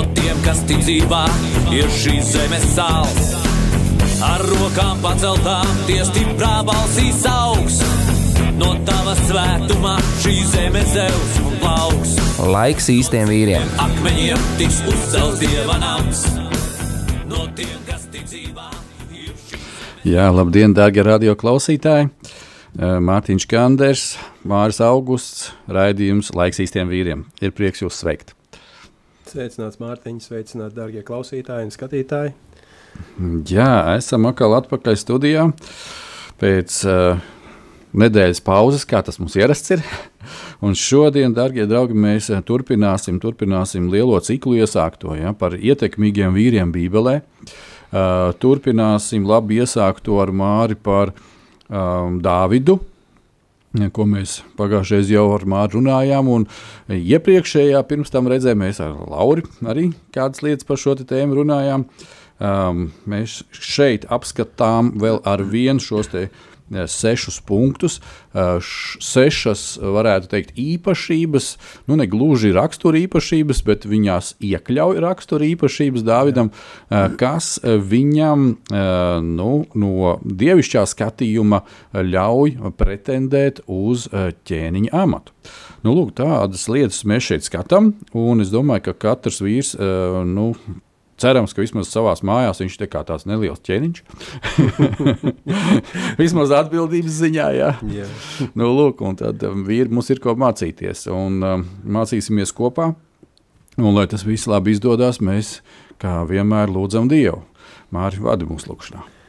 No 0.00 0.06
tiem, 0.16 0.38
kas 0.40 0.62
tic 0.64 0.78
dzīvā, 0.80 1.26
ir 1.76 1.90
šīs 1.92 2.30
zemes 2.32 2.62
sāls. 2.72 3.34
Ar 4.24 4.40
rokām 4.48 5.02
paceltām, 5.02 5.68
tie 5.84 5.98
stiprā 6.08 6.62
balsīs 6.64 7.20
augs. 7.28 7.82
No 8.56 8.70
tava 8.88 9.12
svētumā 9.26 9.98
šī 10.22 10.32
zeme 10.54 10.86
zeus 10.88 11.36
un 11.44 11.60
plauks. 11.60 12.16
Laiks 12.48 12.88
īstiem 12.94 13.28
vīriem. 13.28 13.68
Akmeņiem 13.84 14.48
tiks 14.62 14.80
uzcelts 14.88 15.44
dieva 15.44 15.76
nams. 15.84 16.24
No 17.28 17.44
tiem, 17.52 17.76
kas 17.84 18.08
tic 18.08 18.24
dzīvā, 18.24 18.72
Jā, 20.08 20.30
labdien, 20.32 20.72
darbie 20.72 21.04
radio 21.04 21.36
klausītāji! 21.36 22.08
Eh, 22.08 22.96
Mārtiņš 23.04 23.50
Kanders, 23.52 24.10
Māris 24.48 24.80
Augusts, 24.80 25.50
raidījums 25.68 26.32
Laiks 26.32 26.64
īstiem 26.64 26.88
vīriem. 26.88 27.28
Ir 27.44 27.52
prieks 27.52 27.84
jūs 27.84 28.00
sveikt. 28.00 28.32
Sveicināts 29.30 29.78
Mārtiņš, 29.78 30.24
sveicināti 30.26 30.74
darbie 30.74 31.02
klausītāji 31.06 31.68
un 31.68 31.74
skatītāji. 31.74 32.32
Jā, 33.46 33.94
esam 33.94 34.26
atkal 34.26 34.56
atpakaļ 34.56 34.96
studijā 34.98 35.44
pēc 36.40 36.78
uh, 36.88 37.20
nedēļas 38.02 38.42
pauzes, 38.42 38.86
kā 38.90 39.04
tas 39.06 39.20
mums 39.22 39.36
ierasts 39.38 39.76
ir. 39.76 39.84
Un 40.66 40.74
šodien, 40.74 41.30
darbie 41.36 41.64
draugi, 41.68 41.94
mēs 41.96 42.28
eh, 42.34 42.42
turpināsim, 42.44 43.20
turpināsim 43.22 43.86
lielo 43.92 44.18
ciklu 44.24 44.58
iesākto 44.60 45.14
ja, 45.16 45.32
par 45.36 45.54
ietekmīgiem 45.56 46.34
vīriem 46.34 46.74
Bībelē. 46.74 47.20
Uh, 47.90 48.30
turpināsim 48.42 49.24
labi 49.26 49.62
iesākto 49.62 50.18
ar 50.22 50.30
Māri 50.34 50.76
par 50.78 51.14
um, 51.14 52.20
Dāvidu, 52.22 52.76
ko 53.94 54.06
mēs 54.10 54.40
pagājušajā 54.58 55.14
jau 55.14 55.26
ar 55.34 55.44
Māru 55.48 55.78
runājām. 55.78 56.30
Un 56.34 56.46
iepriekšējā 56.90 57.82
pirms 57.90 58.10
tam 58.10 58.30
redzē, 58.30 58.56
mēs 58.58 58.82
ar 58.82 58.96
Lauru 59.10 59.46
arī 59.62 59.90
kādas 60.14 60.42
lietas 60.42 60.66
par 60.66 60.80
šo 60.80 60.96
tēmu 60.98 61.38
runājām. 61.42 61.86
Um, 62.40 62.86
mēs 63.04 63.42
šeit 63.52 64.06
apskatām 64.08 64.94
vēl 65.00 65.20
ar 65.28 65.42
vienu 65.44 65.82
šos 65.84 66.08
te 66.08 66.22
sešus 66.70 67.40
punktus, 67.46 67.98
sešas, 68.32 69.64
varētu 69.82 70.30
teikt, 70.30 70.52
īpašības, 70.60 71.48
nu 71.90 71.98
ne 71.98 72.06
gluži 72.10 72.52
rakstura 72.54 73.00
īpašības, 73.02 73.62
bet 73.66 73.86
viņās 73.90 74.34
iekļauj 74.50 75.00
rakstura 75.02 75.48
īpašības 75.50 76.04
Dāvidam, 76.06 76.52
kas 77.20 77.56
viņam 77.64 78.46
nu, 79.26 79.50
no 79.74 80.12
dievišķā 80.24 80.84
skatījuma 80.90 81.64
ļauj 81.94 82.74
pretendēt 82.78 83.64
uz 83.66 84.06
ķēniņa 84.10 84.94
amatu. 85.02 85.34
Nu, 85.80 85.94
lūk, 85.96 86.12
tādas 86.18 86.66
lietas 86.68 87.02
mēs 87.08 87.30
šeit 87.30 87.46
skatām, 87.46 87.94
un 88.12 88.44
es 88.44 88.52
domāju, 88.52 88.90
ka 88.90 88.98
katrs 89.08 89.40
vīrs, 89.40 89.72
nu, 90.28 90.50
cerams, 91.20 91.54
ka 91.54 91.62
vismaz 91.62 91.90
savā 91.92 92.14
mājās 92.26 92.62
viņš 92.62 92.78
ir 92.78 92.90
tā 92.90 93.02
tāds 93.06 93.26
neliels 93.28 93.62
ķēniņš. 93.66 94.02
vismaz 96.22 96.54
atbildības 96.62 97.20
ziņā, 97.20 97.50
jā. 97.58 97.70
Jā. 97.92 98.08
nu, 98.54 98.72
lūk, 98.76 99.04
un 99.06 99.20
tad 99.20 99.44
um, 99.48 99.62
vīri 99.68 99.92
mums 99.92 100.10
ir 100.12 100.22
ko 100.22 100.34
mācīties, 100.40 101.06
un 101.12 101.38
um, 101.44 101.68
mācīsimies 101.84 102.54
kopā. 102.56 102.92
Un, 103.80 103.94
lai 103.94 104.08
tas 104.10 104.26
viss 104.26 104.50
labi 104.50 104.74
izdodas, 104.74 105.22
mēs 105.24 105.60
kā 106.02 106.20
vienmēr 106.28 106.72
lūdzam 106.72 107.08
Dievu. 107.08 107.44
Mārķis 107.94 108.22
vada 108.24 108.46
mūsu 108.48 108.72
lūgšanā. 108.72 109.19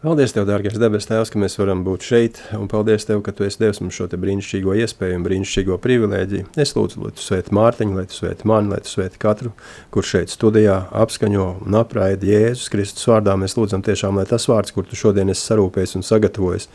Paldies, 0.00 0.32
Tev, 0.32 0.46
dārgais 0.48 0.78
debes 0.80 1.04
Tēvs, 1.04 1.28
ka 1.28 1.36
mēs 1.36 1.58
varam 1.60 1.82
būt 1.84 2.06
šeit. 2.08 2.38
Un 2.56 2.70
paldies 2.72 3.04
Tev, 3.04 3.18
ka 3.20 3.34
Tu 3.36 3.44
esi 3.44 3.58
devis 3.60 3.82
mums 3.82 3.98
šo 3.98 4.06
brīnišķīgo 4.08 4.72
iespēju 4.80 5.18
un 5.18 5.24
brīnišķīgo 5.26 5.76
privilēģiju. 5.76 6.46
Es 6.56 6.70
lūdzu, 6.72 7.02
lai 7.04 7.10
Tu 7.12 7.20
svētītu 7.20 7.52
Mārtiņu, 7.58 7.98
lai 7.98 8.06
Tu 8.08 8.16
svētītu 8.16 8.48
mani, 8.48 8.72
lai 8.72 8.78
Tu 8.80 8.88
svētītu 8.88 9.20
katru, 9.20 9.52
kurš 9.92 10.12
šeit 10.14 10.32
studijā 10.32 10.78
apskaņo 11.02 11.48
un 11.66 11.76
apraida 11.76 12.24
Jēzus 12.24 12.72
Kristus 12.72 13.04
vārdā. 13.10 13.34
Mēs 13.36 13.58
lūdzam 13.58 13.84
tiešām, 13.84 14.16
lai 14.16 14.24
tas 14.30 14.48
vārds, 14.48 14.72
kur 14.72 14.88
Tu 14.88 14.96
šodien 14.96 15.34
esi 15.34 15.44
sarūpējis 15.50 15.92
un 16.00 16.06
sagatavojis, 16.08 16.70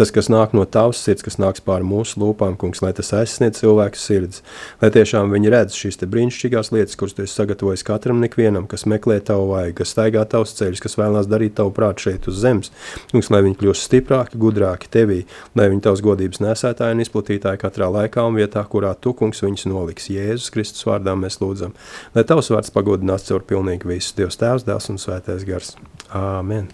tas, 0.00 0.14
kas 0.16 0.32
nāk 0.32 0.56
no 0.56 0.64
Tavas 0.64 1.04
sirds, 1.04 1.26
kas 1.28 1.36
nāks 1.36 1.60
pāri 1.60 1.84
mūsu 1.84 2.24
lūpām, 2.24 2.56
kungs, 2.56 2.80
lai 2.80 2.94
tas 2.96 3.12
aizsniedz 3.20 3.60
cilvēku 3.60 4.00
sirds, 4.00 4.40
lai 4.80 4.88
tiešām 4.96 5.28
viņi 5.36 5.52
redz 5.52 5.76
šīs 5.76 6.00
brīnišķīgās 6.00 6.72
lietas, 6.72 6.96
kuras 6.96 7.12
Tu 7.12 7.28
esi 7.28 7.36
sagatavojis 7.42 7.84
katram 7.92 8.24
ikvienam, 8.24 8.64
kas 8.64 8.88
meklē 8.88 9.20
Tavu 9.20 9.52
vajag, 9.52 9.76
kas 9.82 9.92
staigā 9.98 10.24
Tavus 10.24 10.56
ceļus, 10.56 10.80
kas 10.88 10.96
vēlās 10.96 11.28
darīt 11.28 11.58
Tavu 11.60 11.76
prātu 11.76 12.08
šeit 12.08 12.32
uz 12.32 12.40
zemes. 12.40 12.69
Kungs, 13.12 13.30
lai 13.32 13.42
viņi 13.46 13.58
kļūst 13.60 13.86
stiprāki, 13.86 14.40
gudrāki 14.40 14.90
Tevī, 14.92 15.20
lai 15.58 15.68
viņi 15.72 15.84
Tavs 15.86 16.02
godības 16.04 16.42
nesētāji 16.42 16.96
un 16.96 17.04
izplatītāji 17.04 17.62
katrā 17.62 17.90
laikā 17.92 18.26
un 18.26 18.38
vietā, 18.40 18.64
kurā 18.70 18.92
Tu, 18.98 19.14
kungs, 19.16 19.42
viņus 19.44 19.66
noliks. 19.70 20.10
Jēzus 20.12 20.52
Kristus 20.54 20.86
vārdā 20.88 21.16
mēs 21.18 21.40
lūdzam, 21.42 21.74
lai 22.16 22.26
Tavs 22.26 22.52
vārds 22.54 22.74
pagodinās 22.74 23.28
caur 23.28 23.44
pilnīgi 23.46 23.90
visus 23.90 24.16
Dievs 24.18 24.40
Tēvs, 24.40 24.68
Dēls 24.68 24.92
un 24.92 25.02
Svētais 25.02 25.46
Gars. 25.48 25.74
Āmen! 26.10 26.70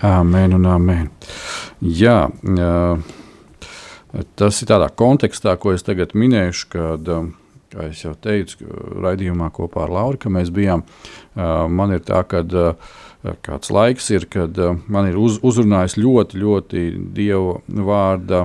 Amen 0.00 0.56
un 0.56 0.66
amen. 0.66 1.10
Jā, 1.84 2.16
tas 4.40 4.62
ir 4.62 4.70
tādā 4.70 4.88
kontekstā, 4.88 5.54
ko 5.60 5.74
es 5.76 5.84
tagad 5.84 6.16
minēšu, 6.16 6.68
kad, 6.72 7.12
kā 7.72 7.88
jau 7.96 8.12
teicu, 8.20 8.66
raidījumā 9.02 9.48
kopā 9.54 9.86
ar 9.86 9.94
Lauru, 9.96 10.20
ka 10.20 10.32
mēs 10.32 10.52
bijām. 10.54 10.84
Man 11.34 11.96
ir 11.96 12.04
tā, 12.04 12.22
ka 12.28 12.44
kāds 13.46 13.72
laiks 13.72 14.10
ir, 14.12 14.26
kad 14.30 14.58
man 14.90 15.08
ir 15.08 15.16
uz, 15.20 15.38
uzrunājis 15.42 15.96
ļoti, 16.00 16.42
ļoti 16.42 16.84
Dieva 17.16 17.60
vārda 17.88 18.44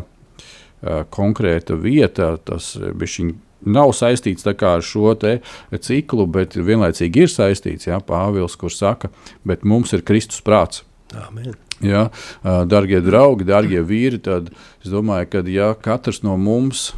konkrēta 1.14 1.76
vieta. 1.82 2.36
Tas 2.48 2.76
bišķiņ 2.78 3.36
nav 3.68 3.92
saistīts 3.98 4.48
ar 4.48 4.84
šo 4.86 5.16
ciklu, 5.18 6.28
bet 6.30 6.56
vienlaicīgi 6.56 7.26
ir 7.26 7.32
saistīts. 7.34 7.90
Jā, 7.90 7.98
Pāvils, 8.00 8.56
kurš 8.56 8.78
saka, 8.80 9.10
bet 9.44 9.66
mums 9.66 9.94
ir 9.98 10.06
Kristus 10.08 10.44
prāts. 10.46 10.86
Amen. 11.28 11.56
Ja, 11.82 12.08
darbie 12.44 13.02
draugi, 13.06 13.46
darbie 13.46 13.84
vīri, 13.86 14.18
tad 14.24 14.50
es 14.82 14.90
domāju, 14.90 15.28
ka 15.30 15.44
ja 15.46 15.74
katrs 15.78 16.24
no 16.26 16.34
mums 16.42 16.92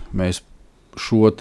šo 1.00 1.32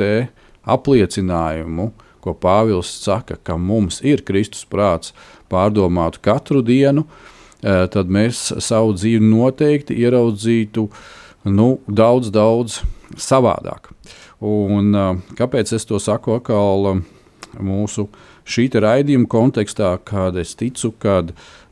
apliecinājumu, 0.68 1.90
ko 2.24 2.34
Pāvils 2.34 2.90
saka, 3.02 3.38
ka 3.42 3.56
mums 3.56 4.02
ir 4.04 4.24
Kristus 4.26 4.66
prāts, 4.68 5.14
pārdomātu 5.50 6.20
katru 6.22 6.62
dienu, 6.66 7.06
tad 7.62 8.10
mēs 8.12 8.48
savu 8.62 8.94
dzīvi 8.94 9.22
noteikti 9.24 9.96
ieraudzītu 9.98 10.88
nu, 11.50 11.68
daudz, 11.88 12.30
daudz 12.34 12.80
savādāk. 13.18 13.90
Un, 14.44 14.92
kāpēc 15.38 15.72
es 15.74 15.86
to 15.88 15.98
saku 16.02 16.36
atkal 16.38 17.00
mūsu 17.58 18.06
šī 18.48 18.68
raidījuma 18.80 19.28
kontekstā, 19.30 19.96
kad 20.04 20.36
es 20.38 20.54
ticu, 20.58 20.92
ka 21.00 21.22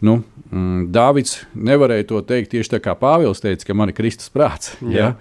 nu, 0.04 0.18
mm, 0.50 0.88
Dāvids 0.92 1.38
nevarēja 1.56 2.06
to 2.10 2.20
teikt 2.26 2.52
tieši 2.52 2.74
tā 2.74 2.80
kā 2.84 2.96
Pāvils 2.98 3.40
teica, 3.42 3.68
ka 3.68 3.76
man 3.76 3.92
ir 3.92 3.96
Kristus 3.96 4.32
prāts. 4.32 4.74
Ja? 4.96 5.14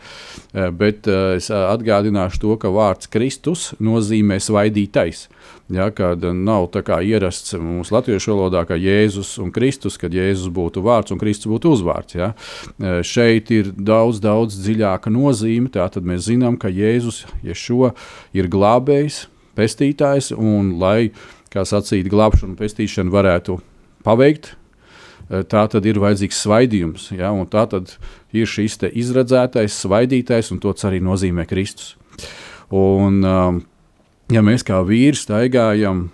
Jā. 0.54 0.70
Bet 0.76 1.08
uh, 1.12 1.36
es 1.36 1.50
atgādināšu 1.52 2.40
to, 2.44 2.54
ka 2.60 2.70
vārds 2.72 3.10
Kristus 3.12 3.74
nozīmē 3.84 4.38
svaidītais. 4.40 5.26
Ja, 5.74 5.88
kad 5.90 6.22
nav 6.22 6.68
tā 6.76 6.84
kā 6.86 7.00
ierasts 7.02 7.56
mūsu 7.58 7.96
latviešu 7.96 8.36
valodā, 8.36 8.62
ka 8.70 8.78
Jēzus 8.78 9.32
un 9.42 9.50
Kristus, 9.56 9.98
kad 9.98 10.14
Jēzus 10.14 10.52
būtu 10.54 10.84
vārds 10.86 11.16
un 11.16 11.20
Kristus 11.22 11.50
būtu 11.50 11.72
uzvārds. 11.74 12.18
Ja. 12.20 12.32
Šeit 13.02 13.50
ir 13.56 13.72
daudz, 13.74 14.22
daudz 14.22 14.60
dziļāka 14.62 15.10
nozīme. 15.10 15.72
Tātad 15.74 16.06
mēs 16.06 16.28
zinām, 16.30 16.60
ka 16.62 16.70
Jēzus 16.70 17.24
ja 17.44 17.58
šo 17.58 17.96
ir 18.38 18.52
glābējs, 18.54 19.24
pestītājs, 19.58 20.30
un 20.38 20.76
lai, 20.82 21.10
kā 21.50 21.66
sacīt, 21.66 22.12
glābšanu 22.14 22.54
un 22.54 22.60
pestīšanu 22.60 23.14
varētu 23.16 23.58
paveikt, 24.06 24.54
tā 25.30 25.66
tad 25.72 25.86
ir 25.86 26.00
vajadzīgs 26.02 26.42
svaidījums. 26.46 27.10
Ja, 27.16 27.32
tā 27.52 27.66
tad 27.72 27.96
ir 28.36 28.50
šis 28.50 28.80
izredzētais, 28.92 29.78
svaidītais, 29.86 30.52
un 30.54 30.62
tas 30.64 30.88
arī 30.88 31.02
nozīmē 31.04 31.48
Kristus. 31.50 31.96
Un, 32.74 33.22
um, 33.26 33.62
ja 34.34 34.42
mēs 34.46 34.66
kā 34.66 34.82
vīri 34.86 35.18
staigājam 35.18 36.10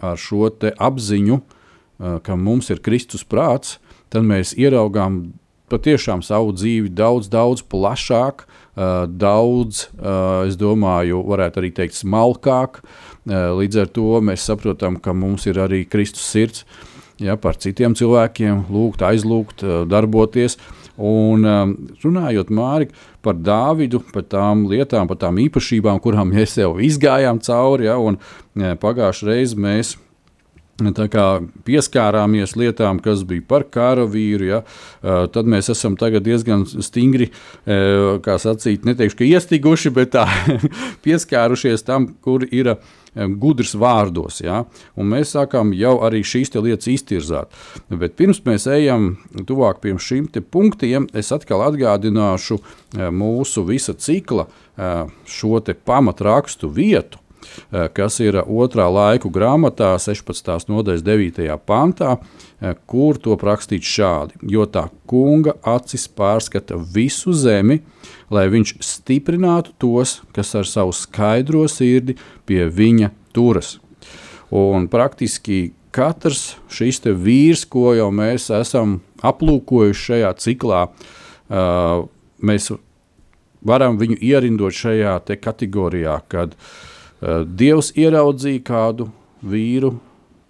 ar 0.00 0.20
šo 0.20 0.50
apziņu, 0.60 1.40
uh, 1.40 2.18
ka 2.24 2.36
mums 2.36 2.70
ir 2.72 2.80
Kristus 2.84 3.24
prāts, 3.24 3.78
tad 4.10 4.24
mēs 4.26 4.56
ieraugām 4.58 5.32
patiešām 5.70 6.22
savu 6.26 6.52
dzīvi 6.56 6.90
daudz, 6.90 7.28
daudz 7.30 7.62
plašāk 7.62 8.48
daudz, 9.06 9.88
es 10.48 10.56
domāju, 10.58 11.20
varētu 11.26 11.60
arī 11.60 11.70
teikt, 11.74 11.98
smalkāk. 11.98 12.80
Līdz 13.28 13.82
ar 13.82 13.90
to 13.92 14.20
mēs 14.24 14.46
saprotam, 14.46 14.96
ka 15.02 15.14
mums 15.14 15.46
ir 15.50 15.60
arī 15.62 15.84
Kristus 15.88 16.24
sirds 16.26 16.64
ja, 17.20 17.36
par 17.40 17.58
citiem 17.60 17.94
cilvēkiem, 17.98 18.66
lūgt, 18.72 19.04
aizlūgt, 19.06 19.64
darboties. 19.90 20.58
Un 21.00 21.46
runājot 22.02 22.50
Māri, 22.52 22.90
par 23.24 23.38
Dāvidu, 23.40 24.02
par 24.12 24.26
tām 24.28 24.66
lietām, 24.68 25.08
par 25.08 25.16
tām 25.22 25.40
īpašībām, 25.40 26.00
kurām 26.04 26.34
mēs 26.34 26.58
jau 26.60 26.74
izgājām 26.82 27.40
cauri, 27.44 27.88
ja, 27.88 27.96
un 27.96 28.20
pagājušajā 28.54 29.32
reizē 29.32 29.60
mēs 29.64 29.96
pieskārāmies 30.80 32.56
lietām, 32.56 33.00
kas 33.04 33.24
bija 33.28 33.42
par 33.48 33.64
karavīru, 33.68 34.46
ja, 34.48 34.62
tad 35.32 35.46
mēs 35.46 35.68
esam 35.70 35.96
diezgan 35.96 36.64
stingri, 36.66 37.30
kā 37.66 38.38
sacīt, 38.38 38.84
neteikšu, 38.84 39.16
ka 39.16 39.24
iestiguši, 39.24 39.90
bet 39.90 40.12
tā 40.16 40.26
pieskārušies 41.04 41.84
tam, 41.84 42.14
kur 42.22 42.44
ir 42.50 42.76
gudrs 43.14 43.74
vārdos. 43.74 44.40
Ja? 44.44 44.64
Un 44.96 45.10
mēs 45.12 45.34
sākām 45.36 45.72
jau 45.76 45.96
arī 46.06 46.22
šīs 46.26 46.52
lietas 46.54 46.90
iztirzāt. 46.90 47.54
Bet 47.90 48.16
pirms 48.18 48.42
mēs 48.46 48.66
ejam 48.70 49.16
tuvāk 49.46 49.80
pie 49.82 49.96
šiem 49.98 50.28
punktiem, 50.50 51.08
es 51.14 51.32
atkal 51.32 51.64
atgādināšu 51.68 52.60
mūsu 53.14 53.64
visa 53.66 53.94
cikla 53.94 54.46
šo 55.26 55.60
pamatrakstu 55.84 56.70
vietu. 56.70 57.18
Eh, 57.72 57.86
kas 57.94 58.18
ir 58.22 58.38
otrā 58.40 58.86
laiku 58.90 59.30
grāmatā, 59.32 59.92
16. 59.98 60.68
nodaļas 60.70 61.04
9. 61.06 61.56
pantā, 61.66 62.16
eh, 62.60 62.74
kur 62.86 63.18
to 63.18 63.36
rakstīts 63.36 63.86
šādi: 63.86 64.34
Jo 64.42 64.66
tā 64.66 64.88
kunga 65.06 65.54
acis 65.62 66.08
pārskata 66.08 66.78
visu 66.94 67.32
zemi, 67.32 67.80
lai 68.30 68.48
viņš 68.48 68.74
stiprinātu 68.78 69.72
tos, 69.78 70.20
kas 70.32 70.54
ar 70.54 70.64
savu 70.64 70.92
skaidro 70.92 71.66
sirdi 71.68 72.16
pie 72.46 72.68
viņa 72.68 73.10
turas. 73.32 73.78
Un 74.50 74.88
praktiski 74.88 75.72
katrs 75.92 76.56
šis 76.68 77.00
vīrs, 77.00 77.68
ko 77.68 77.94
jau 77.94 78.10
mēs 78.10 78.50
esam 78.50 79.00
aplūkojuši 79.22 80.06
šajā 80.06 80.34
ciklā, 80.38 80.88
uh, 81.50 82.08
mēs 82.42 82.70
varam 83.62 83.98
viņu 83.98 84.18
ierindot 84.20 84.72
šajā 84.72 85.20
kategorijā, 85.40 86.20
kad 86.28 86.54
uh, 86.54 86.89
Dievs 87.20 87.92
ieraudzīja 88.00 88.62
kādu 88.64 89.10
vīru 89.44 89.94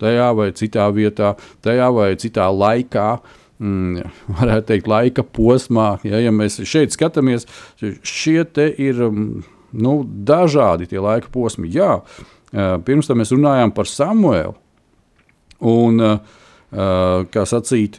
tajā 0.01 0.31
vai 0.37 0.49
citā 0.57 0.89
vietā, 0.95 1.35
tajā 1.65 1.91
vai 1.95 2.11
citā 2.21 2.49
laikā. 2.55 3.07
Mm, 3.61 4.07
varētu 4.39 4.69
teikt, 4.73 4.91
laika 4.91 5.25
posmā. 5.37 5.93
Ja, 6.07 6.21
ja 6.23 6.33
mēs 6.33 6.61
šeit 6.69 6.95
skatāmies, 6.97 7.47
šie 7.81 8.45
ir 8.81 9.03
mm, 9.11 9.43
nu, 9.85 9.97
dažādi 10.05 10.89
tie 10.91 11.03
laika 11.03 11.29
posmi. 11.33 11.69
Jā, 11.75 11.99
eh, 12.55 12.79
pirms 12.87 13.11
tam 13.11 13.21
mēs 13.21 13.35
runājām 13.37 13.75
par 13.77 13.91
Samuelu. 13.91 14.57
Un, 15.61 16.01
eh, 16.01 16.19
kā 16.71 17.45
sacīt, 17.45 17.99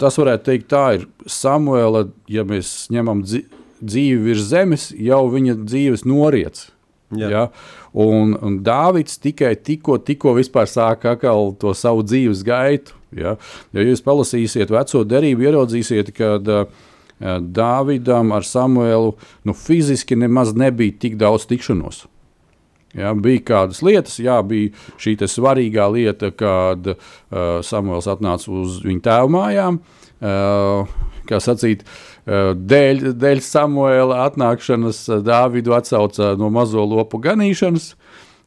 tas 0.00 0.16
varētu 0.18 0.48
teikt, 0.48 0.68
tā 0.72 0.84
ir 0.98 1.06
Samuela, 1.28 2.08
ja 2.26 2.42
mēs 2.42 2.88
ņemam 2.90 3.22
dzīvi 3.22 4.24
virs 4.24 4.48
zemes, 4.50 4.90
jau 4.96 5.22
viņa 5.30 5.54
dzīves 5.62 6.06
noriets. 6.08 6.70
Jā. 7.16 7.30
Ja? 7.30 7.42
Un, 7.92 8.36
un 8.38 8.60
Dāvids 8.62 9.18
tikai 9.22 9.56
tikko, 9.58 9.98
tikko 9.98 10.36
sāka 10.70 11.16
to 11.58 11.74
savu 11.74 12.04
dzīves 12.06 12.44
gaitu. 12.46 12.94
Ja, 13.16 13.34
ja 13.74 13.82
jūs 13.82 14.04
palasīsiet 14.06 14.70
veco 14.70 15.02
derību, 15.02 15.42
ieraudzīsiet, 15.48 16.12
ka 16.14 16.36
uh, 16.38 16.86
Dāvidam 17.42 18.30
ar 18.36 18.46
Samuelu 18.46 19.16
nu, 19.44 19.54
fiziski 19.54 20.14
nemaz 20.16 20.54
nebija 20.54 20.94
tik 21.02 21.18
daudz 21.18 21.48
tikšanos. 21.50 22.04
Ja, 22.94 23.12
bija 23.14 23.42
kādas 23.46 23.82
lietas, 23.86 24.16
jā, 24.22 24.38
bija 24.46 24.70
šī 24.98 25.16
svarīgā 25.30 25.86
lieta, 25.94 26.30
kad 26.34 26.94
uh, 26.94 27.10
Samuēls 27.66 28.10
atnāca 28.10 28.50
uz 28.54 28.80
viņa 28.86 29.04
tēva 29.06 29.30
mājām. 29.30 29.82
Uh, 30.20 30.90
kā 31.26 31.38
sacīt, 31.42 31.82
uh, 31.82 32.09
dēļ, 32.26 33.12
dēļ 33.20 33.40
Samuēla 33.44 34.20
atnākšanas 34.26 35.06
Dāvidu 35.24 35.74
atsauca 35.76 36.34
no 36.40 36.50
mazo 36.52 36.84
lopu 36.84 37.20
ganīšanas. 37.22 37.94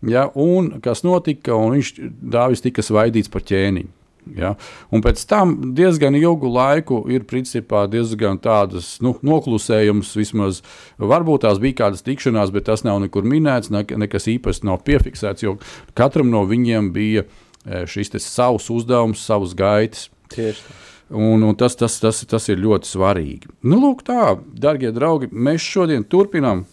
Ja, 0.03 0.27
un 0.35 0.81
kas 0.83 1.05
notika? 1.07 1.55
Un 1.55 1.77
viņš 1.77 1.93
Dāvis 2.33 2.63
tika 2.63 2.83
svaidīts 2.83 3.31
par 3.31 3.45
ķēniņu. 3.47 3.91
Ja? 4.37 4.53
Un 4.93 5.03
pēc 5.03 5.23
tam 5.27 5.55
diezgan 5.75 6.15
ilgu 6.15 6.47
laiku 6.51 7.01
ir 7.11 7.25
principā 7.27 7.83
diezgan 7.91 8.39
tādas 8.43 8.95
nu, 9.03 9.15
noklusējumas. 9.23 10.13
Vismaz 10.19 10.61
varbūt 11.01 11.43
tās 11.47 11.59
bija 11.63 11.83
kādas 11.83 12.05
tikšanās, 12.05 12.53
bet 12.55 12.69
tas 12.69 12.85
nav 12.87 13.01
nekur 13.03 13.27
minēts, 13.27 13.71
ne, 13.73 13.83
nekas 13.83 14.29
īpaši 14.31 14.67
nav 14.69 14.83
piefiksēts, 14.87 15.43
jo 15.43 15.57
katram 15.97 16.31
no 16.31 16.45
viņiem 16.47 16.93
bija 16.95 17.27
šis 17.63 18.15
savs 18.23 18.69
uzdevums, 18.73 19.23
savas 19.23 19.55
gaitas. 19.55 20.09
Tieši 20.33 20.65
tā. 20.67 20.82
Un, 21.13 21.43
un 21.45 21.57
tas, 21.57 21.75
tas, 21.77 21.99
tas, 22.01 22.23
tas 22.25 22.49
ir 22.49 22.61
ļoti 22.61 22.89
svarīgi. 22.89 23.51
Nu, 23.61 23.77
lūk, 23.77 24.01
tā, 24.07 24.33
darbie 24.57 24.89
draugi, 24.95 25.29
mēs 25.29 25.61
šodien 25.61 26.07
turpinām 26.09 26.65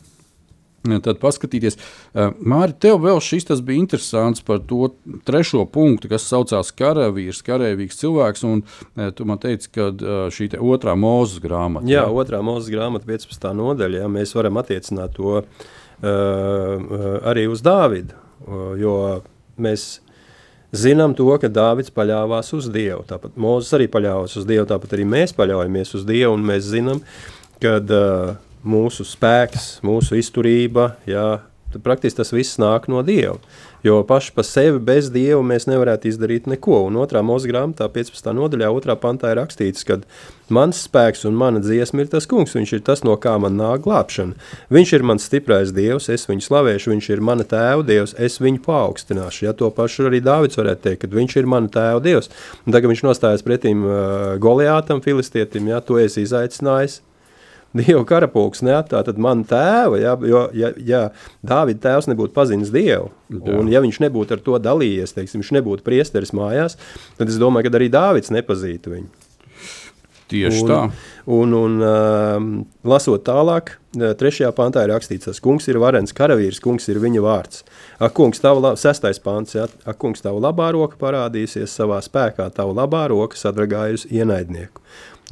Tad 0.80 1.18
paskatīties, 1.20 1.76
Mārķis, 2.16 2.78
tev 2.80 3.02
vēl 3.04 3.18
šis 3.20 3.60
bija 3.60 3.82
interesants 3.82 4.40
par 4.40 4.62
to 4.64 4.88
trešo 5.28 5.66
punktu, 5.68 6.08
kas 6.08 6.24
saucās 6.24 6.72
karavīrs, 6.72 7.42
karavīgs 7.44 8.00
cilvēks. 8.00 8.44
Un 8.48 8.62
tu 9.16 9.26
man 9.28 9.40
teici, 9.42 9.68
ka 9.74 9.90
šī 10.32 10.48
otrā 10.56 10.96
mūzes 10.96 11.42
grāmata. 11.44 11.84
Jā, 11.84 12.06
jā, 12.06 12.08
otrā 12.08 12.40
mūzes 12.44 12.72
grāmata, 12.72 13.04
15. 13.10 13.50
nodaļa, 13.60 14.00
jā, 14.00 14.08
mēs 14.08 14.32
varam 14.38 14.56
attiecināt 14.62 15.18
to 15.18 15.42
uh, 15.42 15.44
arī 17.28 17.44
uz 17.52 17.60
Dāvidu. 17.66 18.16
Jo 18.80 18.94
mēs 19.60 19.98
zinām 20.72 21.14
to, 21.18 21.28
ka 21.42 21.50
Dāvids 21.50 21.92
paļāvās 21.94 22.52
uz 22.56 22.68
Dievu. 22.72 23.02
Tāpat 23.08 23.38
Mozus 23.40 23.74
arī 23.76 23.88
paļāvās 23.90 24.36
uz 24.38 24.46
Dievu, 24.48 24.68
tāpat 24.70 24.96
arī 24.96 25.06
mēs 25.08 25.34
paļaujamies 25.36 25.94
uz 25.98 26.06
Dievu. 26.08 26.36
Mēs 26.50 26.68
zinām, 26.70 27.02
ka 27.62 27.78
uh, 27.80 28.34
mūsu 28.62 29.06
spēks, 29.08 29.80
mūsu 29.86 30.18
izturība, 30.20 30.94
jā, 31.08 31.40
praktiski 31.78 32.20
tas 32.20 32.32
viss 32.34 32.60
nāk 32.60 32.88
no 32.90 33.02
Dieva. 33.06 33.38
Jo 33.82 34.02
paši 34.04 34.32
par 34.36 34.44
sevi 34.44 34.78
bez 34.84 35.06
Dieva 35.12 35.40
mēs 35.46 35.64
nevarētu 35.64 36.10
izdarīt 36.10 36.48
neko. 36.50 36.82
Un 36.90 36.98
otrā 37.00 37.22
mūža 37.24 37.48
grāmatā, 37.48 37.86
15. 37.88 38.28
nodaļā, 38.36 38.68
otrā 38.76 38.96
pantā 39.00 39.30
ir 39.32 39.40
rakstīts, 39.40 39.86
ka 39.88 39.96
mans 40.52 40.82
spēks 40.84 41.24
un 41.24 41.38
mana 41.40 41.62
dziesma 41.64 42.04
ir 42.04 42.10
tas 42.12 42.28
kungs. 42.28 42.52
Viņš 42.58 42.74
ir 42.76 42.84
tas, 42.84 43.00
no 43.08 43.16
kā 43.16 43.38
man 43.40 43.56
nāk 43.56 43.86
glābšana. 43.86 44.36
Viņš 44.68 44.94
ir 44.98 45.06
mans 45.08 45.24
stiprais 45.24 45.72
Dievs, 45.72 46.10
es 46.12 46.28
viņu 46.28 46.44
slavēšu, 46.44 46.92
viņš 46.92 47.10
ir 47.14 47.24
mana 47.24 47.46
tēva 47.48 47.86
Dievs, 47.88 48.12
es 48.20 48.36
viņu 48.44 48.60
paaugstināšu. 48.68 49.46
Ja 49.48 49.56
to 49.56 49.72
pašu 49.72 50.10
arī 50.10 50.20
Dāvids 50.28 50.60
varētu 50.60 50.90
teikt, 50.90 51.06
ka 51.06 51.14
viņš 51.16 51.38
ir 51.40 51.48
mana 51.48 51.72
tēva 51.72 52.04
Dievs. 52.04 52.28
Un 52.66 52.76
tagad 52.76 52.92
viņš 52.92 53.06
nostājas 53.08 53.46
pretīm 53.46 53.86
uh, 53.86 54.34
Goliātam, 54.42 55.00
Filistietim, 55.00 55.72
ja 55.72 55.80
to 55.80 55.96
esi 56.02 56.26
izaicinājis, 56.28 57.00
Dieva 57.76 58.02
karapulks 58.08 58.64
neatstā, 58.66 59.02
tad 59.06 59.18
man 59.22 59.44
tēva, 59.46 60.00
ja, 60.02 60.16
jo, 60.26 60.42
ja, 60.58 60.72
ja 60.82 61.02
Dāvida 61.46 61.84
tēvs 61.84 62.10
nebūtu 62.10 62.34
pazinis 62.34 62.72
Dievu, 62.74 63.12
Jā. 63.30 63.56
un 63.60 63.70
ja 63.70 63.82
viņš 63.84 64.00
nebūtu 64.02 64.34
ar 64.34 64.42
to 64.42 64.58
dalījies, 64.58 65.14
teiksim, 65.14 65.44
viņš 65.44 65.54
nebūtu 65.60 65.86
priesteris 65.86 66.34
mājās, 66.34 66.74
tad 67.20 67.30
es 67.30 67.38
domāju, 67.38 67.68
ka 67.68 67.78
arī 67.78 67.90
Dāvids 67.94 68.34
nepazītu 68.34 68.96
viņu. 68.96 69.28
Tieši 70.30 70.62
un, 70.62 70.68
tā. 70.70 70.80
Un, 71.30 71.54
un 71.58 71.78
uh, 71.82 72.36
lasot 72.86 73.22
tālāk, 73.26 73.72
trešajā 73.90 74.50
pantā 74.54 74.84
ir 74.86 74.92
rakstīts, 74.94 75.26
ka 75.26 75.42
kungs 75.42 75.66
ir 75.70 75.80
varens 75.82 76.14
karavīrs, 76.14 76.60
kungs 76.62 76.86
ir 76.90 77.00
viņa 77.02 77.22
vārds. 77.24 77.64
Ak, 77.98 78.14
kungs, 78.18 78.42
tava 78.42 78.76
sestais 78.78 79.18
pants, 79.22 79.56
ja, 79.58 79.66
ak, 79.82 79.98
kungs, 80.02 80.22
tava 80.22 80.38
labā 80.46 80.70
roka 80.76 80.98
parādīsies 81.00 81.74
savā 81.74 81.98
spēkā, 82.06 82.46
tava 82.54 82.76
labā 82.78 83.08
roka 83.10 83.38
sadragājusi 83.38 84.12
ienaidnieku. 84.20 84.84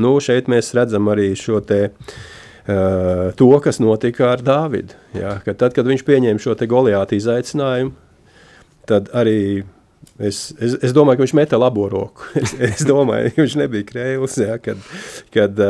Nu, 0.03 0.17
šeit 0.23 0.51
mēs 0.51 0.73
redzam 0.77 1.11
arī 1.13 1.31
šo 1.39 1.63
te, 1.65 1.81
uh, 1.91 3.29
to, 3.39 3.51
kas 3.65 3.81
notika 3.83 4.33
ar 4.33 4.45
Dāvidu. 4.45 4.99
Ja, 5.19 5.39
ka 5.45 5.57
tad, 5.59 5.75
kad 5.77 5.89
viņš 5.89 6.05
pieņēma 6.07 6.43
šo 6.43 6.57
Goliāta 6.69 7.19
izaicinājumu, 7.19 7.97
tad 8.89 9.13
arī 9.17 9.65
Es, 10.19 10.49
es, 10.59 10.73
es 10.83 10.91
domāju, 10.95 11.19
ka 11.19 11.23
viņš 11.23 11.33
meta 11.39 11.59
labo 11.59 11.85
roku. 11.91 12.25
Es, 12.43 12.51
es 12.59 12.81
domāju, 12.87 13.31
ka 13.35 13.45
viņš 13.45 13.55
nebija 13.61 13.87
krēls. 13.87 14.35
Ja, 14.43 14.57
kad, 14.63 14.81
kad 15.35 15.61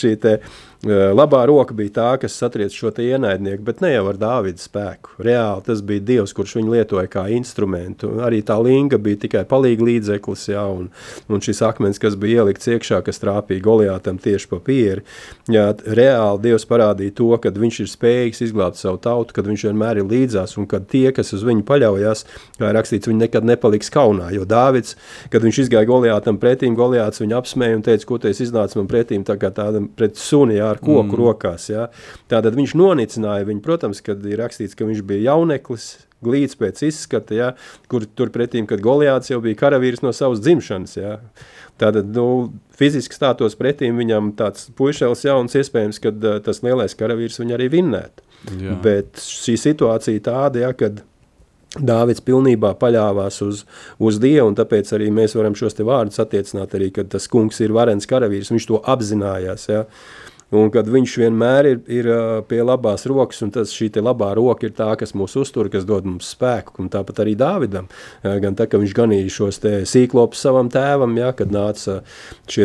šī 0.00 0.14
te, 0.20 0.32
uh, 0.38 0.67
Labā 0.86 1.40
roka 1.50 1.74
bija 1.74 1.90
tā, 1.90 2.08
kas 2.22 2.36
satriec 2.38 2.70
šo 2.70 2.92
ienaidnieku, 3.02 3.64
bet 3.66 3.80
ne 3.82 3.88
jau 3.90 4.04
ar 4.12 4.18
Dāvida 4.20 4.62
spēku. 4.62 5.16
Reāli 5.26 5.64
tas 5.66 5.80
bija 5.82 6.04
Dievs, 6.06 6.30
kurš 6.36 6.52
viņu 6.60 6.70
lietoja 6.70 7.08
kā 7.10 7.24
instrumentu. 7.34 8.12
Arī 8.22 8.44
tā 8.46 8.54
linga 8.62 8.94
bija 9.02 9.18
tikai 9.24 9.42
palīga 9.50 9.82
līdzeklis, 9.82 10.44
jā, 10.52 10.62
un, 10.70 10.86
un 11.26 11.42
šis 11.42 11.64
akmens, 11.66 11.98
kas 11.98 12.14
bija 12.14 12.44
ielikts 12.44 12.70
iekšā, 12.70 13.00
kas 13.02 13.18
trāpīja 13.18 13.64
Goliātam 13.64 14.20
tieši 14.22 14.46
pa 14.52 14.60
pieri. 14.62 15.02
Jā, 15.50 15.72
reāli 15.82 16.44
Dievs 16.46 16.66
parādīja 16.70 17.16
to, 17.18 17.32
ka 17.42 17.50
viņš 17.58 17.80
ir 17.82 17.90
spējīgs 17.90 18.44
izglābt 18.46 18.78
savu 18.78 19.02
tautu, 19.02 19.34
kad 19.34 19.50
viņš 19.50 19.66
vienmēr 19.72 19.98
ir 19.98 20.06
līdzās, 20.06 20.54
un 20.62 20.70
kad 20.70 20.86
tie, 20.86 21.10
kas 21.16 21.34
uz 21.34 21.42
viņu 21.42 21.66
paļaujas, 21.66 22.22
kā 22.62 22.70
rakstīts, 22.78 23.10
viņi 23.10 23.24
nekad 23.24 23.50
nepaliks 23.50 23.90
kaunā. 23.90 24.30
Jo 24.30 24.46
Dāvids, 24.46 24.94
kad 25.34 25.42
viņš 25.42 25.64
izgāja 25.66 25.90
Goliātam 25.90 26.38
pretīm, 26.38 26.78
Goliāts 26.78 27.24
viņu 27.24 27.40
apsmēja 27.42 27.82
un 27.82 27.86
teica, 27.90 28.06
ko 28.06 28.22
tu 28.22 28.30
iznāci 28.30 28.78
man 28.78 28.86
pretīm, 28.86 29.26
tā 29.26 29.34
kā 29.42 29.50
tādam 29.50 29.90
pret 29.98 30.14
suni, 30.20 30.60
jā, 30.60 30.67
ar 30.74 30.82
koku 30.82 31.08
mm. 31.10 31.18
rokās. 31.20 31.68
Jā. 31.72 31.88
Tātad 32.30 32.58
viņš 32.58 32.76
nonicināja 32.78 33.48
viņu, 33.48 33.64
protams, 33.64 34.02
kad 34.04 34.22
ir 34.28 34.40
rakstīts, 34.42 34.76
ka 34.78 34.88
viņš 34.88 35.02
bija 35.08 35.32
jauneklis, 35.32 35.90
glīts 36.24 36.58
pēc 36.58 36.82
izskata, 36.88 37.36
ja, 37.36 37.48
kur 37.90 38.06
turpretīm, 38.18 38.66
kad 38.68 38.82
Goliāts 38.82 39.30
jau 39.30 39.40
bija 39.44 39.58
karavīrs 39.58 40.02
no 40.04 40.12
savas 40.16 40.42
dzimšanas. 40.42 40.96
Ja. 40.98 41.18
Tātad, 41.78 42.10
nu, 42.14 42.48
fiziski 42.78 43.14
stātos 43.14 43.54
pretīm 43.58 44.00
viņam 44.00 44.32
tāds 44.38 44.66
puišēls 44.78 45.26
jauns, 45.28 45.54
iespējams, 45.58 46.00
ka 46.02 46.14
uh, 46.14 46.40
tas 46.44 46.62
lielais 46.66 46.96
karavīrs 46.98 47.38
viņu 47.38 47.54
arī 47.58 47.68
vinnētu. 47.76 48.26
Jā. 48.58 48.74
Bet 48.82 49.22
šī 49.22 49.56
situācija 49.58 50.26
tāda, 50.30 50.66
ja, 50.66 50.72
kad 50.78 51.04
Dāvids 51.78 52.22
pilnībā 52.24 52.70
paļāvās 52.80 53.42
uz, 53.44 53.58
uz 54.00 54.18
Dievu, 54.22 54.46
un 54.48 54.54
tāpēc 54.56 54.88
arī 54.96 55.10
mēs 55.12 55.34
varam 55.36 55.52
šos 55.58 55.76
te 55.76 55.84
vārdus 55.84 56.18
attiecināt 56.22 56.72
arī, 56.74 56.88
kad 56.96 57.10
tas 57.12 57.28
kungs 57.30 57.60
ir 57.60 57.74
varens 57.76 58.08
karavīrs, 58.08 58.48
viņš 58.54 58.66
to 58.70 58.80
apzinājās, 58.88 59.66
ja. 59.68 59.82
Uh, 59.84 60.28
Un 60.48 60.70
kad 60.72 60.86
viņš 60.88 61.14
vienmēr 61.20 61.66
ir, 61.68 61.80
ir 61.92 62.06
pie 62.48 62.62
labās 62.64 63.02
rokas, 63.08 63.42
un 63.44 63.50
tas, 63.52 63.68
šī 63.74 63.90
labā 64.00 64.30
roka 64.38 64.64
ir 64.64 64.72
tā, 64.72 64.88
kas 64.96 65.12
mūs 65.12 65.34
uztur, 65.36 65.68
kas 65.68 65.84
dod 65.84 66.06
mums 66.08 66.30
spēku. 66.32 66.78
Un 66.80 66.88
tāpat 66.92 67.20
arī 67.20 67.34
Dāvidam, 67.36 67.90
gan 68.24 68.56
tā, 68.56 68.64
ka 68.64 68.80
viņš 68.80 68.94
ganīja 68.96 69.34
šos 69.34 69.60
sīklopus 69.90 70.40
savam 70.40 70.70
tēvam, 70.72 71.12
ja, 71.20 71.34
kad 71.36 71.52
nāca 71.52 71.98
šie 72.48 72.64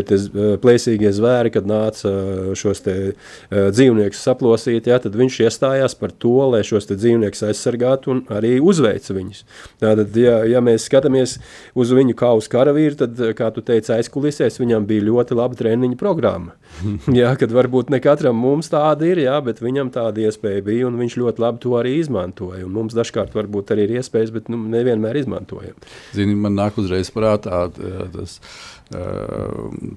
plēsīgie 0.64 1.12
zvēri, 1.12 1.52
kad 1.52 1.68
nāca 1.68 2.14
šos 2.56 2.86
dzīvniekus 2.88 4.24
saplosīt, 4.30 4.88
ja, 4.88 5.02
tad 5.04 5.20
viņš 5.20 5.42
iestājās 5.44 5.98
par 6.00 6.16
to, 6.16 6.38
lai 6.54 6.64
šos 6.64 6.88
dzīvniekus 6.88 7.44
aizsargātu 7.50 8.16
un 8.16 8.24
arī 8.32 8.56
uzveica 8.64 9.18
viņus. 9.18 9.44
Tātad, 9.84 10.16
ja, 10.24 10.40
ja 10.48 10.64
mēs 10.64 10.88
skatāmies 10.88 11.36
uz 11.76 11.92
viņu 11.92 12.16
kā 12.16 12.32
uz 12.40 12.48
karavīru, 12.52 12.96
tad, 13.04 13.20
kā 13.36 13.52
tu 13.52 13.66
teici, 13.66 13.92
aizkulisēs, 13.98 14.62
viņam 14.64 14.88
bija 14.88 15.10
ļoti 15.10 15.36
laba 15.42 15.60
treniņa 15.60 16.00
programma. 16.00 16.56
ja, 17.22 17.34
kad 17.40 17.54
varbūt 17.54 17.92
ne 17.94 18.00
katram 18.04 18.40
mums 18.40 18.72
tāda 18.74 19.08
ir, 19.10 19.24
jā, 19.26 19.36
bet 19.46 19.62
viņam 19.64 19.92
tāda 19.94 20.26
iespēja 20.28 20.64
bija, 20.66 20.88
un 20.90 21.00
viņš 21.02 21.18
ļoti 21.22 21.44
labi 21.44 21.64
to 21.64 21.76
arī 21.80 21.96
izmantoja. 22.00 22.64
Un 22.68 22.76
mums 22.76 22.98
dažkārt 22.98 23.36
varbūt 23.38 23.74
arī 23.76 23.88
ir 23.88 23.98
iespējas, 24.00 24.34
bet 24.36 24.50
nu, 24.54 24.60
nevienmēr 24.74 25.22
izmantojam. 25.24 25.78
Zini, 26.16 26.38
man 26.40 26.58
nāk 26.60 26.80
uzreiz 26.82 27.12
prātā 27.14 27.66
tas 27.74 28.40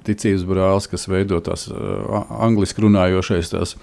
ticības 0.07 0.45
brālis, 0.49 0.89
kas 0.91 1.07
veido 1.11 1.41
tās 1.45 1.67
angļuiski 1.71 2.85
runājošais 2.85 3.53
tās 3.53 3.75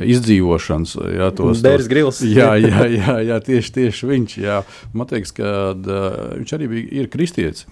izdzīvošanas. 0.00 0.96
Jā, 1.16 1.30
tos, 1.36 1.62
Bērs 1.64 1.88
grils. 1.90 2.22
Jā, 2.40 2.52
jā, 2.60 2.84
jā, 2.92 3.14
jā, 3.26 3.36
tieši, 3.44 3.72
tieši 3.74 4.08
viņš. 4.10 4.36
Jā. 4.40 4.60
Man 4.96 5.08
liekas, 5.10 5.32
ka 5.34 5.50
viņš 5.74 6.52
arī 6.56 6.68
bija, 6.70 6.86
ir 7.02 7.10
kristietis. 7.12 7.66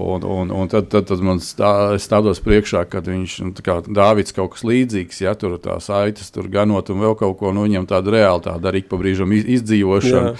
Un, 0.00 0.24
un, 0.24 0.52
un 0.54 0.70
tad, 0.70 0.88
tad, 0.92 1.08
tad 1.10 1.22
man 1.26 1.42
stā, 1.44 1.98
stādos 2.00 2.42
priekšā, 2.44 2.84
kad 2.90 3.08
viņš, 3.10 3.36
nu, 3.46 3.54
kā 3.66 3.80
Dāvids 3.86 4.34
kaut 4.36 4.54
kas 4.54 4.64
līdzīgs, 4.68 5.22
ja 5.24 5.34
tur 5.38 5.58
tās 5.62 5.90
aitas 5.94 6.30
tur 6.34 6.48
ganot 6.52 6.92
un 6.92 7.02
vēl 7.02 7.16
kaut 7.18 7.38
ko, 7.40 7.54
nu 7.56 7.66
viņam 7.66 7.88
tāda 7.90 8.14
reāli 8.14 8.46
tāda 8.46 8.70
arī 8.72 8.84
pa 8.86 9.00
brīžam 9.00 9.34
izdzīvošana. 9.36 10.34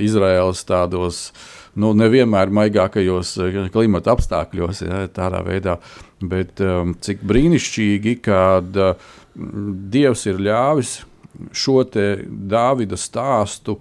Izraēlas 0.00 0.64
tādos 0.68 1.24
nu, 1.78 1.92
nevienmēr 1.96 2.52
maigākajos 2.54 3.36
eh, 3.44 3.60
klimata 3.72 4.14
apstākļos, 4.16 4.82
ja, 4.86 5.04
tādā 5.14 5.42
veidā. 5.46 5.78
Bet 6.20 6.60
um, 6.64 6.94
cik 7.00 7.22
brīnišķīgi, 7.24 8.18
kad 8.24 8.76
uh, 8.76 9.10
Dievs 9.34 10.26
ir 10.28 10.40
ļāvis 10.42 10.98
šo 11.56 11.80
Dāvida 12.50 12.98
stāstu 13.00 13.78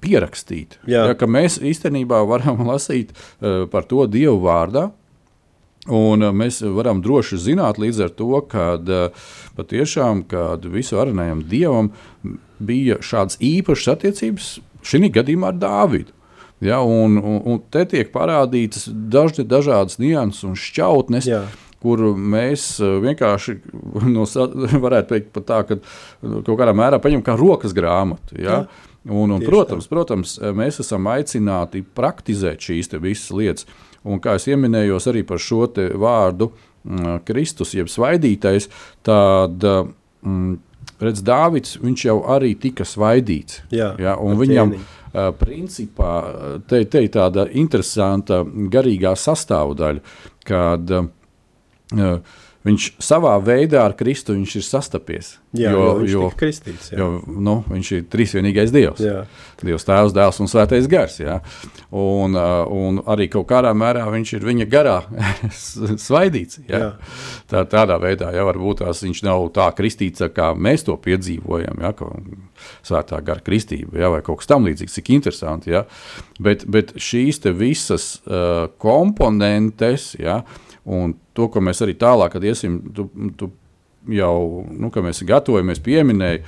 pierakstīt. 0.00 0.78
Jā. 0.88 1.04
Ja, 1.10 1.28
mēs 1.28 1.58
īstenībā 1.60 2.22
varam 2.28 2.64
lasīt 2.70 3.12
uh, 3.14 3.64
par 3.70 3.88
to 3.90 4.06
Dievu 4.08 4.40
vārdā. 4.46 4.88
Un 5.92 6.24
uh, 6.24 6.32
mēs 6.32 6.62
varam 6.72 7.02
droši 7.04 7.42
zināt, 7.50 7.80
līdz 7.82 8.06
ar 8.06 8.14
to, 8.16 8.30
ka 8.48 8.68
uh, 8.80 9.26
patiešām 9.58 10.24
visu 10.72 11.00
arenējam 11.02 11.44
Dievam 11.50 11.92
bija 12.64 13.02
šādas 13.04 13.36
īpašas 13.44 13.96
attiecības 13.98 14.54
šī 14.84 15.10
gadījumā 15.12 15.52
ar 15.52 15.60
Dāvidu. 15.60 16.14
Ja, 16.64 16.80
un, 16.80 17.18
un, 17.20 17.42
un 17.44 17.60
te 17.72 17.84
tiek 17.90 18.08
parādītas 18.14 18.88
dažni, 18.88 19.44
dažādas 19.48 20.00
nianses 20.00 20.46
un 20.48 20.56
šķautnes. 20.58 21.28
Jā 21.28 21.44
kur 21.84 22.00
mēs 22.16 22.66
eh, 22.80 22.96
vienkārši 23.04 23.58
no, 24.08 24.24
varētu 24.86 25.10
teikt, 25.12 25.40
tā, 25.44 25.60
ka 25.68 25.78
nu, 25.78 26.40
kaut 26.40 26.56
kādā 26.60 26.74
mērā 26.76 27.00
paņemam 27.02 27.24
kā 27.26 27.36
rokas 27.36 27.76
grāmatu. 27.76 28.38
Ja? 28.40 28.62
Jā, 28.64 28.92
un, 29.12 29.34
un, 29.36 29.44
protams, 29.44 29.88
tā. 29.88 29.92
protams, 29.92 30.36
mēs 30.56 30.80
esam 30.84 31.10
aicināti 31.12 31.84
praktizēt 31.96 32.70
šīs 32.70 32.94
visas 32.96 33.34
lietas. 33.36 33.68
Un 34.04 34.20
kā 34.20 34.36
jau 34.40 34.56
minēju, 34.60 34.96
arī 35.12 35.24
par 35.28 35.40
šo 35.40 35.66
vārdu 36.00 36.50
mm, 36.84 37.20
Kristus, 37.28 37.72
jeb 37.76 37.88
svaidītais, 37.92 38.68
tad 39.04 39.64
mm, 39.64 40.56
redz, 41.04 41.24
Dāvids 41.24 41.78
jau 42.04 42.18
arī 42.32 42.52
tika 42.60 42.84
svaidīts. 42.88 43.62
Jā, 43.72 43.94
ja? 44.00 44.16
viņam, 44.40 44.76
ķēniņu 44.76 45.03
principā 45.38 46.12
te, 46.68 46.84
te 46.90 47.04
ir 47.06 47.12
tāda 47.14 47.46
interesanta 47.54 48.42
garīgā 48.44 49.14
sastāvdaļa, 49.18 50.00
kad 50.44 50.94
uh, 50.98 52.18
viņš 52.64 52.86
savā 53.02 53.34
veidā 53.44 53.82
ar 53.84 53.94
Kristu 53.96 54.34
ir 54.40 54.64
sastapies. 54.64 55.34
Jā, 55.54 55.70
jo, 55.70 55.82
jo 55.82 55.90
viņš 56.00 56.12
jo, 56.14 56.22
ir 56.26 56.36
kristīts. 56.40 56.86
Jā. 56.90 56.98
Jo, 56.98 57.08
nu, 57.28 57.58
viņš 57.68 57.90
ir 57.94 58.06
trīsvienīgais 58.10 58.72
Dievs. 58.74 59.02
Jā. 59.04 59.20
Dievs, 59.64 59.84
Tēvs, 59.86 60.14
Dēls 60.16 60.40
un 60.42 60.50
Svētais 60.50 60.88
Gars. 60.90 61.18
Jā. 61.20 61.36
Un, 61.94 62.34
uh, 62.34 62.64
un 62.72 63.02
arī 63.12 63.28
kaut 63.32 63.46
kādā 63.52 63.70
mērā 63.76 64.06
viņš 64.10 64.34
ir 64.38 64.48
viņa 64.48 64.68
garā 64.72 64.96
svaidīts. 66.08 66.62
Jā. 66.64 66.80
Jā. 66.80 66.90
Tā, 67.52 67.64
tādā 67.70 68.00
veidā 68.02 68.32
jau 68.34 68.48
varbūt 68.48 68.82
tās 68.82 69.04
viņš 69.04 69.22
nav 69.28 69.46
tā 69.54 69.68
kristīts, 69.76 70.24
kā 70.34 70.50
mēs 70.56 70.88
to 70.88 70.96
piedzīvojam. 71.04 71.84
Jā, 71.84 71.94
Svētā 72.86 73.18
gara 73.24 73.44
kristība 73.44 73.98
jā, 74.00 74.08
vai 74.12 74.22
kaut 74.24 74.40
kas 74.40 74.48
tamlīdzīgs, 74.54 74.98
cik 74.98 75.10
interesanti. 75.18 75.74
Jā. 75.74 75.84
Bet, 76.42 76.64
bet 76.70 76.96
šīs 76.96 77.42
visas 77.54 78.14
uh, 78.24 78.70
komponentes, 78.80 80.14
jā, 80.16 80.40
un 80.84 81.14
to, 81.36 81.48
ko 81.48 81.62
mēs 81.64 81.82
arī 81.84 81.96
tālāk, 81.98 82.34
kad 82.36 82.44
iesim, 82.44 82.80
tu, 82.94 83.08
tu 83.38 83.50
jau, 84.12 84.36
nu, 84.68 84.92
mēs 85.04 85.22
gatavojamies 85.26 85.80
pieminēja, 85.84 86.40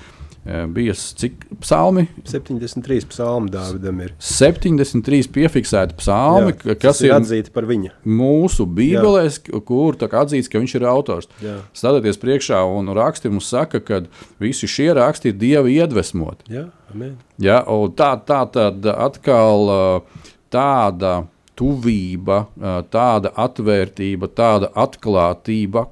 e, 0.45 0.61
bija 0.73 0.95
cik 0.97 1.47
psalmi? 1.62 2.07
73 2.28 3.09
psalmi 3.11 3.52
Dāvidam 3.52 4.02
ir. 4.05 4.12
73 4.23 5.31
piefiksēti 5.35 5.97
psalmi, 6.00 6.52
Jā, 6.52 6.76
kas 6.83 7.00
ir 7.05 7.14
atzīti 7.16 7.52
par 7.55 7.69
viņa. 7.69 7.95
Mūsu 8.05 8.69
bībelēs, 8.69 9.40
Jā. 9.47 9.62
kur 9.66 9.97
atzīts, 9.97 10.50
ka 10.52 10.61
viņš 10.62 10.76
ir 10.78 10.88
autors. 10.90 11.31
Stādieties 11.76 12.21
priekšā 12.23 12.61
un 12.76 12.93
raksti 12.97 13.33
mums 13.33 13.49
saka, 13.52 13.81
ka 13.81 14.02
visi 14.43 14.69
šie 14.71 14.93
raksti 15.00 15.33
ir 15.33 15.40
Dieva 15.40 15.73
iedvesmoti. 15.73 16.52
Jā, 16.59 16.69
amen. 16.93 17.16
Ja, 17.43 17.62
tā, 17.97 18.12
tā 18.28 18.45
tad 18.52 18.85
atkal 18.97 20.05
tāda 20.52 21.23
tuvība, 21.56 22.44
tāda 22.92 23.32
atvērtība, 23.46 24.28
tāda 24.36 24.70
atklātība 24.76 25.86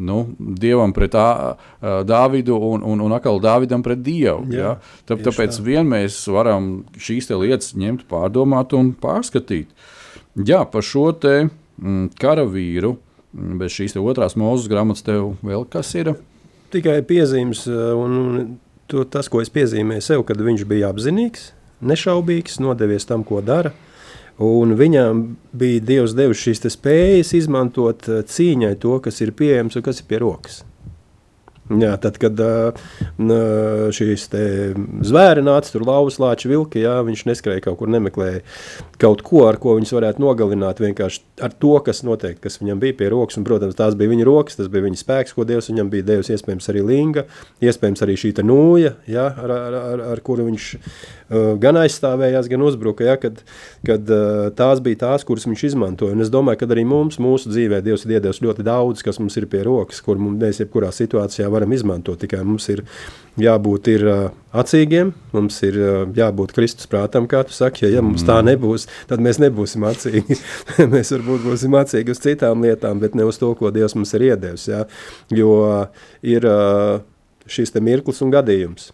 nu, 0.00 0.20
Dievam 0.38 0.94
pret 0.96 1.12
tā, 1.14 1.56
Dāvidu 2.08 2.56
un, 2.70 2.84
un, 2.86 3.02
un 3.04 3.14
atkal 3.16 3.40
Dāvidam 3.42 3.84
pret 3.84 4.02
Dievu. 4.04 4.46
Jā, 4.52 4.60
ja? 4.60 5.02
Tā, 5.08 5.18
tāpēc 5.20 5.58
tā. 5.58 5.64
vien 5.66 5.88
mēs 5.88 6.22
varam 6.32 6.70
šīs 7.00 7.30
lietas 7.34 7.74
ņemt, 7.78 8.06
pārdomāt 8.10 8.74
un 8.78 8.94
pārskatīt. 8.96 9.70
Jā, 10.46 10.62
par 10.70 10.86
šo 10.86 11.10
te 11.20 11.34
mm, 11.44 12.14
karavīru, 12.20 12.94
mm, 13.34 13.60
bez 13.60 13.76
šīs 13.76 13.98
otrās 14.00 14.38
mūzes 14.40 14.70
grāmatas, 14.70 15.04
tev 15.06 15.34
vēl 15.44 15.66
kas 15.70 15.92
ir? 15.98 16.14
Tikai 16.70 17.00
piezīmes, 17.06 17.66
un, 17.98 18.18
un 18.20 18.50
to, 18.90 19.04
tas, 19.10 19.28
ko 19.30 19.42
es 19.42 19.50
piezīmēju 19.52 20.06
sev, 20.06 20.24
kad 20.26 20.40
viņš 20.40 20.66
bija 20.70 20.92
apzinīgs, 20.94 21.50
nešaubīgs, 21.82 22.60
nodevies 22.62 23.08
tam, 23.08 23.26
ko 23.26 23.42
dara. 23.44 23.74
Un 24.40 24.72
viņam 24.72 25.20
bija 25.52 25.82
Dievs 25.84 26.16
devis 26.16 26.40
šīs 26.40 26.64
spējas 26.72 27.34
izmantot 27.36 28.08
eh, 28.08 28.24
cīņai 28.24 28.74
to, 28.80 28.96
kas 29.04 29.20
ir 29.20 29.36
pieejams 29.36 29.76
un 29.76 29.84
kas 29.84 30.00
ir 30.00 30.08
pie 30.08 30.20
rokas. 30.22 30.62
Jā, 31.70 31.92
tad, 32.02 32.16
kad 32.18 32.40
uh, 32.42 32.88
šīs 33.94 34.24
zvēri 35.06 35.42
nāca, 35.46 35.70
tur 35.70 35.84
lauvas 35.86 36.16
lāči 36.18 36.48
vilki, 36.50 36.80
jā, 36.82 36.96
viņš 37.06 37.22
neskrēja 37.28 37.62
kaut 37.68 37.76
kur, 37.78 37.92
nemeklēja 37.94 38.40
kaut 38.98 39.22
ko, 39.22 39.44
ar 39.46 39.60
ko 39.62 39.76
viņus 39.78 39.94
varētu 39.94 40.24
nogalināt, 40.24 40.82
vienkārši 40.82 41.22
ar 41.46 41.54
to, 41.62 41.76
kas 41.86 42.02
noteikti, 42.02 42.42
kas 42.48 42.58
viņam 42.58 42.82
bija 42.82 42.96
pie 42.98 43.12
rokas, 43.14 43.38
un, 43.38 43.46
protams, 43.46 43.78
tās 43.78 43.94
bija 43.98 44.10
viņa 44.10 44.26
rokas, 44.26 44.58
tas 44.58 44.72
bija 44.72 44.88
viņa 44.88 44.98
spēks, 44.98 45.36
ko 45.36 45.46
Dievs 45.46 45.70
viņam 45.70 45.94
bija 45.94 46.08
devis, 46.10 46.32
iespējams 46.34 46.66
arī 46.74 46.82
linga, 46.90 47.26
iespējams 47.62 48.02
arī 48.02 48.18
šī 48.18 48.34
nūja, 48.50 48.96
jā, 49.06 49.30
ar, 49.30 49.54
ar, 49.54 49.80
ar, 49.94 50.04
ar 50.16 50.24
kuru 50.26 50.50
viņš 50.50 50.72
gan 51.62 51.78
aizstāvējās, 51.80 52.48
gan 52.50 52.64
uzbruka, 52.66 53.06
jā, 53.06 53.16
kad, 53.22 53.40
kad 53.86 54.12
uh, 54.14 54.48
tās 54.56 54.82
bija 54.82 55.02
tās, 55.04 55.24
kuras 55.26 55.46
viņš 55.46 55.64
izmantoja, 55.70 56.16
un 56.16 56.24
es 56.24 56.32
domāju, 56.32 56.62
ka 56.62 56.70
arī 56.74 56.84
mums, 56.88 57.20
mūsu 57.22 57.52
dzīvē, 57.52 57.82
Dievs 57.86 58.06
ir 58.06 58.16
iedevis 58.16 58.42
ļoti 58.42 58.66
daudz, 58.66 59.04
kas 59.06 59.20
mums 59.22 59.38
ir 59.38 59.46
pie 59.50 59.62
rokas, 59.66 60.02
kur 60.04 60.18
mēs 60.18 60.62
jebkurā 60.64 60.90
situācijā 60.94 61.48
varam 61.52 61.72
izmantot. 61.76 62.20
Tikai 62.20 62.42
mums 62.44 62.66
ir 62.72 62.82
jābūt 63.40 63.92
ir, 63.94 64.06
uh, 64.10 64.40
acīgiem, 64.50 65.12
mums 65.34 65.60
ir 65.66 65.78
jābūt 66.16 66.54
Kristus 66.56 66.90
prātam, 66.90 67.28
kā 67.30 67.42
tu 67.46 67.54
saki. 67.54 67.86
Ja, 67.86 67.92
ja 67.96 68.04
mums 68.04 68.24
tā 68.26 68.40
nebūs, 68.46 68.88
tad 69.10 69.22
mēs 69.22 69.38
nebūsim 69.42 69.86
acīgi. 69.86 70.38
mēs 70.94 71.14
varbūt 71.14 71.46
būsim 71.46 71.76
acīgi 71.78 72.14
uz 72.14 72.22
citām 72.22 72.66
lietām, 72.66 73.02
bet 73.02 73.14
ne 73.18 73.28
uz 73.28 73.38
to, 73.40 73.52
ko 73.58 73.70
Dievs 73.74 73.94
mums 73.98 74.14
ir 74.18 74.30
iedevis. 74.32 74.66
Ja? 74.70 74.84
Jo 75.34 75.52
ir 76.26 76.46
šis 77.50 77.74
mirklis 77.78 78.22
un 78.24 78.34
gadījums. 78.34 78.90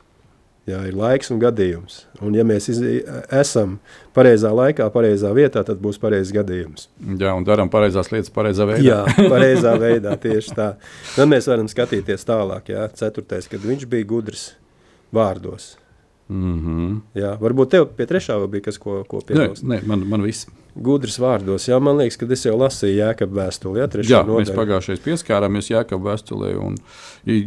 Jā, 0.67 0.81
ir 0.89 0.97
laiks 0.99 1.31
un 1.31 1.39
gadījums. 1.39 2.01
Un, 2.19 2.35
ja 2.35 2.43
mēs 2.47 2.67
iz, 2.73 2.81
esam 3.31 3.77
pareizā 4.17 4.51
laikā, 4.51 4.89
pareizā 4.91 5.31
vietā, 5.37 5.63
tad 5.67 5.79
būs 5.83 6.01
pareizs 6.03 6.33
gadījums. 6.35 6.89
Jā, 7.21 7.37
un 7.39 7.47
darām 7.47 7.71
pareizās 7.71 8.11
lietas 8.11 8.35
pareizā 8.35 8.67
veidā. 8.67 8.83
Jā, 8.83 9.29
pareizā 9.31 9.77
veidā 9.79 10.17
tieši 10.19 10.57
tā. 10.59 10.69
Tad 11.15 11.31
mēs 11.31 11.47
varam 11.47 11.71
skatīties 11.71 12.27
tālāk. 12.27 12.75
Jā, 12.75 12.89
ceturtais, 12.99 13.47
kad 13.53 13.63
viņš 13.63 13.87
bija 13.95 14.11
gudrs 14.11 14.49
vārdos. 15.15 15.77
Mm 16.27 16.59
-hmm. 16.59 17.01
Jā, 17.15 17.37
varbūt 17.39 17.71
tev 17.71 17.87
pie 17.95 18.07
trešā 18.11 18.41
bija 18.51 18.67
kas, 18.67 18.79
ko, 18.83 19.05
ko 19.07 19.23
piebilst. 19.23 19.63
Nē, 19.63 19.79
nē, 19.81 19.87
man, 19.87 20.09
man 20.09 20.23
viss 20.27 20.51
gudrs 20.83 21.17
vārdos. 21.23 21.67
Jā, 21.69 21.79
man 21.83 21.99
liekas, 22.01 22.19
ka 22.21 22.29
es 22.33 22.45
jau 22.47 22.55
lasīju 22.59 22.99
Jēkabā 22.99 23.47
vēstuli. 23.47 23.81
Ja, 23.81 23.89
jā, 23.97 24.21
nodaļa. 24.27 24.43
mēs 24.43 24.53
pagājušajā 24.57 25.03
pieskārāmies 25.05 25.71
Jēkabā 25.73 26.13
vēstulē. 26.13 26.53
Un, 26.61 26.77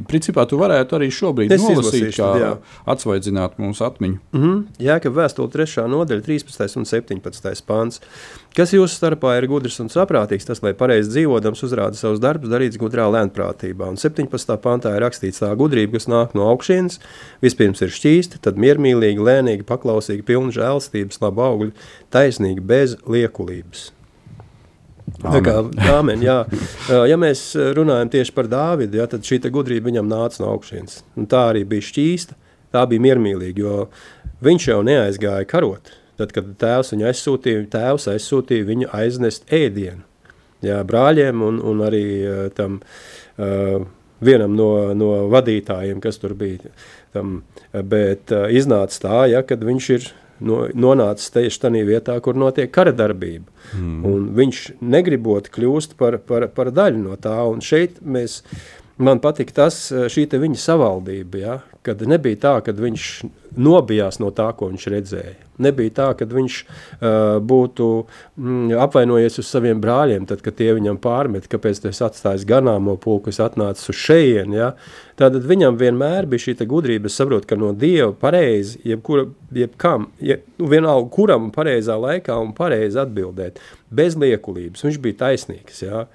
principā, 0.10 0.46
tu 0.50 0.60
varētu 0.62 0.98
arī 0.98 1.10
šobrīd 1.14 1.54
es 1.54 1.64
nolasīt, 1.64 2.10
kā 2.18 2.30
jā. 2.42 2.52
atsvaidzināt 2.90 3.60
mūsu 3.62 3.86
atmiņu. 3.86 4.20
Mm 4.34 4.44
-hmm. 4.44 4.64
Jēkabā 4.88 5.24
vēstule 5.24 5.52
3. 5.54 5.88
nodaļa, 5.94 6.26
13. 6.26 6.78
un 6.78 6.86
17. 6.86 7.66
pāns. 7.68 8.02
Kas 8.56 8.74
jūsu 8.74 8.96
starpā 8.98 9.38
ir 9.38 9.46
gudrs 9.48 9.80
un 9.80 9.90
saprātīgs, 9.94 10.46
tas, 10.46 10.64
lai 10.64 10.74
pareizi 10.74 11.10
dzīvodams, 11.10 11.62
uzrāda 11.64 11.94
savus 11.94 12.20
darbus, 12.20 12.50
darīts 12.50 12.80
gudrā 12.82 13.06
lēnprātībā. 13.06 13.90
Un 13.90 13.96
17. 13.96 14.58
pantā 14.58 14.96
ir 14.96 15.02
rakstīts 15.06 15.44
tā 15.44 15.56
gudrība, 15.56 15.94
kas 15.94 16.08
nāk 16.08 16.34
no 16.34 16.50
augšas. 16.50 16.98
Vispirms 17.42 17.82
ir 17.82 17.90
šķīsta, 17.90 18.42
tad 18.42 18.58
miermīlīga, 18.58 19.22
lēnīga, 19.22 19.64
paklausīga, 19.70 20.26
pilna 20.26 20.52
žēlstības, 20.52 21.22
laba 21.22 21.46
augļa, 21.52 21.72
taisnīga, 22.10 22.62
bez 22.62 22.98
lieta 23.06 23.19
liekulības. 23.20 23.90
Tā 25.20 25.40
kā 25.44 25.56
dāmen, 25.74 26.22
jā. 26.24 26.42
ja 27.12 27.18
mēs 27.20 27.52
runājam 27.78 28.12
tieši 28.14 28.36
par 28.36 28.50
Dāvidu, 28.52 29.02
jā, 29.02 29.08
tad 29.10 29.26
šī 29.26 29.42
gudrība 29.52 29.90
viņam 29.90 30.10
nāca 30.10 30.44
no 30.44 30.54
augšas. 30.54 31.02
Tā 31.32 31.46
arī 31.54 31.66
bija 31.68 31.88
šķīsta, 31.90 32.38
tā 32.76 32.86
bija 32.90 33.04
miermīlīga, 33.10 33.64
jo 33.66 33.88
viņš 34.46 34.70
jau 34.72 34.84
neaizgāja 34.86 35.50
karot. 35.50 35.96
Tad, 36.20 36.34
kad 36.36 36.52
tēvs 36.60 36.94
viņu 36.94 37.08
aizsūtīja, 37.10 37.66
tēvs 37.72 38.10
aizsūtīja 38.12 38.68
viņu 38.68 38.90
aiznest 38.96 39.48
ēdienu 39.56 40.04
jā, 40.66 40.80
brāļiem 40.88 41.44
un, 41.46 41.60
un 41.64 41.84
arī 41.86 42.04
tam 42.58 42.80
uh, 42.82 43.86
vienam 44.24 44.56
no, 44.58 44.72
no 44.98 45.12
vadītājiem, 45.32 46.02
kas 46.04 46.20
tur 46.22 46.36
bija. 46.40 46.74
Tam, 47.16 47.42
bet 47.74 48.34
uh, 48.36 48.48
iznāca 48.54 49.04
tā, 49.06 49.22
ja, 49.34 49.44
kad 49.48 49.64
viņš 49.66 49.90
ir 49.96 50.10
no, 50.46 50.62
nonācis 50.74 51.34
tieši 51.36 51.62
tajā 51.66 51.86
vietā, 51.88 52.18
kur 52.24 52.38
notiek 52.40 52.72
kara 52.74 52.94
darbība. 52.96 53.50
Mm. 53.78 54.04
Un 54.08 54.28
viņš 54.38 54.62
negribot 54.82 55.50
kļūst 55.54 55.98
par, 56.00 56.20
par, 56.26 56.48
par 56.56 56.72
daļu 56.76 57.04
no 57.04 57.18
tā. 57.22 57.36
Un 57.50 57.64
šeit 57.66 58.00
mēs, 58.02 58.42
man 59.02 59.22
patīk 59.24 59.54
tas, 59.56 59.88
šī 59.92 60.28
viņa 60.32 60.62
savaldība, 60.62 61.44
ja, 61.44 61.60
kad 61.90 62.02
nebija 62.08 62.38
tā, 62.40 62.56
ka 62.64 62.74
viņš 62.78 63.06
nobijās 63.60 64.20
no 64.22 64.30
tā, 64.36 64.50
ko 64.56 64.70
viņš 64.70 64.86
redzēja. 64.94 65.36
Nebija 65.60 65.92
tā, 65.98 66.08
ka 66.16 66.28
viņš 66.30 66.58
uh, 66.62 67.10
būtu 67.44 67.88
mm, 68.40 68.78
apvainojies 68.86 69.42
uz 69.42 69.50
saviem 69.50 69.82
brāļiem, 69.84 70.28
tad, 70.30 70.44
kad 70.46 70.56
tie 70.60 70.70
viņam 70.78 71.02
pārmet, 71.04 71.50
kāpēc 71.52 71.82
tu 71.82 71.90
esi 71.92 72.06
atstājis 72.06 72.48
ganāmo 72.48 72.96
pulku, 73.02 73.34
es 73.34 73.42
atnācis 73.44 73.92
uz 73.92 74.00
šejienu. 74.00 74.56
Ja? 74.56 74.70
Tātad 75.20 75.44
viņam 75.50 75.80
vienmēr 75.82 76.30
bija 76.30 76.48
šī 76.48 76.58
gudrība, 76.70 77.12
es 77.12 77.20
saprotu, 77.20 77.50
ka 77.50 77.60
no 77.60 77.74
Dieva 77.76 78.14
pareizi, 78.16 78.80
jebkura, 78.88 79.28
jebkam, 79.56 80.10
jeb, 80.24 80.46
nu, 80.62 80.72
vienalga 80.72 81.12
kuram 81.16 81.52
pareizā 81.56 82.00
laikā 82.00 82.40
un 82.40 82.56
pareizi 82.56 83.02
atbildēt, 83.02 83.60
bez 83.92 84.16
liekulības, 84.20 84.86
viņš 84.86 85.02
bija 85.04 85.24
taisnīgs. 85.26 85.84
Ja? 85.84 86.06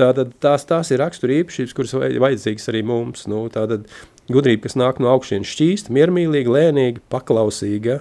Tātad 0.00 0.32
tās, 0.40 0.64
tās 0.68 0.90
ir 0.92 1.00
rakstura 1.02 1.34
īpašības, 1.40 1.74
kuras 1.76 1.92
vajadzīgas 1.96 2.68
arī 2.72 2.80
mums. 2.86 3.26
Nu, 3.30 3.42
tātad 3.52 3.88
gudrība, 4.32 4.64
kas 4.66 4.76
nāk 4.78 5.00
no 5.02 5.10
augšas, 5.12 5.48
šķīsta, 5.50 5.92
miermīlīga, 5.94 6.54
lēnīga, 6.56 7.02
paklausīga 7.12 8.00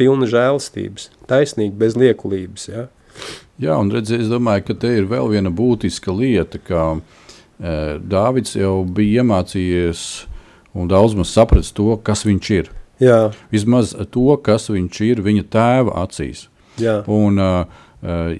pilna 0.00 0.26
žēlstības, 0.30 1.10
taisnīga, 1.30 1.76
bez 1.78 1.98
liekulības. 1.98 2.68
Ja? 2.70 2.86
Jā, 3.62 3.76
un 3.78 3.92
redziet, 3.94 4.24
es 4.24 4.30
domāju, 4.32 4.66
ka 4.70 4.78
te 4.82 4.90
ir 4.98 5.08
vēl 5.10 5.30
viena 5.36 5.52
būtiska 5.54 6.14
lieta, 6.14 6.58
ka 6.58 6.86
e, 6.94 7.74
Dāvids 8.02 8.56
jau 8.58 8.80
bija 8.86 9.22
iemācījies 9.22 10.06
un 10.74 10.90
daudz 10.90 11.14
maz 11.18 11.30
sapratis 11.30 11.70
to, 11.74 11.92
kas 12.02 12.24
viņš 12.26 12.50
ir. 12.56 12.72
Jā. 13.02 13.20
Vismaz 13.52 13.94
to, 14.14 14.34
kas 14.42 14.68
viņš 14.70 15.00
ir 15.06 15.22
viņa 15.22 15.46
tēva 15.50 15.94
acīs. 16.04 16.48
Jā. 16.82 17.00
Un, 17.10 17.38
uh, 17.38 18.30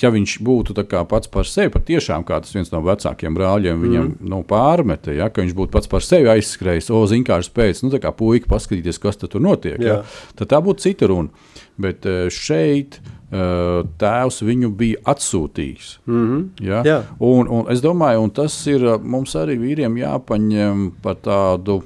ja 0.00 0.10
viņš 0.14 0.36
būtu 0.44 0.76
pats 1.08 1.30
par 1.30 1.48
sevi, 1.48 1.72
patiešām 1.74 2.24
kā 2.26 2.40
tas 2.42 2.54
viens 2.54 2.70
no 2.72 2.80
vecākiem 2.84 3.34
brāļiem, 3.36 3.82
viņam 3.84 4.06
mm. 4.08 4.28
nu, 4.30 4.40
pārmeta, 4.48 5.14
ja, 5.14 5.28
ka 5.30 5.42
viņš 5.42 5.54
būtu 5.56 5.74
pats 5.74 5.90
par 5.90 6.04
sevi 6.04 6.30
aizskrējis, 6.32 6.90
o, 6.90 7.02
zinkārs 7.10 7.50
pēc, 7.54 7.82
nu, 7.84 7.92
tā 7.94 8.00
kā 8.02 8.12
puika 8.16 8.50
paskatīties, 8.50 9.00
kas 9.02 9.20
tur 9.22 9.42
notiek. 9.44 9.78
Ja, 9.82 10.02
tad 10.38 10.50
tā 10.52 10.60
būtu 10.64 10.88
cita 10.88 11.10
runa. 11.10 11.52
Bet 11.80 12.06
eh, 12.06 12.26
šeit 12.30 13.00
eh, 13.00 13.80
tēvs 13.98 14.42
viņu 14.46 14.70
bija 14.78 15.00
atsūtījis. 15.10 15.88
Mm 16.06 16.26
-hmm. 16.26 16.44
ja? 16.68 16.82
Jā. 16.86 16.98
Un, 17.18 17.48
un 17.50 17.70
es 17.72 17.82
domāju, 17.82 18.22
un 18.22 18.30
tas 18.30 18.54
ir 18.70 18.84
eh, 18.84 18.98
mums 19.02 19.34
arī 19.34 19.58
vīriem 19.58 19.98
jāpaņem 19.98 20.90
par 21.02 21.18
tādu, 21.22 21.82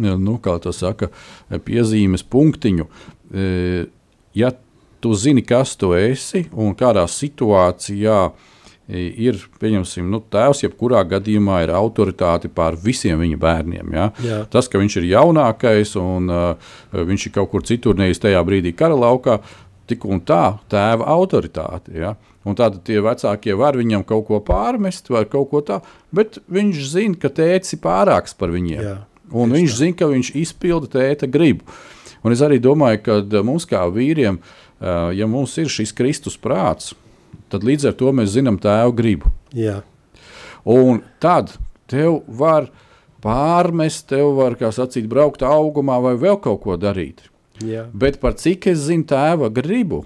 nu, 0.00 0.38
kā 0.38 0.58
tā 0.60 0.72
saka, 0.72 1.08
piezīmes 1.50 2.22
punktiņu. 2.22 2.86
Ja 4.34 4.52
tu 5.00 5.14
zini, 5.14 5.42
kas 5.42 5.74
tu 5.80 5.92
esi 5.96 6.44
un 6.52 6.74
kādā 6.78 7.06
situācijā 7.08 8.18
e, 8.88 9.06
ir 9.26 9.38
nu, 10.04 10.20
tēvs, 10.20 10.64
jebkurā 10.64 11.02
gadījumā 11.08 11.62
ir 11.64 11.74
autoritāte 11.76 12.50
pār 12.52 12.76
visiem 12.76 13.20
viņa 13.20 13.40
bērniem. 13.40 13.96
Ja? 13.96 14.10
Jā. 14.24 14.42
Tas, 14.52 14.68
ka 14.68 14.80
viņš 14.80 15.00
ir 15.00 15.10
jaunākais 15.14 15.96
un 16.00 16.30
uh, 16.30 16.72
viņš 16.92 17.26
ir 17.26 17.36
kaut 17.38 17.52
kur 17.54 17.66
citur, 17.66 17.98
nevis 17.98 18.22
tajā 18.22 18.42
brīdī 18.46 18.74
kara 18.76 18.98
laukā, 18.98 19.40
tik 19.90 20.04
un 20.06 20.20
tā 20.22 20.58
tēva 20.70 21.08
autoritāte. 21.16 21.94
Ja? 21.96 22.14
Un 22.46 22.56
tāda 22.56 22.80
tie 22.84 23.00
vecākie 23.04 23.56
var 23.58 23.76
viņam 23.76 24.04
kaut 24.08 24.26
ko 24.28 24.40
pārmest 24.44 25.10
vai 25.12 25.24
kaut 25.28 25.50
ko 25.50 25.64
tādu, 25.64 25.88
bet 26.14 26.40
viņš 26.48 26.84
zina, 26.92 27.20
ka 27.20 27.32
tēvs 27.32 27.76
ir 27.76 27.82
pārāks 27.84 28.36
par 28.36 28.52
viņiem. 28.52 28.84
Jā, 28.84 28.96
un 29.36 29.52
viņš 29.56 29.76
zina, 29.76 29.96
ka 29.98 30.08
viņš 30.12 30.34
izpilda 30.40 30.88
tēta 30.98 31.28
gribu. 31.28 31.66
Un 32.20 32.34
es 32.34 32.42
arī 32.44 32.58
domāju, 32.60 33.00
ka 33.04 33.42
mums 33.44 33.64
kā 33.68 33.86
vīriem 33.88 34.36
uh, 34.36 34.56
ja 34.80 35.26
mums 35.28 35.56
ir 35.60 35.68
šis 35.68 35.92
Kristus 35.96 36.38
prāts, 36.40 36.94
tad 37.52 37.66
līdz 37.66 37.90
ar 37.90 37.96
to 37.98 38.12
mēs 38.16 38.34
zinām 38.36 38.58
tēvu 38.60 38.94
gribu. 38.96 39.32
Jā. 39.56 39.80
Un 40.68 41.02
tad 41.22 41.52
tev 41.90 42.20
var 42.26 42.70
pārmest, 43.24 44.06
tev 44.12 44.34
var, 44.38 44.56
kā 44.60 44.70
sacīt, 44.72 45.08
braukt 45.10 45.44
augumā 45.44 45.98
vai 46.02 46.14
vēl 46.20 46.40
kaut 46.40 46.62
ko 46.64 46.78
darīt. 46.80 47.26
Jā. 47.60 47.84
Bet 47.92 48.20
par 48.22 48.38
cik 48.40 48.70
es 48.72 48.86
zinu 48.86 49.04
tēva 49.08 49.50
gribu, 49.52 50.04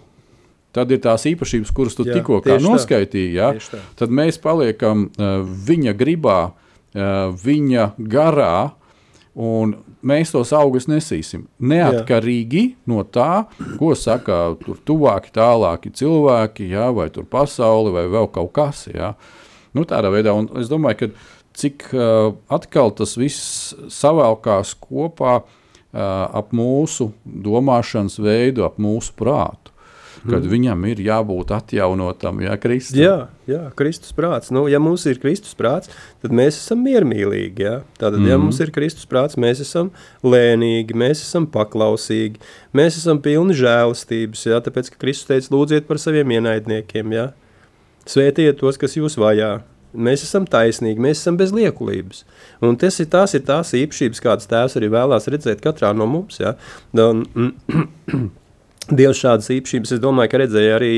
tad 0.74 0.90
ir 0.90 1.02
tās 1.04 1.26
īpašības, 1.30 1.70
kuras 1.74 1.94
tu 1.94 2.06
tikko 2.08 2.40
noskaitīji. 2.42 3.36
Ja? 3.36 3.52
Tad 3.98 4.14
mēs 4.14 4.40
paliekam 4.42 5.06
uh, 5.06 5.36
viņa 5.44 5.94
gribā, 5.98 6.38
uh, 6.50 7.30
viņa 7.44 7.92
garā, 8.10 8.72
Un 9.34 9.72
mēs 10.06 10.30
tos 10.30 10.52
augus 10.54 10.86
nesīsim. 10.86 11.48
Neatkarīgi 11.58 12.62
jā. 12.62 12.76
no 12.90 13.02
tā, 13.02 13.46
ko 13.80 13.90
saka 13.98 14.54
tur 14.60 14.78
tuvāki, 14.86 15.32
tālāki 15.34 15.90
cilvēki, 15.90 16.68
jā, 16.70 16.86
vai 16.94 17.08
tur 17.10 17.26
pasauli, 17.26 17.90
vai 17.96 18.06
vēl 18.12 18.30
kaut 18.34 18.52
kas. 18.54 18.86
Jā. 18.94 19.14
Nu, 19.74 19.82
tādā 19.90 20.12
veidā, 20.14 20.36
un 20.38 20.46
es 20.60 20.70
domāju, 20.70 21.00
ka 21.00 21.10
cik 21.58 21.88
uh, 21.90 22.30
atkal 22.54 22.94
tas 22.94 23.16
viss 23.18 23.74
savēlkās 23.90 24.76
kopā 24.78 25.40
uh, 25.42 25.50
ap 25.98 26.54
mūsu 26.54 27.10
domāšanas 27.24 28.20
veidu, 28.22 28.68
ap 28.68 28.78
mūsu 28.82 29.16
prātu 29.18 29.73
kad 30.24 30.40
mm. 30.40 30.50
viņam 30.50 30.84
ir 30.88 31.00
jābūt 31.04 31.52
atjaunotam, 31.54 32.40
ja 32.44 32.56
Kristus. 32.60 32.96
Jā, 32.98 33.28
jā, 33.50 33.60
Kristus 33.76 34.14
prāts. 34.16 34.50
Nu, 34.54 34.64
ja 34.72 34.80
mums 34.82 35.04
ir 35.10 35.20
Kristus 35.22 35.56
prāts, 35.58 35.92
tad 36.24 36.34
mēs 36.36 36.58
esam 36.62 36.80
miermīlīgi. 36.84 37.66
Ja? 37.66 37.74
Tātad, 37.98 38.20
mm. 38.22 38.30
ja 38.32 38.38
mums 38.40 38.60
ir 38.64 38.72
Kristus 38.74 39.08
prāts, 39.10 39.38
mēs 39.40 39.60
esam 39.64 39.92
lēnīgi, 40.24 40.96
mēs 40.96 41.22
esam 41.26 41.48
paklausīgi, 41.52 42.40
mēs 42.76 42.98
esam 43.00 43.20
pilni 43.24 43.56
žēlastības. 43.58 44.46
Ja? 44.48 44.62
Tāpēc, 44.64 44.92
ka 44.94 45.02
Kristus 45.04 45.28
teica, 45.30 45.52
lūdziet 45.54 45.88
par 45.90 46.00
saviem 46.02 46.36
ienaidniekiem, 46.38 47.16
ja? 47.16 47.30
svētiet 48.08 48.60
tos, 48.60 48.80
kas 48.80 48.96
jūs 48.96 49.18
vajā. 49.20 49.58
Mēs 49.94 50.24
esam 50.26 50.46
taisnīgi, 50.50 50.98
mēs 50.98 51.20
esam 51.20 51.36
bez 51.38 51.52
liekulības. 51.54 52.24
Un 52.66 52.74
tas 52.80 52.96
ir 52.98 53.06
tās, 53.12 53.36
ir 53.36 53.44
tās 53.46 53.70
īpašības, 53.78 54.22
kādas 54.24 54.48
tēvs 54.50 54.74
arī 54.80 54.88
vēlās 54.90 55.28
redzēt 55.30 55.62
katrā 55.62 55.92
no 55.94 56.08
mums. 56.10 56.40
Ja? 56.42 56.56
Un, 56.98 57.22
Dievs 58.92 59.20
šādas 59.22 59.48
īpašības, 59.54 59.94
es 59.96 60.00
domāju, 60.02 60.30
ka 60.32 60.40
redzēja 60.42 60.74
arī 60.76 60.94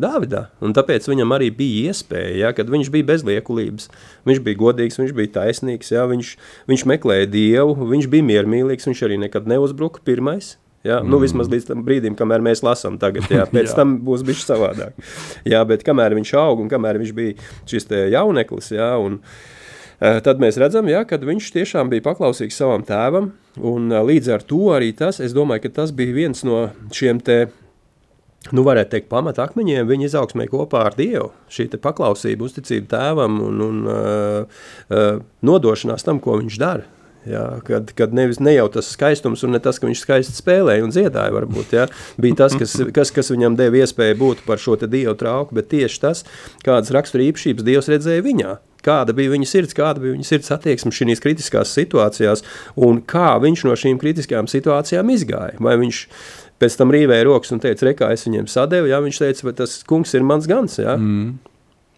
Dāvidā. 0.00 0.46
Tāpēc 0.60 1.06
viņam 1.08 1.32
arī 1.36 1.48
bija 1.56 1.90
iespēja, 1.90 2.32
ja, 2.36 2.50
kad 2.56 2.68
viņš 2.72 2.90
bija 2.92 3.06
bezliekulības, 3.14 3.88
viņš 4.28 4.42
bija 4.44 4.60
godīgs, 4.60 4.98
viņš 5.00 5.14
bija 5.16 5.32
taisnīgs, 5.38 5.92
ja, 5.94 6.04
viņš, 6.10 6.32
viņš 6.68 6.84
meklēja 6.92 7.30
Dievu, 7.32 7.76
viņš 7.94 8.10
bija 8.12 8.26
miermīlīgs, 8.28 8.88
viņš 8.90 9.04
arī 9.08 9.20
nekad 9.24 9.48
neuzbruka 9.48 10.04
pirmais. 10.04 10.58
Ja? 10.84 10.98
Nu, 11.00 11.06
mm. 11.06 11.12
Nu, 11.12 11.20
vismaz 11.24 11.48
līdz 11.52 11.70
tam 11.70 11.84
brīdim, 11.84 12.16
kamēr 12.16 12.44
mēs 12.44 12.64
lasām 12.64 13.00
tagad, 13.00 13.28
jā, 13.32 13.46
pēc 13.54 13.72
jā. 13.72 13.78
tam 13.78 13.98
būs 14.04 14.24
bijis 14.26 14.44
savādāk. 14.48 15.00
Jā, 15.48 15.64
bet 15.68 15.84
kamēr 15.86 16.16
viņš 16.20 16.34
aug 16.40 16.60
un 16.64 16.68
kamēr 16.72 17.00
viņš 17.00 17.16
bija 17.16 17.50
šis 17.68 17.88
jauneklis, 18.12 18.72
jā, 18.76 18.92
un, 19.00 19.20
uh, 19.20 19.59
tad 20.00 20.40
mēs 20.40 20.56
redzam, 20.60 20.88
jā, 20.88 21.04
ka 21.04 21.20
viņš 21.20 21.52
tiešām 21.58 21.92
bija 21.92 22.06
paklausīgs 22.08 22.56
savam 22.56 22.86
tēvam, 22.88 23.32
Un 23.58 23.90
līdz 23.90 24.30
ar 24.30 24.44
to 24.46 24.70
arī 24.76 24.92
tas, 24.94 25.18
es 25.18 25.34
domāju, 25.34 25.64
ka 25.66 25.80
tas 25.80 25.90
bija 25.96 26.14
viens 26.14 26.44
no 26.46 26.68
šiem 26.94 27.18
te, 27.24 27.48
nu 28.54 28.62
varētu 28.66 28.94
teikt, 28.94 29.10
pamatakmeņiem 29.10 29.88
viņa 29.88 30.06
izaugsmē 30.06 30.46
kopā 30.50 30.84
ar 30.86 30.96
Dievu. 30.98 31.32
Šī 31.50 31.66
paklausība, 31.74 32.46
uzticība 32.46 32.92
tēvam 32.94 33.40
un, 33.42 33.64
un 33.66 33.82
uh, 33.90 34.62
uh, 34.94 35.20
nodošanās 35.42 36.06
tam, 36.06 36.22
ko 36.22 36.38
viņš 36.38 36.60
dara. 36.62 36.86
Jā, 37.28 37.44
kad, 37.66 37.90
kad 37.98 38.14
nevis 38.16 38.38
ne 38.40 38.54
jau 38.54 38.64
tas 38.72 38.88
skaistums, 38.94 39.42
un 39.44 39.52
ne 39.52 39.60
tas, 39.60 39.76
ka 39.76 39.84
viņš 39.84 40.04
skaisti 40.06 40.38
spēlēja 40.38 40.86
un 40.86 40.94
dziedāja, 40.94 41.34
varbūt, 41.34 41.74
jā, 41.76 41.84
bija 42.16 42.38
tas, 42.38 42.56
kas, 42.56 42.78
kas, 42.96 43.12
kas 43.12 43.28
viņam 43.34 43.58
deva 43.58 43.82
iespēju 43.82 44.16
būt 44.22 44.40
par 44.46 44.62
šo 44.62 44.78
dievu 44.80 45.12
trauku, 45.20 45.58
bet 45.58 45.68
tieši 45.68 46.00
tas, 46.00 46.24
kādas 46.64 46.92
rakstura 46.96 47.26
īpašības 47.28 47.66
Dievs 47.66 47.92
redzēja 47.92 48.24
viņā 48.24 48.56
kāda 48.80 49.12
bija 49.12 49.34
viņa 49.34 49.48
sirds, 49.48 49.76
kāda 49.76 50.00
bija 50.00 50.14
viņa 50.14 50.24
sirds 50.24 50.52
attieksme 50.54 50.92
šīs 50.94 51.20
kritiskās 51.20 51.74
situācijās, 51.76 52.40
un 52.80 53.02
kā 53.04 53.34
viņš 53.42 53.66
no 53.68 53.76
šīm 53.76 54.00
kritiskajām 54.00 54.48
situācijām 54.48 55.12
izgāja. 55.12 55.60
Vai 55.60 55.76
viņš 55.82 56.00
pēc 56.60 56.76
tam 56.80 56.92
rīvēja 56.94 57.26
rokas 57.28 57.52
un 57.52 57.60
teica, 57.60 57.88
rekā 57.90 58.10
es 58.14 58.26
viņiem 58.28 58.48
sadevu, 58.50 58.90
jā, 58.90 59.00
viņš 59.04 59.22
teica, 59.22 59.48
bet 59.50 59.60
tas 59.60 59.78
kungs 59.88 60.16
ir 60.16 60.24
mans 60.26 60.48
gans, 60.48 60.80
jā. 60.80 60.96
Mm. 60.96 61.36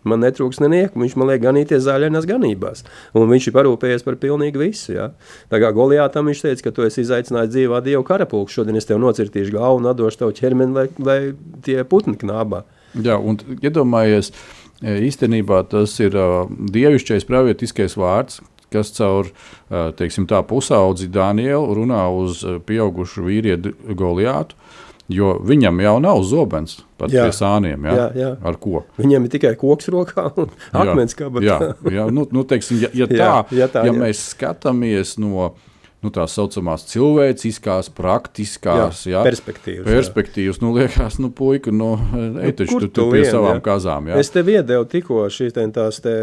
Man 0.09 0.25
netrūks 0.25 0.59
nenieku, 0.63 0.99
viņš 1.03 1.17
man 1.21 1.31
liek 1.31 1.43
ganīties 1.45 1.85
zāļainās 1.87 2.27
ganībās. 2.29 2.83
Un 3.19 3.29
viņš 3.31 3.49
ir 3.49 3.57
parūpējies 3.59 4.07
par 4.07 4.19
pilnīgi 4.23 4.61
visu. 4.63 4.97
Ja? 4.97 5.11
Tā 5.53 5.61
kā 5.63 5.71
Golijātam 5.77 6.31
viņš 6.31 6.47
teica, 6.47 6.67
ka 6.67 6.75
tu 6.75 6.87
esi 6.89 7.05
izaicinājis 7.05 7.53
dzīvā 7.55 7.83
Dievu 7.87 8.07
karapulku, 8.09 8.51
šodien 8.51 8.81
es 8.81 8.89
tev 8.89 8.99
nocirtīšu 9.03 9.55
galvu 9.55 9.83
un 9.83 9.93
atdošu 9.93 10.25
tev 10.25 10.35
ķermeni, 10.41 10.75
lai, 10.75 10.89
lai 10.99 11.21
tie 11.63 11.83
putni 11.87 12.19
knābā. 12.19 12.65
Jā, 12.93 13.15
un 13.17 13.39
iedomājies, 13.63 14.35
E, 14.83 14.97
īstenībā 15.07 15.63
tas 15.71 15.95
ir 16.03 16.17
uh, 16.19 16.49
dievišķais 16.51 17.27
pravietiskais 17.29 17.95
vārds, 17.95 18.41
kas 18.73 18.91
caur 18.97 19.29
uh, 19.31 19.93
teiksim, 19.95 20.27
tā 20.27 20.41
pusaudzi 20.49 21.07
Danielu 21.13 21.77
runā 21.79 22.03
uz 22.11 22.43
pieaugušu 22.67 23.23
vīrieti 23.29 23.75
Goliātu. 23.95 24.59
Jo 25.11 25.35
viņam 25.43 25.81
jau 25.83 25.97
nav 26.03 26.23
zobens 26.25 26.77
pat 27.01 27.11
jā, 27.13 27.27
pie 27.27 27.35
sāniem. 27.35 27.89
Ja? 27.89 27.95
Jā, 27.97 28.07
jā. 28.17 28.31
Ar 28.47 28.57
ko? 28.63 28.85
Viņam 29.01 29.27
ir 29.27 29.33
tikai 29.35 29.53
koks 29.59 29.91
rokā 29.93 30.29
un 30.39 30.53
akmens 30.71 31.17
kabatā. 31.19 31.47
jā, 31.49 31.73
jā, 31.99 32.07
nu, 32.15 32.27
nu, 32.31 32.45
teiksim, 32.49 32.79
ja, 32.85 32.93
ja 32.97 33.09
tā, 33.11 33.19
jā, 33.19 33.35
ja, 33.65 33.69
tā, 33.73 33.85
ja 33.89 33.93
jā. 33.93 33.99
mēs 34.05 34.23
skatāmies 34.33 35.17
no 35.23 35.51
nu, 36.03 36.11
tās 36.11 36.35
saucamās 36.35 36.83
cilvēciskās, 36.91 37.89
praktiskās 37.95 39.05
jā, 39.07 39.15
jā, 39.15 39.23
perspektīvas. 39.27 39.87
perspektīvas. 39.87 40.59
Nu, 40.63 40.73
liekas, 40.75 41.19
nu, 41.23 41.31
puika, 41.35 41.71
nu, 41.75 41.93
ej, 42.43 42.55
taču 42.59 42.77
nu, 42.77 42.81
tu, 42.85 42.89
tu 42.91 43.05
pie 43.13 43.21
vien, 43.21 43.31
savām 43.31 43.61
jā. 43.61 43.65
kazām. 43.69 44.09
Jā. 44.11 44.19
Es 44.23 44.33
tev 44.35 44.51
iedevu 44.51 44.89
tikko 44.91 45.23
šīs 45.33 45.55
tās 45.75 46.01
te 46.03 46.15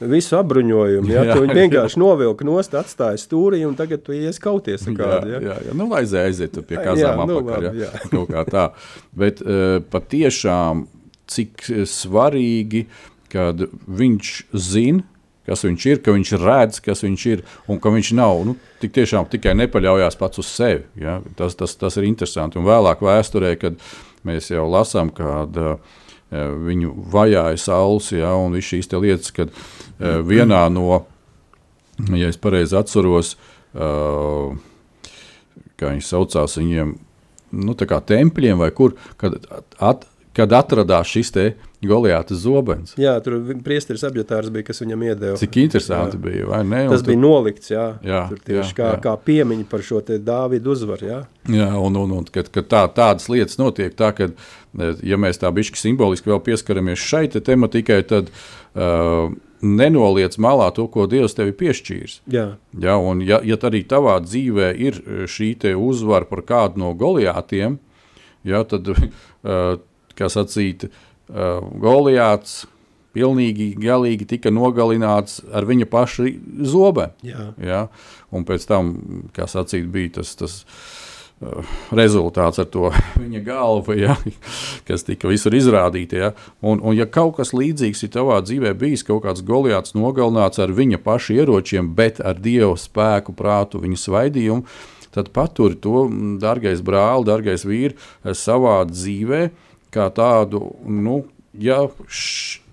visu 0.00 0.36
apbruņojumu. 0.36 1.12
Jā, 1.12 1.24
jā, 1.30 1.36
tu 1.36 1.46
viņi 1.46 1.56
vienkārši 1.62 2.02
novilka 2.02 2.46
nost, 2.46 2.76
atstāja 2.76 3.20
stūrī, 3.20 3.62
un 3.68 3.76
tagad 3.78 4.04
tu 4.04 4.16
ies 4.16 4.40
kauties 4.42 4.84
ar 4.90 4.98
kādu. 4.98 5.32
Jā, 5.32 5.40
jā, 5.48 5.56
jā. 5.68 5.76
nu, 5.80 5.88
lai 5.92 6.04
aiziet 6.04 6.58
pie 6.68 6.76
kazām 6.76 7.00
jā, 7.00 7.14
nu, 7.30 7.38
apakaļ. 7.40 7.68
Jā. 7.70 7.86
Jā. 7.86 8.02
Kaut 8.12 8.34
kā 8.34 8.44
tā. 8.48 8.66
Bet 9.16 9.40
uh, 9.44 9.78
patiešām, 9.92 10.84
cik 11.32 11.64
svarīgi, 11.88 12.84
kad 13.32 13.64
viņš 13.88 14.34
zina, 14.52 15.06
kas 15.48 15.64
viņš 15.66 15.86
ir, 15.90 16.00
ka 16.04 16.14
viņš 16.14 16.32
redz, 16.42 16.80
kas 16.84 17.02
viņš 17.04 17.26
ir 17.32 17.42
un 17.70 17.80
ka 17.82 17.92
viņš 17.94 18.12
nav 18.18 18.44
nu, 18.48 18.56
tik 18.82 18.94
tiešām 18.98 19.28
tikai 19.32 19.54
nepaļaujas 19.58 20.18
pats 20.20 20.42
uz 20.42 20.50
sevi. 20.52 20.84
Ja? 21.02 21.18
Tas, 21.38 21.56
tas, 21.58 21.74
tas 21.78 21.98
ir 21.98 22.06
interesanti. 22.08 22.60
Un 22.60 22.68
vēlāk 22.68 23.02
vēsturē, 23.04 23.54
kad 23.60 23.78
mēs 24.28 24.52
jau 24.52 24.68
lasām, 24.70 25.10
kad 25.14 25.58
uh, 25.58 25.78
viņu 26.32 26.94
vajāja 27.12 27.60
saules 27.60 28.12
ja, 28.14 28.34
un 28.38 28.54
visas 28.56 28.72
šīs 28.72 28.92
lietas, 28.94 29.32
kad 29.34 29.50
uh, 29.52 30.20
vienā 30.26 30.64
no, 30.72 31.02
ja 32.14 32.30
es 32.30 32.38
pareizi 32.40 32.78
atceros, 32.78 33.34
uh, 33.74 34.54
kā 35.76 35.90
viņi 35.90 36.06
saucās, 36.06 36.58
viņiem 36.60 36.94
nu, 37.52 37.74
tempļiem 37.76 38.62
vai 38.62 38.70
kur, 38.74 38.94
kad, 39.20 39.36
at, 39.82 40.06
kad 40.36 40.52
atradās 40.56 41.10
šis 41.12 41.32
te 41.34 41.44
Goliāta 41.82 42.36
zobens. 42.38 42.92
Jā, 43.00 43.16
tur 43.24 43.40
priesteris 43.64 44.04
apģētārs 44.06 44.52
bija, 44.54 44.68
kas 44.68 44.78
viņam 44.84 45.00
iedeva. 45.08 45.38
Cik 45.40 45.56
interesanti 45.64 46.14
jā. 46.14 46.22
bija, 46.22 46.44
vai 46.52 46.60
ne? 46.62 46.84
Un 46.86 46.94
Tas 46.94 47.02
tu... 47.02 47.10
bija 47.10 47.18
nolikts, 47.18 47.72
jā. 47.72 47.86
jā 48.06 48.20
tur 48.30 48.38
tieši 48.38 48.70
jā, 48.70 48.76
kā, 48.78 48.90
jā. 48.94 49.00
kā 49.02 49.14
piemiņa 49.26 49.66
par 49.70 49.82
šo 49.86 49.98
te 50.06 50.20
Dāvidu 50.22 50.76
uzvaru, 50.76 51.08
jā. 51.10 51.18
Jā, 51.50 51.68
un, 51.82 51.98
un, 52.04 52.14
un 52.20 52.30
kad, 52.30 52.52
kad 52.54 52.70
tā, 52.70 52.84
tādas 52.94 53.26
lietas 53.32 53.58
notiek, 53.58 53.96
tā, 53.98 54.12
kad, 54.14 54.38
ja 55.02 55.18
mēs 55.18 55.42
tā 55.42 55.50
bišķi 55.50 55.82
simboliski 55.88 56.30
vēl 56.30 56.42
pieskaramies 56.46 57.02
šai 57.02 57.24
te 57.34 57.42
tematikai, 57.42 57.98
tad 58.06 58.30
uh, 58.30 59.34
nenoliec 59.62 60.38
malā 60.38 60.70
to, 60.78 60.86
ko 60.86 61.10
Dievs 61.10 61.34
tev 61.34 61.50
ir 61.50 61.58
piešķīris. 61.58 62.20
Jā. 62.30 62.48
Jā, 62.78 62.98
un 62.98 63.26
ja, 63.26 63.42
ja 63.42 63.58
arī 63.58 63.82
tavā 63.90 64.20
dzīvē 64.22 64.70
ir 64.78 65.02
šī 65.26 65.56
uzvara 65.74 66.30
par 66.30 66.46
kādu 66.46 66.86
no 66.86 66.94
Goliātiem, 66.94 67.80
jā, 68.46 68.62
tad, 68.70 68.94
uh, 68.94 69.02
kā 70.18 70.30
sacīt, 70.32 70.88
uh, 70.88 71.60
Goliāts 71.82 72.62
pilnīgi 73.12 73.72
galīgi 73.80 74.26
tika 74.28 74.52
nogalināts 74.52 75.42
ar 75.52 75.66
viņa 75.68 75.88
paša 75.92 76.28
zobe. 76.68 77.10
Jā. 77.26 77.52
Ja? 77.60 77.86
Un 78.32 78.46
pēc 78.48 78.66
tam, 78.68 78.94
kā 79.36 79.48
sacīt, 79.50 79.88
bija 79.92 80.18
tas. 80.20 80.36
tas 80.40 80.62
uh, 80.62 81.08
Rezultāts 81.92 82.60
ar 82.62 82.68
to 82.70 82.90
viņa 83.22 83.42
galvu, 83.46 83.96
ja, 83.98 84.16
kas 84.88 85.04
tika 85.06 85.30
visur 85.30 85.54
izrādīts. 85.56 86.16
Ja. 86.16 86.32
Un, 86.62 86.80
un, 86.80 86.94
ja 86.96 87.08
kaut 87.10 87.36
kas 87.40 87.52
līdzīgs 87.56 88.06
ir 88.06 88.12
tavā 88.14 88.38
dzīvē 88.44 88.74
bijis, 88.78 89.04
kaut 89.06 89.24
kāds 89.26 89.44
goliāts 89.46 89.96
nogalināts 89.98 90.62
ar 90.62 90.74
viņa 90.76 91.02
paša 91.02 91.40
ieročiem, 91.40 91.92
bet 91.98 92.22
ar 92.22 92.38
dievu 92.40 92.76
spēku, 92.78 93.34
prātu, 93.36 93.82
viņa 93.82 94.00
svaidījumu, 94.04 94.78
tad 95.12 95.28
paturi 95.34 95.76
to, 95.76 96.06
dārgais 96.40 96.80
brāl, 96.84 97.26
dārgais 97.26 97.66
vīri, 97.68 97.98
savā 98.38 98.78
dzīvēm 98.88 99.61
kā 99.92 100.08
tādu, 100.14 100.64
nu, 100.84 101.22
ja 101.58 101.82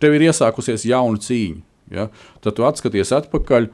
tev 0.01 0.15
ir 0.17 0.29
iesākusies 0.29 0.87
jauna 0.89 1.19
cīņa, 1.23 1.61
ja, 1.95 2.07
tad 2.43 2.57
tu 2.57 2.67
atskaties 2.67 3.13
atpakaļ 3.17 3.69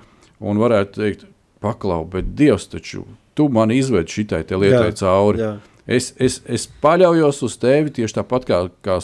un 0.46 0.60
varētu 0.62 1.02
teikt, 1.02 1.28
paklau, 1.64 2.04
bet 2.10 2.36
Dievs 2.38 2.68
taču 2.70 3.06
tu 3.36 3.48
man 3.52 3.74
izved 3.74 4.10
šitai 4.12 4.44
lietai 4.48 4.92
jā, 4.92 4.98
cauri. 5.02 5.44
Jā. 5.44 5.54
Es, 5.86 6.14
es, 6.22 6.40
es 6.50 6.66
paļaujos 6.82 7.44
uz 7.46 7.58
tevi 7.62 7.94
tieši 7.94 8.18
tāpat 8.20 8.48
kā, 8.50 8.60
kā, 8.86 8.98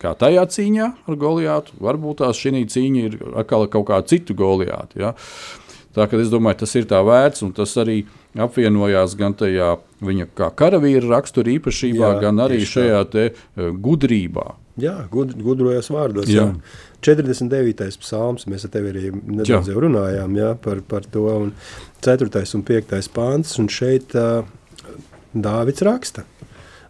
kā 0.00 0.14
tajā 0.18 0.44
cīņā 0.54 0.88
ar 1.10 1.18
Goliātu. 1.20 1.76
Varbūt 1.82 2.22
tās 2.22 2.40
šī 2.40 2.62
cīņa 2.72 3.02
ir 3.08 3.18
atkal 3.42 3.66
kaut 3.72 3.88
kāda 3.90 4.08
cita 4.14 4.36
Goliāta. 4.36 5.00
Ja? 5.02 5.12
Tā 5.92 6.06
kā 6.08 6.20
es 6.22 6.32
domāju, 6.32 6.62
tas 6.62 6.72
ir 6.78 6.88
tā 6.88 7.02
vērts, 7.04 7.44
un 7.44 7.52
tas 7.56 7.74
arī 7.80 8.02
apvienojās 8.40 9.16
gan 9.18 9.36
tajā 9.36 9.74
viņa 10.02 10.28
kā 10.38 10.48
karavīra 10.56 11.10
rakstura 11.10 11.52
īpašībā, 11.56 12.14
jā, 12.14 12.20
gan 12.22 12.40
arī 12.42 12.62
šajā 12.68 13.02
te, 13.12 13.28
uh, 13.32 13.70
gudrībā. 13.72 14.52
Jā, 14.80 14.94
gud, 15.12 15.34
gudrojas 15.36 15.90
vārdos. 15.92 16.30
Jā. 16.32 16.48
Jā. 16.48 16.88
49. 17.04 17.98
psalms, 18.00 18.46
mēs 18.48 18.64
ar 18.64 18.72
tevi 18.72 18.92
arī 18.92 19.10
nedaudz 19.12 19.68
jā. 19.68 19.76
runājām 19.84 20.36
jā, 20.38 20.52
par, 20.62 20.80
par 20.88 21.04
to. 21.04 21.26
Un 21.28 21.52
4. 22.04 22.30
un 22.56 22.64
5. 22.68 22.94
pāns, 23.12 23.58
un 23.60 23.68
šeit 23.72 24.16
uh, 24.16 24.46
Dāvids 25.32 25.84
raksta. 25.84 26.24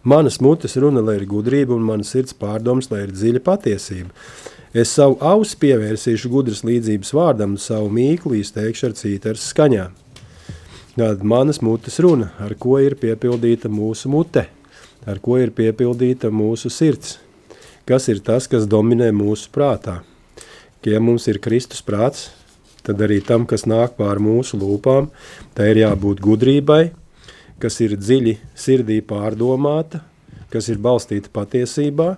Manas 0.03 0.41
mutes 0.43 0.75
runa, 0.75 0.99
lai 0.99 1.15
ir 1.21 1.27
gudrība, 1.31 1.75
un 1.75 1.85
manas 1.87 2.11
sirds 2.11 2.35
pārdoms, 2.35 2.89
lai 2.91 3.05
ir 3.05 3.13
dziļa 3.15 3.39
patiesība. 3.43 4.11
Es 4.75 4.91
savu 4.97 5.15
ausi 5.23 5.55
pievērsīšu 5.61 6.31
gudras 6.33 6.63
līdzības 6.65 7.13
vārdam, 7.15 7.55
savu 7.61 7.91
mīklu 7.93 8.39
izteikšu 8.41 8.89
ar 8.89 8.95
cītaras 8.99 9.45
skaņām. 9.53 9.93
Tāda 10.93 11.25
manas 11.25 11.57
mutes 11.65 11.95
runa, 12.05 12.27
ar 12.37 12.53
ko 12.53 12.75
ir 12.77 12.93
piepildīta 13.01 13.65
mūsu 13.65 14.11
mute, 14.13 14.43
ar 15.09 15.17
ko 15.23 15.39
ir 15.41 15.49
piepildīta 15.49 16.29
mūsu 16.29 16.69
sirds. 16.69 17.15
Kas 17.89 18.05
ir 18.13 18.19
tas, 18.21 18.45
kas 18.47 18.67
dominē 18.69 19.07
mūsu 19.09 19.49
prātā? 19.55 20.03
Ja 20.85 20.99
mums 21.01 21.25
ir 21.31 21.39
Kristus 21.41 21.81
prāts, 21.81 22.27
tad 22.85 23.01
arī 23.01 23.23
tam, 23.25 23.47
kas 23.49 23.65
nāk 23.65 23.95
pār 23.97 24.21
mūsu 24.21 24.59
lūpām, 24.61 25.09
tai 25.57 25.71
ir 25.71 25.81
jābūt 25.81 26.21
gudrībai, 26.21 26.83
kas 27.57 27.79
ir 27.81 27.97
dziļi 27.97 28.35
sirdī 28.53 28.99
pārdomāta, 29.01 30.03
kas 30.53 30.69
ir 30.69 30.77
balstīta 30.77 31.33
patiesībā, 31.33 32.11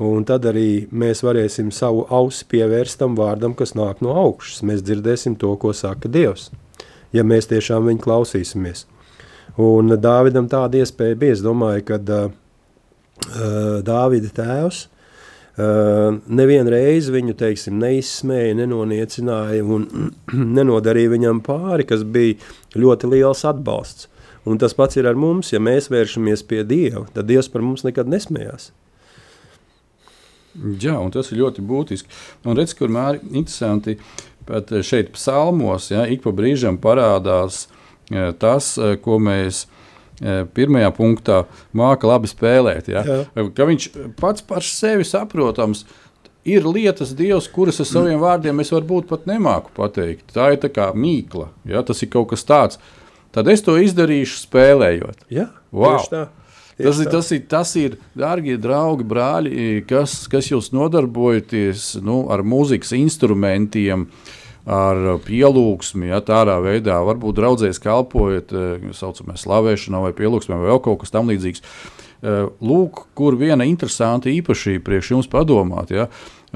Un 0.00 0.24
tad 0.24 0.46
arī 0.48 0.86
mēs 0.96 1.20
varēsim 1.20 1.68
savu 1.76 2.06
ausi 2.08 2.46
pievērst 2.48 3.02
tam 3.02 3.18
vārdam, 3.18 3.52
kas 3.52 3.74
nāk 3.76 3.98
no 4.00 4.14
augšas. 4.16 4.62
Mēs 4.64 4.80
dzirdēsim 4.80 5.34
to, 5.36 5.50
ko 5.60 5.74
saka 5.76 6.08
Dievs, 6.08 6.46
ja 7.16 7.24
mēs 7.26 7.50
tiešām 7.50 7.88
viņu 7.90 8.04
klausīsimies. 8.04 8.86
Un 9.60 9.96
Dāvidam 10.00 10.48
tāda 10.50 10.80
iespēja 10.80 11.18
bija. 11.18 11.36
Es 11.36 11.44
domāju, 11.44 11.84
ka 11.90 11.98
uh, 12.00 12.30
uh, 12.30 13.76
Dāvida 13.86 14.32
tēvs. 14.36 14.86
Uh, 15.60 16.20
nevienu 16.30 16.70
reizi 16.72 17.12
viņu 17.12 17.34
teiksim, 17.36 17.74
neizsmēja, 17.82 18.54
nenoniecināja 18.62 19.64
un 19.66 20.12
nenodarīja 20.58 21.10
viņam 21.16 21.42
pāri, 21.44 21.84
kas 21.88 22.06
bija 22.06 22.38
ļoti 22.78 23.10
liels 23.10 23.44
atbalsts. 23.48 24.08
Un 24.48 24.56
tas 24.56 24.72
pats 24.72 24.96
ir 24.96 25.04
ar 25.10 25.18
mums, 25.20 25.50
ja 25.52 25.60
mēs 25.60 25.90
vēršamies 25.92 26.46
pie 26.48 26.62
Dieva, 26.64 27.04
tad 27.12 27.28
Dievs 27.28 27.50
par 27.52 27.66
mums 27.66 27.84
nekad 27.84 28.08
nesmējās. 28.08 28.70
Jā, 30.82 30.96
un 30.98 31.12
tas 31.14 31.28
ir 31.30 31.38
ļoti 31.42 31.62
būtiski. 31.62 32.10
Un 32.48 32.56
redz, 32.58 32.72
kur 32.78 32.90
mēri 32.90 33.20
interesanti, 33.28 33.98
pat 34.48 34.72
šeit 34.86 35.12
psalmos, 35.16 35.90
ja, 35.92 36.06
ik 36.08 36.24
pa 36.24 36.32
brīžam 36.36 36.78
parādās 36.80 37.66
ja, 38.10 38.30
tas, 38.32 38.74
ko 39.04 39.18
mēs 39.22 39.64
pirmajā 40.20 40.90
punktā 40.96 41.40
māca 41.76 42.08
labi 42.10 42.28
spēlēt. 42.28 42.90
Ja? 42.92 43.04
Jā. 43.06 43.46
Ka 43.56 43.66
viņš 43.68 43.88
pats 44.20 44.44
par 44.44 44.66
sevi 44.66 45.06
saprotams. 45.08 45.86
Ir 46.48 46.64
lietas, 46.64 47.12
Dievs, 47.12 47.50
kuras 47.52 47.82
ar 47.82 47.88
saviem 47.88 48.20
vārdiem 48.20 48.62
es 48.62 48.70
varbūt 48.72 49.10
pat 49.10 49.26
nemāku 49.28 49.72
pateikt. 49.76 50.30
Tā 50.32 50.54
ir 50.54 50.60
tā 50.62 50.70
kā 50.72 50.88
mīkla, 50.96 51.50
ja? 51.68 51.82
tas 51.84 52.00
ir 52.00 52.08
kaut 52.12 52.30
kas 52.32 52.46
tāds. 52.48 52.80
Tad 53.30 53.48
es 53.52 53.62
to 53.62 53.76
izdarīšu 53.78 54.40
spēlējot. 54.46 55.26
Jā, 55.30 55.50
wow. 55.70 56.00
tā. 56.10 56.24
Tas 56.80 57.00
ir, 57.00 57.08
tas, 57.10 57.30
ir, 57.34 57.40
tas 57.50 57.72
ir, 57.76 57.96
darbie 58.18 58.56
draugi, 58.60 59.06
brāļi, 59.08 59.70
kas, 59.88 60.24
kas 60.30 60.50
jūs 60.52 60.70
nodarbojaties 60.76 61.96
nu, 62.04 62.22
ar 62.32 62.44
mūzikas 62.46 62.94
instrumentiem, 62.96 64.06
ar 64.70 65.00
pielūgsmi, 65.24 66.10
ja 66.12 66.20
tādā 66.24 66.58
veidā, 66.62 66.98
varbūt 67.06 67.38
draudzēs 67.38 67.80
kalpojat, 67.82 68.50
tā 68.52 68.66
eh, 68.76 68.90
saucamā 68.96 69.38
slavēšanā 69.40 70.02
vai 70.04 70.12
pielūgsmē, 70.16 70.60
vai 70.60 70.70
vēl 70.70 70.82
kaut 70.84 71.02
kas 71.02 71.14
tamlīdzīgs. 71.16 71.64
Eh, 72.20 72.42
lūk, 72.60 73.06
kur 73.16 73.38
viena 73.40 73.64
interesanta 73.64 74.28
īpašība 74.30 74.84
priekš 74.86 75.14
jums 75.14 75.30
padomāt. 75.32 75.94
Ja? 75.96 76.10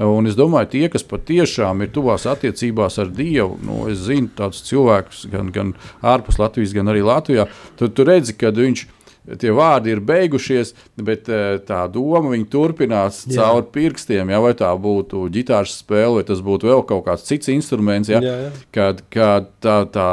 Un 0.05 0.29
es 0.29 0.37
domāju, 0.37 0.69
tie, 0.75 0.83
kas 0.93 1.07
patiešām 1.07 1.81
ir 1.81 1.93
tuvās 1.95 2.27
attiecībās 2.29 2.99
ar 3.01 3.09
Dievu, 3.15 3.57
nu, 3.65 3.85
es 3.91 4.03
zinu 4.05 4.29
tādus 4.37 4.61
cilvēkus 4.67 5.25
gan, 5.31 5.49
gan 5.55 5.71
ārpus 6.05 6.37
Latvijas, 6.41 6.75
gan 6.75 6.91
arī 6.91 7.01
Latvijā, 7.05 7.47
tad 7.79 7.95
tu 7.97 8.05
redzi, 8.05 8.35
ka 8.37 8.51
viņš 8.53 8.85
ir 8.85 8.93
tie 9.41 9.53
vārdi 9.55 9.93
ir 9.93 10.01
beigušies, 10.05 10.73
bet 11.01 11.29
eh, 11.31 11.57
tā 11.65 11.85
doma 11.91 12.35
turpinās 12.51 13.23
jā. 13.25 13.39
caur 13.39 13.65
pirkstiem. 13.73 14.29
Ja, 14.33 14.41
vai 14.43 14.53
tā 14.57 14.69
būtu 14.79 15.25
ģitāras 15.33 15.77
spēle, 15.81 16.19
vai 16.19 16.25
tas 16.27 16.43
būtu 16.45 16.69
vēl 16.69 16.85
kaut 16.87 17.05
kāds 17.07 17.25
cits 17.27 17.49
instruments, 17.53 18.11
ja, 18.11 18.21
jā, 18.23 18.35
jā. 18.45 18.53
Kad, 18.75 19.03
kad 19.13 19.51
tā, 19.63 19.77
tā, 19.91 20.09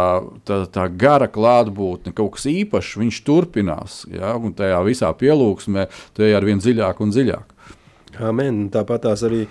tā, 0.49 0.63
tā 0.73 0.89
gara 0.89 1.29
klātbūtne, 1.33 2.15
kaut 2.17 2.37
kas 2.37 2.49
īpašs, 2.53 2.97
viņš 3.03 3.23
turpinās. 3.27 4.03
Ja, 4.13 4.35
un 4.37 4.57
tajā 4.57 4.81
visā 4.87 5.13
pielūgsmē, 5.17 5.89
tajā 6.17 6.39
ar 6.39 6.49
vien 6.49 6.63
dziļāk 6.63 7.03
un 7.05 7.15
dziļāk. 7.15 7.57
Amen. 8.21 8.67
Tāpat 8.73 9.07
tās 9.07 9.23
arī 9.25 9.47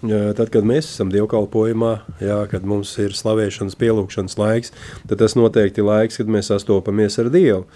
Tad, 0.00 0.48
kad 0.48 0.64
mēs 0.64 0.86
esam 0.88 1.10
dievkalpojumā, 1.12 1.90
jā, 2.24 2.38
kad 2.48 2.64
mums 2.64 2.94
ir 3.02 3.12
slavēšanas, 3.12 3.76
pielūgšanas 3.76 4.38
laiks, 4.40 4.72
tad 5.10 5.20
tas 5.20 5.34
noteikti 5.36 5.82
ir 5.82 5.88
laiks, 5.90 6.16
kad 6.16 6.30
mēs 6.32 6.48
sastopamies 6.48 7.18
ar 7.20 7.28
Dievu. 7.34 7.66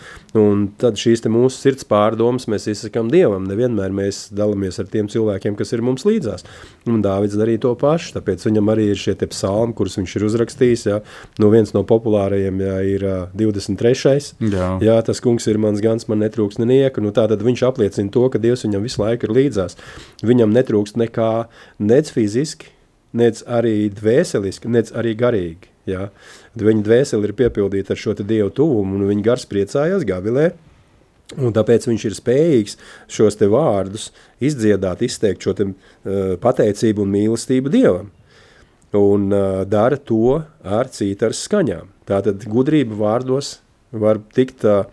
Un 0.40 0.66
tad 0.80 0.96
šīs 1.00 1.20
mūsu 1.28 1.60
sirds 1.60 1.84
pārdomas 1.88 2.48
mēs 2.48 2.64
izsakām 2.72 3.10
Dievam. 3.12 3.44
Nevienmēr 3.48 3.92
mēs 3.92 4.30
dalāmies 4.32 4.80
ar 4.80 4.88
tiem 4.88 5.10
cilvēkiem, 5.12 5.56
kas 5.58 5.74
ir 5.76 5.84
mums 5.84 6.06
līdzās. 6.08 6.46
Un 6.88 7.04
Dāvids 7.04 7.36
darīja 7.36 7.66
to 7.66 7.74
pašu, 7.80 8.14
tāpēc 8.16 8.46
viņam 8.48 8.72
arī 8.72 8.88
ir 8.94 9.00
šie 9.00 9.18
psalmi, 9.28 9.76
kurus 9.76 9.98
viņš 10.00 10.16
ir 10.16 10.26
uzrakstījis. 10.30 10.86
Jā. 10.88 11.02
No 11.42 11.52
viens 11.52 11.74
no 11.76 11.84
populārajiem 11.88 12.64
jā, 12.64 12.78
ir 12.88 13.06
23. 13.36 14.32
Jā. 14.48 14.70
jā, 14.84 14.96
tas 15.04 15.20
kungs 15.24 15.48
ir 15.50 15.60
mans 15.60 15.84
gans, 15.84 16.08
man 16.08 16.24
netrūks 16.24 16.56
nenieka. 16.62 17.04
Nu, 17.04 17.12
tā 17.12 17.28
tad 17.28 17.44
viņš 17.44 17.66
apliecina 17.68 18.12
to, 18.14 18.24
ka 18.32 18.40
Dievs 18.40 18.64
viņam 18.64 18.88
visu 18.88 19.04
laiku 19.04 19.28
ir 19.28 19.36
līdzās. 19.42 19.76
Viņam 20.24 20.56
netrūkst 20.56 20.96
nekā, 21.04 21.30
nec 21.84 22.13
fiziski, 22.14 22.70
nec 23.14 23.42
arī 23.46 23.90
dvēseliski, 23.94 24.70
nec 24.70 24.90
arī 24.96 25.14
garīgi. 25.18 25.70
Ja? 25.88 26.08
Viņa 26.58 26.84
dvēsele 26.86 27.28
ir 27.28 27.36
piepildīta 27.36 27.94
ar 27.94 28.00
šo 28.00 28.16
dievu 28.20 28.52
tuvumu, 28.54 28.98
un 28.98 29.10
viņa 29.10 29.26
gars 29.26 29.48
priecājās 29.50 30.06
gavilē. 30.08 30.52
Un 31.40 31.54
tāpēc 31.56 31.86
viņš 31.88 32.02
ir 32.04 32.16
spējīgs 32.18 32.76
šos 33.10 33.38
vārdus 33.50 34.10
izdziedāt, 34.44 35.02
izteikt 35.02 35.42
šo 35.42 35.54
te, 35.56 35.66
uh, 35.70 36.34
pateicību 36.40 37.02
un 37.02 37.14
mīlestību 37.14 37.72
dievam. 37.72 38.10
Un 38.94 39.32
uh, 39.32 39.64
dara 39.66 39.96
to 39.96 40.42
ar 40.62 40.90
cītaras 40.92 41.40
skaņām. 41.48 41.88
Tātad 42.06 42.44
gudrība 42.46 42.98
vārdos 43.00 43.56
var 43.90 44.20
tikt 44.36 44.66
uh, 44.68 44.84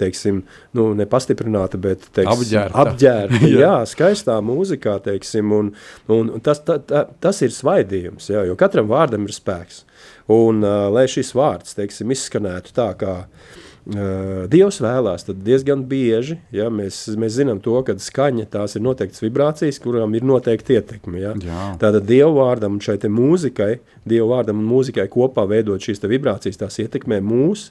teiksim, 0.00 0.42
nu, 0.74 0.88
nepastiprināta, 0.98 1.78
bet 1.80 2.08
teiksim, 2.10 2.32
apģērta. 2.34 2.84
apģērta 2.84 3.42
jā. 3.52 3.60
jā, 3.62 3.74
skaistā 3.90 4.38
mūzikā, 4.44 4.98
teiksim, 5.04 5.54
un, 5.54 5.70
un 6.14 6.34
tas, 6.44 6.62
ta, 6.66 6.80
ta, 6.82 7.04
tas 7.22 7.42
ir 7.46 7.54
svaidījums, 7.54 8.32
jā, 8.34 8.42
jo 8.48 8.58
katram 8.58 8.90
vārdam 8.90 9.28
ir 9.28 9.36
spēks. 9.36 9.84
Un, 10.28 10.60
uh, 10.60 10.90
lai 10.92 11.06
šis 11.08 11.32
vārds, 11.38 11.78
teiksim, 11.78 12.10
izskanētu 12.12 12.74
tā, 12.76 12.90
kā 13.00 13.14
uh, 13.24 13.56
Dievs 13.88 14.82
vēlās, 14.84 15.22
tad 15.24 15.38
diezgan 15.40 15.80
bieži 15.88 16.34
ja, 16.52 16.66
mēs, 16.68 17.06
mēs 17.16 17.38
zinām 17.38 17.56
to, 17.64 17.72
ka 17.86 17.94
skaņa 17.96 18.44
tās 18.52 18.76
ir 18.76 18.82
noteiktas 18.84 19.22
vibrācijas, 19.24 19.78
kurām 19.80 20.12
ir 20.18 20.26
noteikti 20.28 20.76
ietekme. 20.76 21.22
Ja. 21.22 21.30
Jā. 21.40 21.62
Tātad 21.80 22.04
Dieva 22.08 22.28
vārdam 22.36 22.76
un 22.76 22.82
šai 22.84 22.98
mūzikai, 23.08 23.78
Dieva 24.04 24.26
vārdam 24.34 24.60
un 24.60 24.66
mūzikai 24.68 25.06
kopā 25.08 25.46
veidot 25.48 25.80
šīs 25.80 26.04
vibrācijas, 26.04 26.60
tās 26.60 26.76
ietekmē 26.84 27.22
mūs, 27.24 27.70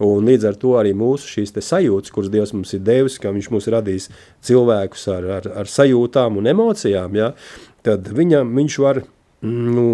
un 0.00 0.24
līdz 0.30 0.48
ar 0.48 0.56
to 0.62 0.72
arī 0.80 0.94
mūsu 0.96 1.28
šīs 1.34 1.52
sajūtas, 1.52 2.14
kuras 2.16 2.32
Dievs 2.32 2.54
mums 2.56 2.72
ir 2.72 2.80
devis, 2.86 3.18
ka 3.20 3.34
viņš 3.36 3.50
mums 3.52 3.68
radīs 3.68 4.08
cilvēkus 4.48 5.04
ar, 5.18 5.28
ar, 5.36 5.50
ar 5.64 5.68
sajūtām 5.68 6.40
un 6.40 6.48
emocijām, 6.48 7.20
ja, 7.20 7.34
tad 7.84 8.08
viņam, 8.08 8.56
viņš 8.56 8.80
var, 8.86 9.02
nu, 9.44 9.88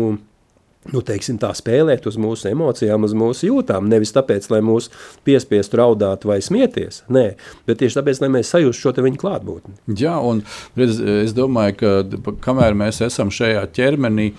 nu, 0.93 1.01
teiksim, 1.05 1.39
tā 1.41 1.51
spēlēt 1.57 2.09
uz 2.09 2.19
mūsu 2.21 2.51
emocijām, 2.51 3.07
uz 3.07 3.15
mūsu 3.17 3.49
jūtām. 3.49 3.89
Nevis 3.91 4.13
tāpēc, 4.15 4.49
lai 4.53 4.61
mūs 4.65 4.91
piespiestu 5.27 5.81
raudāt 5.81 6.27
vai 6.29 6.41
smieties, 6.45 7.03
nē, 7.13 7.25
bet 7.69 7.81
tieši 7.81 8.01
tāpēc, 8.01 8.21
lai 8.25 8.31
mēs 8.37 8.53
sajustu 8.53 8.89
šo 8.89 9.07
viņa 9.07 9.21
klātbūtni. 9.21 9.79
Jā, 10.01 10.17
un 10.21 10.43
redz, 10.79 11.01
es 11.25 11.35
domāju, 11.37 11.79
ka 11.81 12.35
kamēr 12.45 12.77
mēs 12.79 13.01
esam 13.07 13.33
šajā 13.35 13.65
ķermenī, 13.77 14.33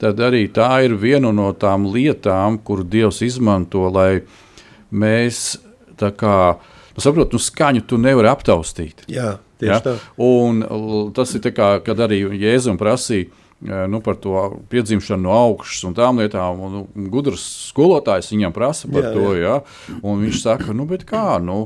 tad 0.00 0.20
arī 0.24 0.46
tā 0.52 0.70
ir 0.86 0.96
viena 1.00 1.32
no 1.36 1.50
tām 1.52 1.88
lietām, 1.92 2.58
kuru 2.64 2.86
Dievs 2.88 3.20
izmanto, 3.26 3.88
lai 3.92 4.22
mēs 4.90 5.58
tā 6.00 6.12
kā, 6.16 6.36
nu, 6.96 7.04
saprot, 7.04 7.36
nu, 7.36 7.42
skaņu 7.42 7.84
tu 7.88 8.00
nevari 8.00 8.30
aptaustīt. 8.32 9.04
Jā, 9.10 9.34
tieši 9.60 9.74
ja? 9.74 9.82
tā. 9.84 9.98
Un 10.24 10.64
tas 11.16 11.36
ir 11.36 11.44
tā 11.44 11.52
kā, 11.56 11.74
kad 11.84 12.00
arī 12.06 12.22
Jēzum 12.40 12.80
prasīja, 12.80 13.28
nu, 13.60 14.00
par 14.00 14.16
to 14.16 14.60
piedzimšanu 14.72 15.26
no 15.26 15.32
augšas 15.36 15.84
un 15.84 15.94
tām 15.96 16.20
lietām. 16.22 16.60
Un, 16.64 16.76
nu, 16.78 17.08
gudrs 17.12 17.42
skolotājs 17.68 18.30
viņam 18.32 18.54
prasa 18.56 18.88
par 18.88 19.04
jā, 19.04 19.12
to. 19.12 19.26
Jā. 19.36 19.56
Ja? 19.60 20.00
Viņš 20.22 20.40
saka, 20.40 20.72
nu, 20.76 20.86
kā, 21.06 21.36
nu, 21.44 21.58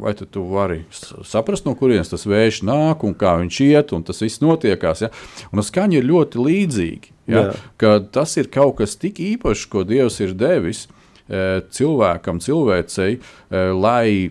vai 0.00 0.14
tu 0.16 0.46
vari 0.48 0.82
saprast, 0.90 1.66
no 1.68 1.76
kurienes 1.78 2.12
tas 2.12 2.24
vējš 2.28 2.62
nāk 2.64 3.04
un 3.04 3.16
kā 3.18 3.36
viņš 3.42 3.60
iet, 3.66 3.92
un 3.96 4.06
tas 4.06 4.24
viss 4.24 4.42
notiekās. 4.44 5.04
Ja? 5.04 5.12
Un 5.52 5.64
skaņa 5.64 6.00
ir 6.00 6.08
ļoti 6.08 6.40
līdzīga. 6.48 7.14
Ja? 7.28 7.46
Jā. 7.80 7.94
Tas 8.14 8.36
ir 8.40 8.48
kaut 8.52 8.78
kas 8.80 8.96
tik 9.00 9.20
īpašs, 9.20 9.68
ko 9.72 9.84
Dievs 9.88 10.20
ir 10.24 10.32
devis 10.36 10.86
cilvēkam, 11.28 12.40
cilvēcei, 12.44 13.20
lai 13.52 14.30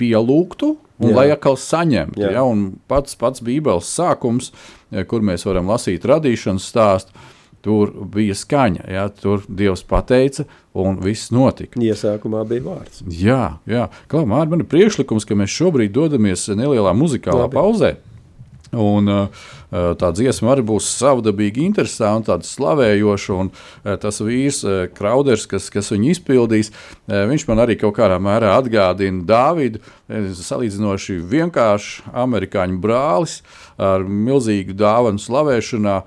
pielūgtu 0.00 0.76
un 1.02 1.10
Jā. 1.10 1.16
lai 1.18 1.26
atkal 1.34 1.58
saņemtu. 1.58 2.22
Ja? 2.22 2.46
Pats, 2.90 3.18
pats 3.18 3.42
Bībeles 3.44 3.90
sākums, 3.90 4.52
kur 5.10 5.24
mēs 5.26 5.46
varam 5.48 5.70
lasīt 5.72 6.06
radīšanas 6.08 6.68
stāstu, 6.72 7.14
tur 7.62 7.92
bija 8.14 8.36
skaņa. 8.38 8.86
Ja? 8.90 9.08
Tur 9.08 9.44
Dievs 9.48 9.84
pateica, 9.88 10.46
un 10.78 11.00
viss 11.02 11.32
notika. 11.34 11.80
Iesākumā 11.82 12.44
bija 12.48 12.66
vārds. 12.70 13.02
Jā, 13.06 13.58
jā. 13.68 13.88
Kā 14.10 14.24
man 14.28 14.62
ir 14.62 14.70
priekšlikums, 14.70 15.26
ka 15.28 15.38
mēs 15.38 15.52
šobrīd 15.52 15.94
dodamies 15.94 16.48
nelielā 16.54 16.94
muzikālā 16.96 17.46
Labi. 17.46 17.58
pauzē. 17.58 17.92
Un, 18.72 19.08
uh, 19.08 19.48
tā 19.72 20.10
dziesma 20.12 20.52
arī 20.52 20.64
būs 20.68 20.88
savdabīgi 20.98 21.64
interesanta, 21.64 22.34
tāda 22.34 22.48
slavējoša. 22.48 23.36
Un 23.40 23.50
uh, 23.52 23.96
tas 24.02 24.20
vīrs, 24.24 24.62
uh, 24.66 24.84
Krauders, 24.92 25.46
kas, 25.50 25.70
kas 25.72 25.92
viņu 25.94 26.12
izpildīs, 26.12 26.72
viņš 27.08 27.46
man 27.48 27.64
arī 27.64 27.78
kaut 27.80 27.96
kādā 27.96 28.18
mērā 28.22 28.52
atgādina 28.58 29.24
Dāvidu. 29.28 29.82
Salīdzinoši 30.42 31.18
vienkāršs 31.32 32.12
amerikāņu 32.24 32.80
brālis 32.82 33.40
ar 33.80 34.04
milzīgu 34.04 34.76
dāvanu 34.76 35.22
slavēšanā 35.22 35.98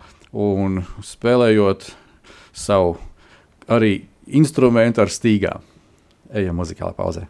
un 0.45 0.83
spēlējot 1.05 1.89
savu 2.55 2.97
arī 3.71 3.97
instrumentu 4.27 5.03
ar 5.05 5.13
stīgām. 5.13 5.63
Ejam 6.35 6.61
muzikālā 6.61 6.95
pauzē. 6.97 7.29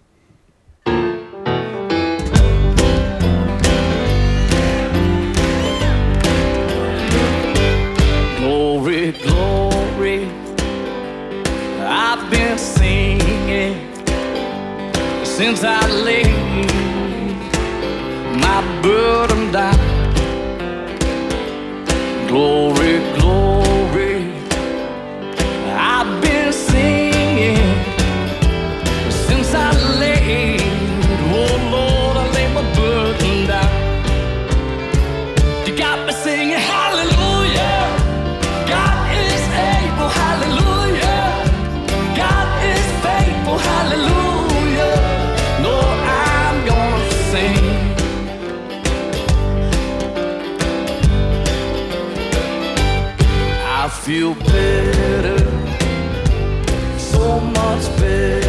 Since 15.46 15.64
I 15.64 15.88
laid 16.08 16.26
my 18.46 18.62
burden 18.82 19.52
down. 19.52 19.80
Glory, 22.28 22.85
feel 54.06 54.36
better, 54.36 55.40
so 57.00 57.40
much 57.40 57.88
better 57.98 58.45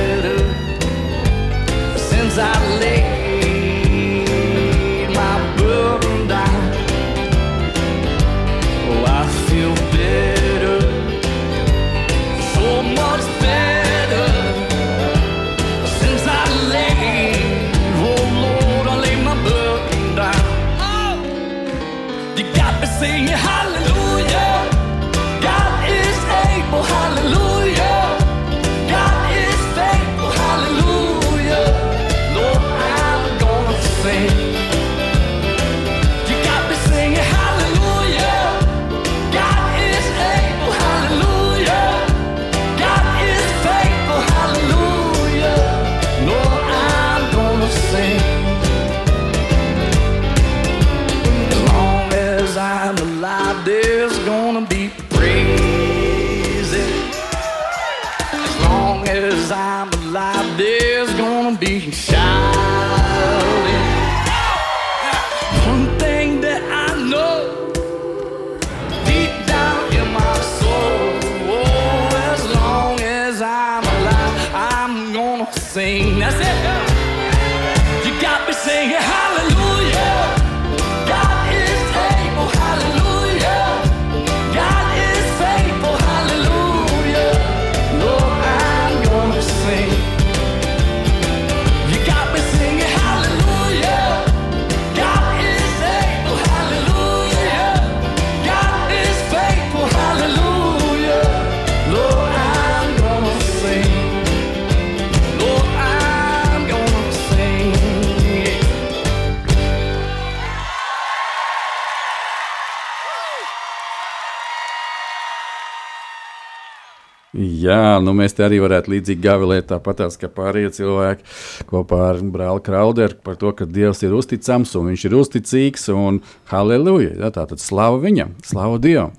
Jā, 117.67 117.99
nu 118.05 118.15
mēs 118.17 118.37
te 118.37 118.45
arī 118.47 118.61
varētu 118.63 118.93
līdzīgi 118.93 119.25
gavilēt 119.25 119.69
tāpatās, 119.73 120.19
kā 120.21 120.31
pārējie 120.33 120.73
cilvēki 120.79 121.67
kopā 121.71 122.01
ar 122.13 122.23
brāli 122.23 122.63
Krauderu 122.67 123.19
par 123.27 123.39
to, 123.41 123.53
ka 123.57 123.67
Dievs 123.67 124.05
ir 124.07 124.15
uzticams 124.17 124.75
un 124.79 124.93
viņš 124.93 125.07
ir 125.09 125.19
uzticīgs 125.19 125.89
un 125.95 126.23
halleluja. 126.53 127.15
Jā, 127.19 127.33
tā 127.35 127.47
tad 127.51 127.63
slava 127.63 128.01
viņam, 128.03 128.37
slava 128.47 128.81
Dievam. 128.83 129.15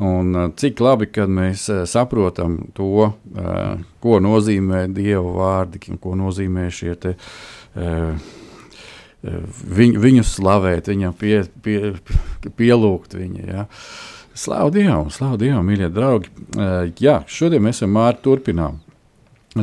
Un 0.00 0.32
uh, 0.32 0.46
cik 0.56 0.80
labi, 0.80 1.10
kad 1.12 1.28
mēs 1.28 1.66
uh, 1.68 1.82
saprotam 1.88 2.56
to, 2.76 3.10
uh, 3.10 3.72
ko 4.00 4.20
nozīmē 4.24 4.86
Dieva 4.96 5.34
vārdi, 5.36 5.82
ko 6.00 6.14
nozīmē 6.16 6.70
šie 6.72 6.94
te, 7.02 7.12
uh, 7.76 8.30
viņu, 9.20 10.00
viņu 10.00 10.24
slavēt, 10.24 10.88
viņam 10.88 11.18
pie, 11.20 11.42
pie, 11.60 11.92
pielūgt 12.56 13.18
viņu. 13.18 13.44
Ja. 13.44 13.66
Slavu 14.40 14.70
Dievam, 14.72 15.10
slavu 15.12 15.36
Dievam, 15.36 15.66
mīļie 15.68 15.90
draugi. 15.92 16.30
Uh, 16.56 16.86
jā, 16.96 17.18
šodien 17.28 17.60
mēs 17.60 17.82
ar 17.84 17.90
Mārtu 17.92 18.30
turpinām. 18.30 18.78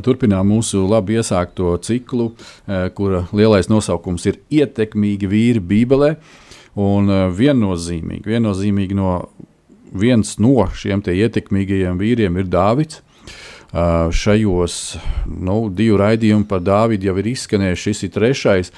Turpinām 0.06 0.52
mūsu 0.52 0.84
labi 0.86 1.16
iesākto 1.18 1.72
ciklu, 1.82 2.28
uh, 2.36 2.86
kura 2.94 3.24
lielais 3.34 3.72
nosaukums 3.72 4.28
ir 4.30 4.38
Ietekmīgi 4.54 5.32
vīri 5.32 5.64
Bībelē. 5.72 6.12
Un 6.78 7.10
uh, 7.10 7.24
viennozīmīgi, 7.34 8.22
viennozīmīgi 8.30 9.00
no, 9.02 9.16
viens 9.98 10.38
no 10.38 10.70
šiem 10.70 11.02
ietekmīgajiem 11.02 11.98
vīriem 11.98 12.38
ir 12.38 12.50
Dāvids. 12.54 13.02
Šajos 13.68 14.76
nu, 15.28 15.56
divu 15.76 15.98
raidījumu 16.00 16.46
par 16.48 16.62
Dāvidu 16.64 17.10
jau 17.10 17.18
ir 17.20 17.28
izskanējis, 17.34 17.82
šis 17.84 18.06
ir 18.08 18.12
trešais. 18.16 18.70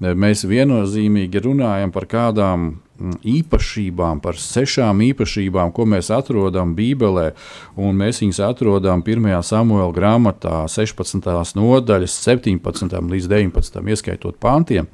Mēs 0.00 0.46
viennozīmīgi 0.48 1.42
runājam 1.44 1.92
par 1.92 2.06
kādām 2.08 2.70
īpašībām, 2.98 4.18
par 4.24 4.34
sešām 4.42 5.02
īpašībām, 5.06 5.70
ko 5.74 5.86
mēs 5.86 6.10
atrodam 6.14 6.74
Bībelē. 6.74 7.28
Mēs 7.76 8.22
viņus 8.24 8.40
atrodam 8.42 9.04
1. 9.06 9.28
samuēlā 9.46 9.92
grāmatā, 9.94 10.64
16. 10.66 11.54
nodaļas, 11.58 12.16
17. 12.26 12.98
līdz 13.14 13.30
19. 13.30 13.82
ieskaitot 13.94 14.38
pāntiem, 14.42 14.90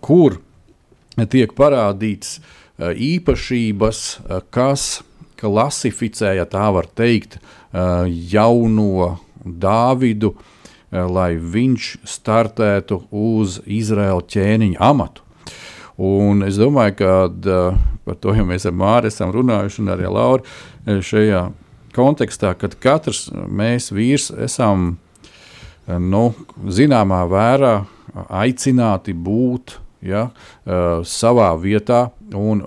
kur 0.00 0.38
tiek 1.28 1.52
parādīts 1.58 2.38
īpašības, 2.78 4.04
kas 4.54 5.02
klasificē, 5.42 6.36
ja 6.38 6.46
tā 6.46 6.70
var 6.70 6.86
teikt, 6.86 7.40
jauno 8.30 9.18
Dāvidu, 9.42 10.36
lai 10.92 11.34
viņš 11.34 11.88
startētu 12.06 13.00
uz 13.10 13.58
Izraēla 13.66 14.22
ķēniņa 14.22 14.78
amatu. 14.86 15.24
Un 16.00 16.42
es 16.46 16.56
domāju, 16.60 16.96
ka 17.02 17.12
par 18.06 18.16
to 18.22 18.32
jau 18.36 18.46
mēs 18.48 18.64
ar 18.68 18.76
Māri 18.76 19.10
esam 19.12 19.32
runājuši, 19.34 19.82
un 19.82 19.92
arī 19.92 20.08
Laura 20.08 20.98
šajā 21.04 21.42
kontekstā, 21.92 22.54
kad 22.56 22.78
katrs 22.80 23.26
mēs 23.32 23.90
vīrs 23.92 24.30
esam 24.42 24.96
nu, 25.86 26.24
zināmā 26.72 27.22
vērā 27.28 27.74
aicināti 28.42 29.12
būt 29.12 29.76
ja, 30.04 30.30
savā 30.64 31.52
vietā, 31.60 32.06
un 32.34 32.62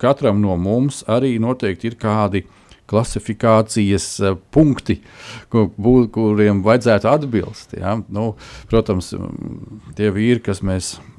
katram 0.00 0.40
no 0.40 0.56
mums 0.60 1.02
arī 1.08 1.36
noteikti 1.42 1.90
ir 1.90 1.98
kādi 2.00 2.44
klasifikācijas 2.86 4.06
punkti, 4.54 5.00
kur, 5.50 5.68
kuriem 6.14 6.62
vajadzētu 6.62 7.10
atbilst. 7.10 7.74
Ja? 7.74 7.96
Nu, 8.08 8.36
protams, 8.70 9.10
tie 9.98 10.12
vīri, 10.14 10.38
kas 10.46 10.62
mēs 10.62 10.94
esam 10.94 11.15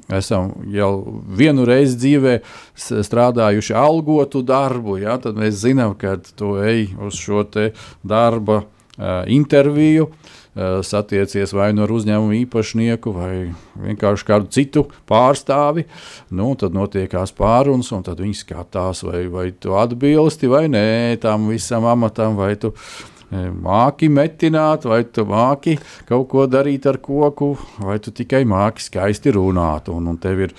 jau 0.71 0.91
vienu 1.37 1.65
reizi 1.67 1.97
dzīvē 1.99 2.37
strādājuši 2.77 3.75
algotu 3.75 4.41
darbu, 4.45 4.97
ja? 5.03 5.17
tad 5.21 5.39
mēs 5.39 5.59
zinām, 5.65 5.97
ka 5.99 6.15
tu 6.35 6.55
ej 6.63 6.89
uz 7.03 7.19
šo 7.19 7.43
darba 8.07 8.63
uh, 8.63 9.23
interviju. 9.27 10.07
Uh, 10.07 10.81
satiecies 10.81 11.51
vai 11.53 11.69
nu 11.75 11.83
ar 11.85 11.91
uzņēmumu 11.93 12.33
īpašnieku, 12.41 13.11
vai 13.13 13.33
vienkārši 13.77 14.25
kādu 14.25 14.49
citu 14.53 14.87
pārstāvi. 15.09 15.85
Nu, 16.33 16.49
tad 16.57 16.73
notiekās 16.73 17.33
pārunas, 17.37 17.91
un 17.93 18.01
viņi 18.07 18.39
skatās, 18.41 19.03
vai, 19.05 19.27
vai 19.29 19.51
tu 19.51 19.77
atbilsti 19.77 20.49
vai 20.49 20.65
nē 20.71 21.19
tam 21.21 21.49
visam 21.51 21.85
amatam, 21.85 22.33
vai 22.39 22.55
tu 22.57 22.73
māki 23.31 24.07
metināt, 24.09 24.85
vai 24.87 25.03
tu 25.03 25.25
māki 25.27 25.77
kaut 26.07 26.27
ko 26.31 26.45
darīt 26.47 26.87
ar 26.87 26.99
koku, 27.03 27.55
vai 27.83 27.97
tu 27.99 28.11
tikai 28.11 28.45
māki 28.47 28.85
skaisti 28.85 29.33
runāt. 29.35 29.89
Un, 29.91 30.07
un 30.07 30.17
tev 30.17 30.47
ir 30.47 30.55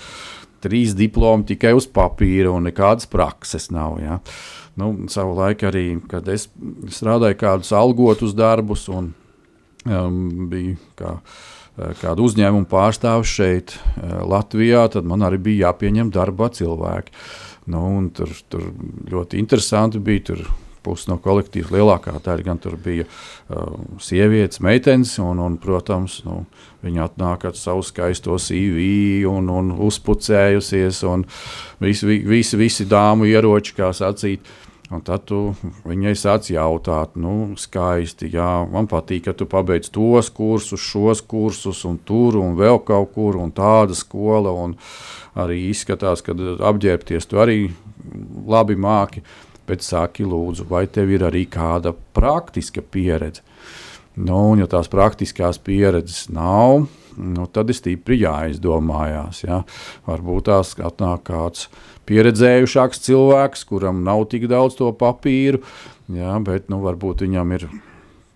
trīs 0.61 0.93
diplomi 0.97 1.47
tikai 1.49 1.73
uz 1.73 1.87
papīra 1.87 2.51
un 2.53 2.67
nekādas 2.69 3.09
prakses 3.09 3.69
nav. 3.71 3.97
Ja? 4.03 4.19
Nu, 4.79 4.93
savu 5.11 5.35
laiku 5.39 5.69
arī, 5.69 5.87
kad 6.09 6.27
es 6.29 6.47
strādāju 6.93 7.39
kādus 7.39 7.73
algotus 7.75 8.35
darbus 8.37 8.87
un 8.91 9.13
um, 9.89 10.21
biju 10.51 10.77
kā, 10.99 11.17
kādu 12.03 12.27
uzņēmumu 12.27 12.69
pārstāvis 12.69 13.33
šeit, 13.39 13.77
Latvijā, 13.99 14.85
tad 14.93 15.07
man 15.09 15.25
arī 15.25 15.41
bija 15.49 15.69
jāpieņem 15.69 16.13
darbā 16.13 16.51
cilvēki. 16.55 17.15
Nu, 17.69 17.83
tur, 18.15 18.31
tur 18.49 18.71
ļoti 19.09 19.39
interesanti 19.41 20.01
bija. 20.01 20.31
Tur 20.31 20.47
pusi 20.83 21.09
no 21.11 21.17
kolektīva 21.21 21.77
lielākā 21.77 22.15
daļa 22.23 22.45
gan 22.45 22.61
tur 22.61 22.77
bija 22.81 23.05
uh, 23.05 23.75
sievietes, 24.01 24.61
meitenes, 24.63 25.15
un, 25.23 25.41
un 25.43 25.57
protams, 25.61 26.19
nu, 26.27 26.43
viņi 26.85 27.03
atnāk 27.03 27.49
ar 27.49 27.57
savu 27.59 27.83
skaisto 27.85 28.37
CV 28.39 29.27
un, 29.29 29.51
un 29.51 29.75
uzpucējusies, 29.89 31.03
un 31.09 31.27
visi, 31.83 32.19
visi, 32.27 32.59
visi 32.59 32.87
dāmu 32.89 33.29
ieroči, 33.29 33.77
kā 33.77 33.93
sacīt. 33.95 34.57
Un 34.89 35.03
tad 35.05 35.27
tu 35.29 35.51
viņai 35.85 36.15
sāc 36.17 36.47
jautāt, 36.49 37.11
nu, 37.21 37.53
skaisti, 37.61 38.31
jā, 38.33 38.47
man 38.73 38.87
patīk, 38.89 39.27
ka 39.27 39.35
tu 39.37 39.45
pabeidz 39.45 39.91
tos 39.93 40.31
kursus, 40.33 40.81
šos 40.81 41.21
kursus, 41.29 41.83
un 41.85 41.99
tur, 42.01 42.39
un 42.41 42.55
vēl 42.57 42.81
kaut 42.87 43.11
kur, 43.13 43.37
un 43.37 43.53
tāda 43.53 43.93
skola. 43.93 44.49
Un 44.49 44.73
arī 45.37 45.59
izskatās, 45.67 46.25
ka 46.25 46.33
apģērbties 46.33 47.29
tu 47.29 47.37
arī 47.37 47.59
labi 48.49 48.79
māki. 48.81 49.21
Uh, 49.21 49.48
bet 49.69 49.85
saki, 49.85 50.25
lūdzu, 50.27 50.65
vai 50.69 50.87
tev 50.91 51.13
ir 51.13 51.27
arī 51.29 51.45
kāda 51.49 51.93
praktiska 52.17 52.81
pieredze? 52.81 53.45
Nu, 54.19 54.39
un, 54.51 54.59
ja 54.59 54.67
tās 54.67 54.89
praktiskās 54.91 55.61
pieredzes 55.63 56.25
nav, 56.33 56.87
nu, 57.15 57.45
tad 57.53 57.69
ir 57.71 57.77
stipri 57.77 58.17
jāizdomājās. 58.19 59.43
Ja? 59.45 59.61
Varbūt 60.09 60.49
tās 60.49 60.73
atnāk 60.75 61.23
kāds 61.29 61.69
pieredzējušāks 62.09 63.03
cilvēks, 63.05 63.63
kuram 63.69 64.03
nav 64.03 64.25
tik 64.31 64.49
daudz 64.51 64.75
to 64.79 64.89
papīru, 64.97 65.61
ja? 66.11 66.33
bet 66.43 66.67
nu, 66.73 66.81
varbūt 66.83 67.23
viņam 67.27 67.55
ir 67.59 67.69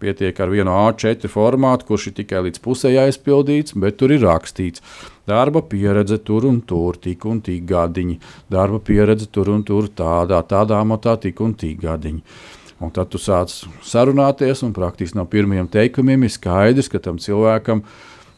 pietiek 0.04 0.40
ar 0.44 0.52
vienu 0.52 0.72
A4 0.76 1.32
formātu, 1.32 1.88
kurš 1.90 2.10
ir 2.10 2.18
tikai 2.22 2.44
līdz 2.48 2.62
pusē 2.64 2.92
aizpildīts, 3.06 3.76
bet 3.80 4.00
tur 4.00 4.14
ir 4.14 4.24
rakstīts. 4.26 4.84
Darba 5.28 5.62
pieredze 5.64 6.18
tur 6.20 6.44
un 6.50 6.60
tur, 6.68 6.98
tik 7.00 7.24
un 7.30 7.40
tik 7.44 7.64
gadiņi. 7.70 8.18
Darba 8.52 8.82
pieredze 8.84 9.30
tur 9.32 9.54
un 9.54 9.64
tur, 9.64 9.88
tādā, 9.88 10.42
tādā 10.44 10.82
matā, 10.84 11.16
tik 11.16 11.40
un 11.44 11.54
tik 11.56 11.80
gadiņi. 11.84 12.24
Un 12.84 12.92
tad 12.92 13.14
tu 13.14 13.22
sāc 13.22 13.54
sarunāties, 13.86 14.66
un 14.68 14.74
praktiski 14.76 15.16
no 15.16 15.24
pirmiem 15.30 15.70
teikumiem 15.72 16.26
ir 16.28 16.34
skaidrs, 16.34 16.90
ka 16.92 17.00
tam 17.00 17.22
cilvēkam 17.22 17.86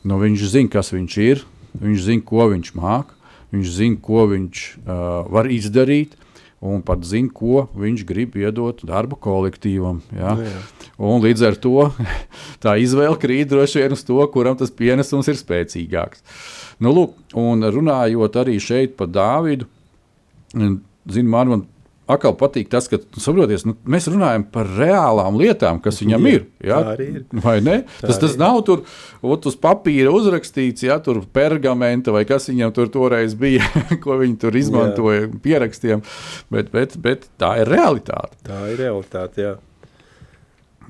nu, 0.05 0.19
viņš 0.21 0.45
zina, 0.51 0.69
kas 0.75 0.93
viņš 0.93 1.17
ir, 1.25 1.41
viņš 1.81 2.05
zina, 2.05 2.25
ko 2.27 2.45
viņš 2.51 2.75
māca, 2.77 3.17
viņš 3.55 3.73
zina, 3.79 4.01
ko 4.05 4.27
viņš 4.35 4.61
uh, 4.83 5.25
var 5.33 5.49
izdarīt 5.49 6.13
un 6.63 6.81
pat 6.85 7.03
zina, 7.05 7.31
ko 7.33 7.65
viņš 7.75 8.05
grib 8.07 8.35
iedot 8.39 8.81
darba 8.87 9.17
kolektīvam. 9.21 10.01
Ja? 10.15 10.35
Nu, 10.37 10.47
jā. 10.47 10.63
un 11.11 11.23
līdz 11.25 11.45
ar 11.49 11.59
to 11.61 11.89
tā 12.63 12.77
izvēle 12.81 13.19
krīt 13.21 13.51
droši 13.51 13.83
vien 13.83 13.95
uz 13.95 14.05
to, 14.07 14.19
kuram 14.33 14.57
tas 14.59 14.73
pienesums 14.73 15.29
ir 15.31 15.39
spēcīgāks. 15.39 16.25
Nu, 16.83 16.91
lūk, 16.95 17.15
un 17.39 17.63
runājot 17.71 18.41
arī 18.41 18.57
šeit 18.63 18.97
par 18.99 19.11
Dāvidu, 19.11 19.69
zinu, 20.55 21.29
man, 21.31 21.53
man 21.53 21.65
atkal 22.11 22.35
patīk 22.37 22.69
tas, 22.71 22.87
ka 22.89 22.99
saproties, 23.21 23.65
nu, 23.67 23.75
mēs 23.89 24.07
runājam 24.11 24.45
par 24.53 24.69
reālām 24.77 25.37
lietām, 25.39 25.79
kas 25.83 25.99
viņam 26.03 26.27
ir. 26.29 26.47
Ja? 26.65 26.79
ir. 27.01 27.23
Vai 27.43 27.57
ne? 27.65 27.79
Tā 27.99 28.09
tas, 28.09 28.19
tas 28.21 28.35
nav 28.39 28.61
tur 28.67 28.83
ot, 29.25 29.47
uz 29.49 29.57
papīra 29.61 30.13
uzrakstīts, 30.15 30.85
ja 30.85 30.99
tur 31.03 31.23
pergamenta 31.35 32.13
vai 32.15 32.25
kas 32.29 32.49
viņam 32.51 32.73
tur 32.75 32.91
toreiz 32.93 33.37
bija, 33.39 33.65
ko 34.03 34.19
viņi 34.21 34.37
tur 34.41 34.57
izmantoja 34.59 35.25
jā. 35.25 35.31
pierakstiem, 35.45 36.03
bet, 36.53 36.73
bet, 36.75 36.99
bet 37.01 37.29
tā 37.41 37.55
ir 37.63 37.73
realitāte. 37.73 38.37
Tā 38.45 38.61
ir 38.73 38.83
realitāte, 38.85 39.49
jā. 39.49 39.55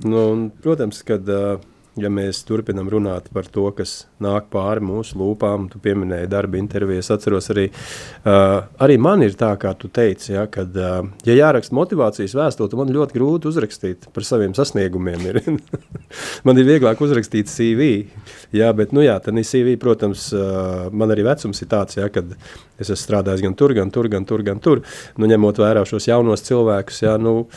Nu, 0.04 0.28
un, 0.34 0.48
protams, 0.64 1.00
kad 1.08 1.30
uh, 1.32 1.56
ja 2.00 2.10
mēs 2.12 2.42
turpinām 2.48 2.90
runāt 2.92 3.30
par 3.34 3.48
to, 3.52 3.66
kas 3.76 4.06
nāk 4.24 4.50
pāri 4.54 4.84
mūsu 4.84 5.18
lūpām, 5.20 5.70
tu 5.72 5.80
pieminēji 5.84 6.30
darba 6.32 6.60
interviju. 6.60 7.02
Es 7.04 7.12
atceros 7.14 7.48
arī, 7.54 7.68
uh, 7.72 8.66
arī 8.84 8.98
man 9.02 9.24
ir 9.26 9.38
tā, 9.40 9.54
kā 9.62 9.72
tu 9.80 9.90
teici, 9.94 10.34
ja, 10.36 10.46
kad, 10.52 10.76
uh, 10.76 11.08
ja 11.28 11.38
jāraksta 11.38 11.76
motivācijas 11.78 12.36
vēstule, 12.38 12.72
tad 12.72 12.82
man 12.82 12.94
ļoti 12.96 13.18
grūti 13.18 13.52
uzrakstīt 13.52 14.10
par 14.16 14.28
saviem 14.28 14.56
sasniegumiem. 14.58 15.28
Ir. 15.32 15.42
man 16.48 16.60
ir 16.60 16.68
vieglāk 16.68 17.02
uzrakstīt 17.06 17.52
CV, 17.52 17.92
jā, 18.54 18.70
bet, 18.78 18.94
nu 18.96 19.04
jā, 19.06 19.16
tad 19.24 19.38
CV, 19.40 19.76
protams, 19.82 20.28
uh, 20.36 20.88
man 20.92 21.14
arī 21.14 21.26
vecums 21.26 21.62
ir 21.62 21.70
tāds, 21.72 21.98
ja, 21.98 22.10
kad 22.14 22.36
es 22.80 22.90
esmu 22.90 23.00
strādājis 23.02 23.44
gan 23.46 23.56
tur, 23.58 23.74
gan 23.78 23.92
tur, 23.94 24.10
gan 24.12 24.28
tur, 24.28 24.44
gan 24.46 24.62
tur. 24.62 24.84
Nu, 25.18 25.30
ņemot 25.32 25.62
vērā 25.62 25.86
šos 25.88 26.10
jaunos 26.10 26.46
cilvēkus, 26.46 27.02
jā, 27.06 27.16
nu, 27.22 27.48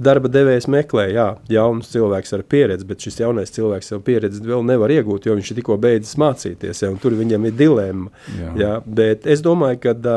darba 0.00 0.30
devējs 0.32 0.68
meklē, 0.72 1.06
jā, 1.14 1.28
jauns 1.52 1.92
cilvēks 1.92 2.34
ar 2.36 2.44
pieredzi, 2.50 2.88
bet 2.88 3.06
šis 3.06 3.20
jaunais 3.22 3.54
cilvēks 3.54 3.92
jau 3.94 4.00
pieredzi 4.04 4.42
vēl 4.44 4.64
nevar 4.66 4.92
iegūt, 4.94 5.28
jo 5.28 5.36
viņš 5.38 5.52
ir 5.52 5.60
tikko 5.60 5.78
beidzis 5.80 6.18
mācīties, 6.20 6.84
ja, 6.84 6.92
un 6.92 7.00
tur 7.02 7.16
viņam 7.18 7.48
ir 7.48 7.56
dilemma. 7.58 8.12
Jā. 8.38 8.54
Ja, 8.60 8.72
bet 8.84 9.28
es 9.30 9.44
domāju, 9.44 9.82
ka 9.84 10.16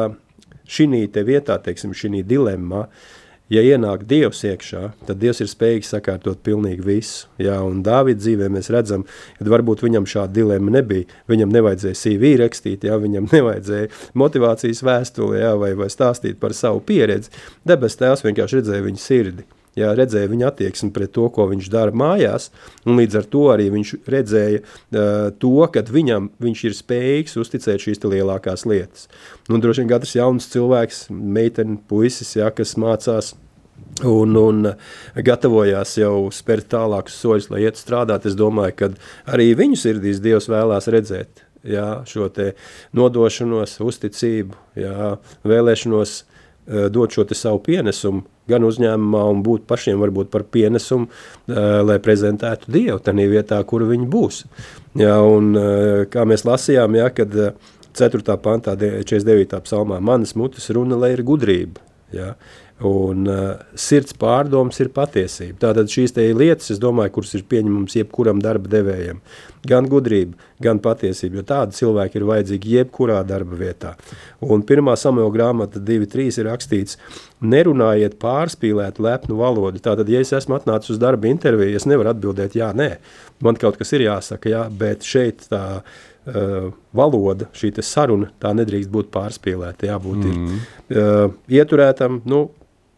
šī 0.69 0.87
vietā, 1.27 1.59
teiksim, 1.61 1.93
šī 1.93 2.23
dilemma, 2.27 2.87
ja 3.51 3.63
ienāk 3.63 4.05
Dievs 4.09 4.43
iekšā, 4.47 4.83
tad 5.07 5.19
Dievs 5.21 5.41
ir 5.43 5.49
spējīgs 5.51 5.93
sakārtot 5.95 6.43
pilnīgi 6.45 6.85
visu. 6.85 7.27
Jā, 7.41 7.59
un 7.65 7.81
Dāvida 7.85 8.21
dzīvē 8.21 8.49
mēs 8.53 8.71
redzam, 8.73 9.07
ka 9.39 9.49
varbūt 9.53 9.83
viņam 9.85 10.07
šāda 10.09 10.33
dilemma 10.37 10.77
nebija. 10.77 11.09
Viņam 11.31 11.51
nevajadzēja 11.55 11.99
CV 11.99 12.35
rakstīt, 12.43 12.87
jā, 12.87 12.99
viņam 13.01 13.31
nevajadzēja 13.33 13.91
motivācijas 14.19 14.83
vēstuli 14.85 15.41
jā, 15.43 15.55
vai, 15.59 15.73
vai 15.79 15.89
stāstīt 15.91 16.39
par 16.43 16.55
savu 16.57 16.83
pieredzi. 16.85 17.33
Debes 17.67 17.99
tēvs 17.99 18.25
vienkārši 18.27 18.61
redzēja 18.61 18.87
viņa 18.87 19.03
sirdi 19.03 19.49
jā, 19.79 19.91
redzēja 19.97 20.31
viņa 20.31 20.49
attieksmi 20.49 20.91
pret 20.95 21.13
to, 21.15 21.27
ko 21.33 21.47
viņš 21.51 21.69
dara 21.73 21.95
mājās, 21.95 22.49
līdz 22.87 23.19
ar 23.19 23.29
to 23.35 23.43
arī 23.53 23.69
viņš 23.73 23.93
redzēja 24.09 24.63
uh, 24.63 25.29
to, 25.41 25.53
ka 25.73 25.85
viņam 25.93 26.31
viņš 26.43 26.65
ir 26.69 26.77
spējīgs 26.77 27.39
uzticēt 27.43 27.87
šīs 27.87 28.03
lielākās 28.03 28.67
lietas. 28.69 29.07
Nu, 29.49 29.61
droši 29.63 29.83
vien 29.83 29.93
katrs 29.93 30.17
jauns 30.17 30.49
cilvēks, 30.53 31.07
meitene, 31.13 31.79
puisis, 31.89 32.35
jā, 32.37 32.49
kas 32.55 32.75
mācās 32.79 33.33
un, 34.01 34.35
un 34.39 34.73
gatavojās 35.15 35.97
jau 35.99 36.27
spērt 36.33 36.71
tālākus 36.73 37.17
soļus, 37.21 37.49
lai 37.53 37.65
iet 37.67 37.79
strādāt. 37.79 38.27
Es 38.29 38.37
domāju, 38.39 38.77
ka 38.79 38.91
arī 39.33 39.51
viņu 39.57 39.79
sirdīs 39.79 40.21
Dievs 40.23 40.49
vēlās 40.51 40.89
redzēt 40.91 41.43
jā, 41.63 42.03
šo 42.09 42.29
nodošanos, 42.95 43.79
uzticību, 43.83 44.59
jā, 44.79 45.15
vēlēšanos 45.47 46.21
dot 46.93 47.11
šo 47.11 47.25
savu 47.35 47.59
pienesumu 47.63 48.23
gan 48.49 48.65
uzņēmumā, 48.67 49.21
un 49.31 49.43
būt 49.45 49.67
pašiem 49.69 50.01
varbūt 50.01 50.31
par 50.33 50.43
pienesumu, 50.51 51.07
lai 51.87 51.99
prezentētu 52.03 52.71
Dievu 52.73 52.99
tajā 53.03 53.29
vietā, 53.31 53.61
kur 53.67 53.85
viņi 53.87 54.09
būs. 54.11 54.43
Jā, 54.99 55.15
un, 55.23 55.53
kā 56.11 56.25
mēs 56.29 56.45
lasījām, 56.47 56.99
jā, 56.99 57.07
kad 57.15 57.37
4. 57.93 58.37
pantā, 58.43 58.75
49. 58.79 59.61
psalmā, 59.67 60.01
manas 60.03 60.35
mutes 60.39 60.69
runa, 60.73 60.99
lai 60.99 61.13
ir 61.15 61.23
gudrība. 61.25 61.83
Jā. 62.13 62.33
Un 62.83 63.27
uh, 63.31 63.43
sirds 63.79 64.15
pārdoms 64.19 64.79
ir 64.83 64.89
patiesība. 64.91 65.55
Tātad 65.61 65.91
šīs 65.91 66.11
lietas, 66.35 66.81
domāju, 66.83 67.13
kuras 67.15 67.33
ir 67.37 67.45
pieņemamas 67.47 67.95
jebkuram 67.95 68.41
darba 68.43 68.67
devējam, 68.67 69.21
gan 69.67 69.87
gudrība, 69.87 70.35
gan 70.63 70.81
patiesība, 70.83 71.39
jo 71.39 71.43
tādi 71.47 71.77
cilvēki 71.77 72.19
ir 72.19 72.25
vajadzīgi 72.27 72.73
jebkurā 72.77 73.21
darba 73.27 73.55
vietā. 73.55 73.93
Un 74.43 74.65
pirmā 74.67 74.97
samuela 74.99 75.31
grāmata 75.31 75.79
2.3 75.79 76.41
ir 76.41 76.49
rakstīts, 76.49 76.97
nerunājiet 77.39 78.17
pārspīlēt 78.19 78.99
lepnu 79.03 79.37
valodu. 79.39 79.79
Tātad, 79.83 80.11
ja 80.11 80.19
es 80.23 80.33
esmu 80.35 80.57
atnācis 80.57 80.95
uz 80.95 80.99
darba 80.99 81.29
interviju, 81.31 81.77
es 81.79 81.87
nevaru 81.87 82.11
atbildēt 82.11 82.57
jā, 82.59 82.73
nē, 82.75 82.97
man 83.43 83.59
kaut 83.59 83.79
kas 83.79 83.95
ir 83.95 84.09
jāsaka, 84.09 84.51
jā, 84.51 84.65
bet 84.79 85.07
šeit 85.07 85.45
tā 85.51 85.63
uh, 85.79 86.67
valoda, 86.95 87.47
šī 87.55 87.71
saruna, 87.79 88.27
tā 88.43 88.51
nedrīkst 88.59 88.91
būt 88.91 89.07
pārspīlēta, 89.15 89.87
jābūt 89.91 90.19
mm. 90.27 90.59
ir, 90.91 90.99
uh, 90.99 91.39
ieturētam, 91.61 92.19
nu, 92.27 92.43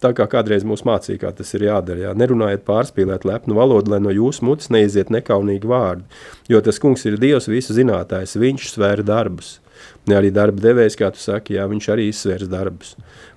tā 0.03 0.11
kā 0.15 0.27
kādreiz 0.31 0.65
mūs 0.67 0.83
mācīja, 0.87 1.21
kā 1.21 1.31
tas 1.35 1.53
ir 1.55 1.67
jādara. 1.67 2.07
Jā. 2.07 2.13
Nerunājiet 2.17 2.65
pārspīlēt 2.67 3.27
lepnu 3.27 3.57
valodu, 3.57 3.93
lai 3.93 4.01
no 4.03 4.13
jūsu 4.13 4.45
mutes 4.47 4.71
neiziet 4.73 5.11
nekaunīgi 5.13 5.69
vārdi. 5.69 6.05
Jo 6.51 6.61
tas 6.65 6.79
kungs 6.81 7.05
ir 7.07 7.19
Dievs, 7.21 7.49
visu 7.51 7.75
zinātājs, 7.77 8.37
viņš 8.39 8.69
svēra 8.73 9.05
darbus. 9.05 9.59
Ne 10.09 10.17
arī 10.19 10.31
darba 10.33 10.61
devējs, 10.61 10.97
kā 10.99 11.09
tu 11.13 11.21
saki, 11.21 11.57
jā, 11.57 11.65
viņš 11.69 11.89
arī 11.93 12.09
izsvērs 12.11 12.51
darbus. 12.51 12.93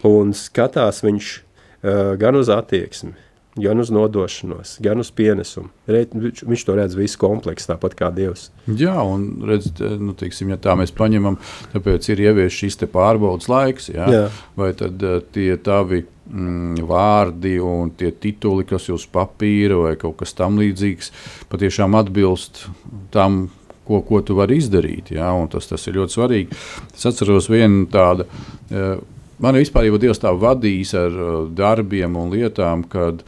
Un 0.06 0.34
skatās 0.36 1.02
viņš 1.04 1.30
uh, 1.38 2.14
gan 2.20 2.38
uz 2.38 2.50
attieksmi, 2.52 3.14
gan 3.62 3.80
uz 3.82 3.90
nodošanos, 3.94 4.76
gan 4.84 5.00
uz 5.02 5.11
pienesumu. 5.14 5.70
Reit, 5.90 6.12
viņš, 6.14 6.44
viņš 6.48 6.64
to 6.66 6.76
redz 6.78 6.96
visu 6.98 7.20
kompleksu, 7.20 7.70
tāpat 7.72 7.96
kā 7.98 8.11
Dievs. 8.14 8.48
Jā, 8.66 8.96
un 9.02 9.26
redziet, 9.48 9.82
nu, 10.00 10.14
teiksim, 10.18 10.52
ja 10.54 10.59
tā 10.62 10.76
mēs 10.78 10.94
paņemam, 10.96 11.38
tāpēc 11.74 12.11
ir 12.12 12.24
ievies 12.28 12.54
šis 12.54 12.80
pārbaudas 12.92 13.50
laiks, 13.50 13.90
jā? 13.92 14.06
Jā. 14.12 14.24
vai 14.59 14.70
tad 14.78 15.02
uh, 15.04 15.18
tie 15.34 15.50
tavi 15.64 16.02
mm, 16.04 16.86
vārdi 16.88 17.59
un 17.64 17.92
tie 17.98 18.12
tituli, 18.12 18.66
kas 18.68 18.88
uz 18.94 19.06
papīra 19.11 19.82
vai 19.82 19.94
kaut 20.00 20.18
kas 20.22 20.36
tamlīdzīgs, 20.38 21.12
patiešām 21.52 21.98
atbilst 21.98 22.66
tam, 23.14 23.46
ko, 23.88 24.02
ko 24.06 24.22
tu 24.22 24.36
vari 24.38 24.61
izdarīt. 24.61 25.12
Ja? 25.16 25.30
Tas, 25.52 25.70
tas 25.70 25.86
ir 25.88 26.00
ļoti 26.00 26.18
svarīgi. 26.18 26.64
Es 26.94 27.09
atceros 27.09 27.50
vienu 27.52 27.86
tādu. 27.92 28.28
Uh, 28.70 28.98
Man 29.38 29.54
vispār 29.54 29.86
jau 29.86 29.98
Dievs 30.02 30.18
tā 30.18 30.32
vadījis 30.34 30.94
ar 30.98 31.14
uh, 31.14 31.34
darbiem 31.54 32.16
un 32.18 32.32
lietām, 32.34 32.82
kad 32.90 33.22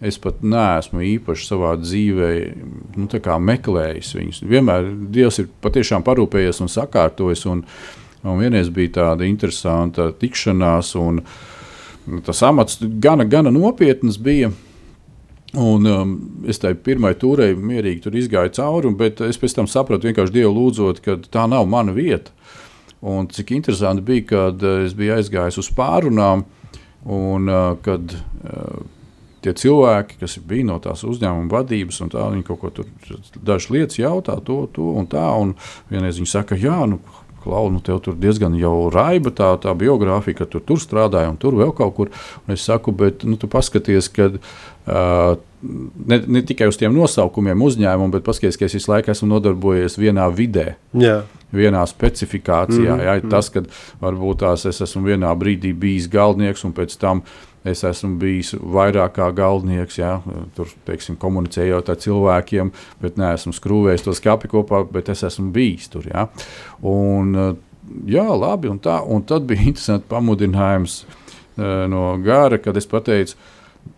es 0.00 0.18
pat 0.18 0.42
neesmu 0.42 1.02
īpaši 1.04 1.46
savā 1.48 1.74
dzīvē 1.80 2.30
nu, 2.98 3.08
meklējis 3.48 4.14
viņus. 4.18 4.42
Vienmēr 4.50 4.90
Dievs 5.14 5.40
ir 5.42 5.50
patiešām 5.64 6.04
parūpējies 6.06 6.62
un 6.64 6.72
sakārtojis. 6.72 7.46
Un, 7.50 7.64
un 8.24 8.40
vienreiz 8.40 8.70
bija 8.74 8.96
tāda 9.00 9.28
interesanta 9.28 10.10
tikšanās, 10.18 10.94
un 10.98 11.22
tas 12.26 12.42
amats 12.42 12.80
gana, 12.80 13.24
gana 13.24 13.52
nopietns 13.54 14.18
bija. 14.18 14.52
Un, 15.54 15.84
um, 15.86 16.14
es 16.50 16.58
tai 16.58 16.72
pirmai 16.74 17.12
tūrei 17.14 17.52
mierīgi 17.54 18.10
izgāju 18.10 18.50
cauri, 18.56 18.90
bet 18.98 19.20
es 19.22 19.38
pēc 19.38 19.54
tam 19.54 19.68
sapratu, 19.70 20.08
vienkārši 20.08 20.34
Dievu 20.34 20.50
lūdzot, 20.56 20.98
ka 21.04 21.14
tā 21.30 21.44
nav 21.46 21.68
mana 21.70 21.94
vieta. 21.94 22.34
Un 23.04 23.28
cik 23.28 23.52
interesanti 23.54 24.02
bija, 24.02 24.24
kad 24.26 24.62
eh, 24.64 24.86
es 24.86 24.94
biju 24.96 25.18
aizgājis 25.18 25.60
uz 25.60 25.68
pārunām, 25.76 26.46
un 27.04 27.50
eh, 27.52 27.64
kad 27.84 28.14
eh, 28.16 28.78
tie 29.44 29.54
cilvēki, 29.64 30.18
kas 30.22 30.38
bija 30.48 30.68
no 30.70 30.78
tās 30.82 31.04
uzņēmuma 31.06 31.52
vadības, 31.52 32.00
un 32.04 32.12
tā, 32.14 32.24
viņi 32.32 32.46
kaut 32.48 32.62
ko 32.62 32.72
tur 32.80 32.88
dažas 33.36 33.70
lietas 33.74 34.00
jautā, 34.00 34.38
to, 34.44 34.64
to 34.74 34.94
un 34.98 35.08
tā. 35.10 35.26
Un 35.40 35.54
vienreiz 35.92 36.20
viņi 36.20 36.32
saka, 36.32 36.58
jā, 36.60 36.80
nu, 36.90 37.02
Klau, 37.44 37.68
nu, 37.68 37.80
tev 37.84 37.98
tur 38.00 38.14
diezgan 38.16 38.54
jau 38.56 38.88
raiba 38.88 39.28
tā, 39.28 39.50
tā 39.60 39.74
biogrāfija, 39.76 40.38
ka 40.38 40.46
tu 40.48 40.62
tur 40.64 40.80
strādāji 40.80 41.28
un 41.28 41.36
tur 41.36 41.58
vēl 41.58 41.74
kaut 41.76 41.92
kur. 41.98 42.12
Un 42.46 42.54
es 42.56 42.64
saku, 42.64 42.94
bet 42.96 43.26
nu, 43.28 43.36
tu 43.36 43.50
paskaties, 43.52 44.08
ka 44.16 44.30
uh, 44.32 45.34
ne, 45.60 46.18
ne 46.24 46.42
tikai 46.48 46.70
uz 46.72 46.80
tiem 46.80 46.96
nosaukumiem 46.96 47.66
uzņēmumu, 47.68 48.16
bet 48.16 48.24
paskaties, 48.24 48.56
ka 48.56 48.64
es 48.64 48.78
visu 48.78 48.88
laiku 48.94 49.12
esmu 49.12 49.28
nodarbojies 49.34 49.98
vienā 50.00 50.30
vidē. 50.32 50.78
Jā. 50.96 51.18
Vienā 51.54 51.84
specifikācijā. 51.86 52.96
Mm 52.96 53.00
-hmm. 53.00 53.08
jā, 53.12 53.30
tas, 53.30 53.52
ka 53.52 53.62
varbūt 54.00 54.40
tās 54.40 54.64
es 54.64 54.80
esmu 54.80 55.04
vienā 55.12 55.36
brīdī 55.36 55.74
bijis 55.76 56.08
galvenieks 56.08 56.64
un 56.64 56.72
pēc 56.72 56.96
tam 56.98 57.22
Es 57.64 57.80
esmu 57.88 58.18
bijis 58.20 58.52
vairāk 58.60 59.14
kā 59.16 59.30
galvenieks, 59.32 59.96
ja, 59.96 60.18
tur 60.56 60.68
teiksim, 60.84 61.16
komunicējot 61.20 61.88
ar 61.88 61.96
cilvēkiem, 62.02 62.72
bet 63.00 63.16
neesmu 63.20 63.54
skrūvējis 63.56 64.04
to 64.04 64.12
skāpi 64.18 64.50
kopā, 64.52 64.82
bet 64.92 65.08
es 65.14 65.24
esmu 65.24 65.48
bijis 65.54 65.88
tur. 65.92 66.04
Ja. 66.10 66.26
Un, 66.84 67.32
jā, 68.10 68.26
labi, 68.36 68.68
un, 68.68 68.82
tā, 68.84 68.98
un 69.08 69.24
tad 69.24 69.48
bija 69.48 69.64
interesanti 69.70 70.10
pamudinājums 70.12 71.00
uh, 71.06 71.86
no 71.88 72.04
gara, 72.24 72.60
kad 72.60 72.76
es 72.76 72.88
pateicu, 72.90 73.40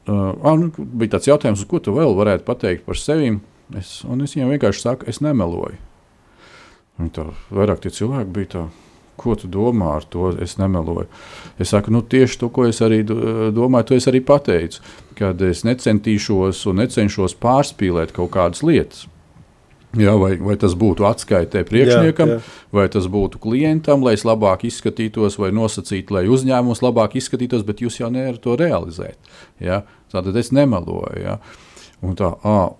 uh, 0.07 0.55
nu, 0.62 0.71
bija 0.79 1.17
tāds 1.17 1.33
jautājums, 1.33 1.67
ko 1.67 1.83
tu 1.83 1.99
vēl 1.99 2.14
varētu 2.14 2.47
pateikt 2.47 2.87
par 2.87 3.03
sevi. 3.03 3.35
Es, 3.75 3.99
un 4.07 4.23
es 4.23 4.37
viņiem 4.37 4.55
vienkārši 4.55 4.85
saku, 4.85 5.11
es 5.11 5.19
nemeloju. 5.27 5.83
Un 7.03 7.11
tā 7.11 7.27
vairāk 7.51 7.83
tie 7.83 7.91
cilvēki 7.93 8.31
bija 8.39 8.53
tādi 8.61 8.86
Ko 9.17 9.35
tu 9.39 9.49
domā 9.49 9.97
ar 9.97 10.05
to? 10.05 10.31
Es 10.45 10.59
nemeloju. 10.61 11.09
Es 11.62 11.73
saku, 11.73 11.93
nu, 11.95 12.03
tieši 12.05 12.41
to, 12.43 12.51
ko 12.53 12.67
es 12.69 12.83
arī 12.85 13.03
domāju, 13.07 13.91
to 13.91 13.99
es 13.99 14.09
arī 14.11 14.21
pateicu. 14.25 14.85
Kad 15.17 15.41
es 15.43 15.64
necentīšos 15.64 16.67
un 16.69 16.83
necenšos 16.83 17.37
pārspīlēt 17.41 18.12
kaut 18.17 18.35
kādas 18.37 18.64
lietas. 18.67 19.07
Jā, 19.97 20.12
vai, 20.21 20.35
vai 20.43 20.57
tas 20.61 20.75
būtu 20.77 21.07
atskaitē 21.09 21.62
priekšniekam, 21.64 22.35
jā, 22.35 22.39
jā. 22.41 22.55
vai 22.75 22.85
tas 22.93 23.07
būtu 23.09 23.41
klientam, 23.41 24.03
lai 24.05 24.12
es 24.19 24.27
labāk 24.29 24.67
izskatītos, 24.69 25.39
vai 25.41 25.53
nosacītu, 25.57 26.19
lai 26.19 26.27
uzņēmums 26.29 26.83
labāk 26.85 27.17
izskatītos, 27.17 27.64
bet 27.64 27.81
jūs 27.85 28.01
jau 28.03 28.11
nevarat 28.12 28.43
to 28.45 28.59
realizēt. 28.61 29.17
Jā? 29.62 29.85
Tātad 30.12 30.37
es 30.37 30.53
nemeloju. 30.53 31.23
Jā, 31.23 31.39
un 32.05 32.19
tā, 32.19 32.35
ah, 32.45 32.75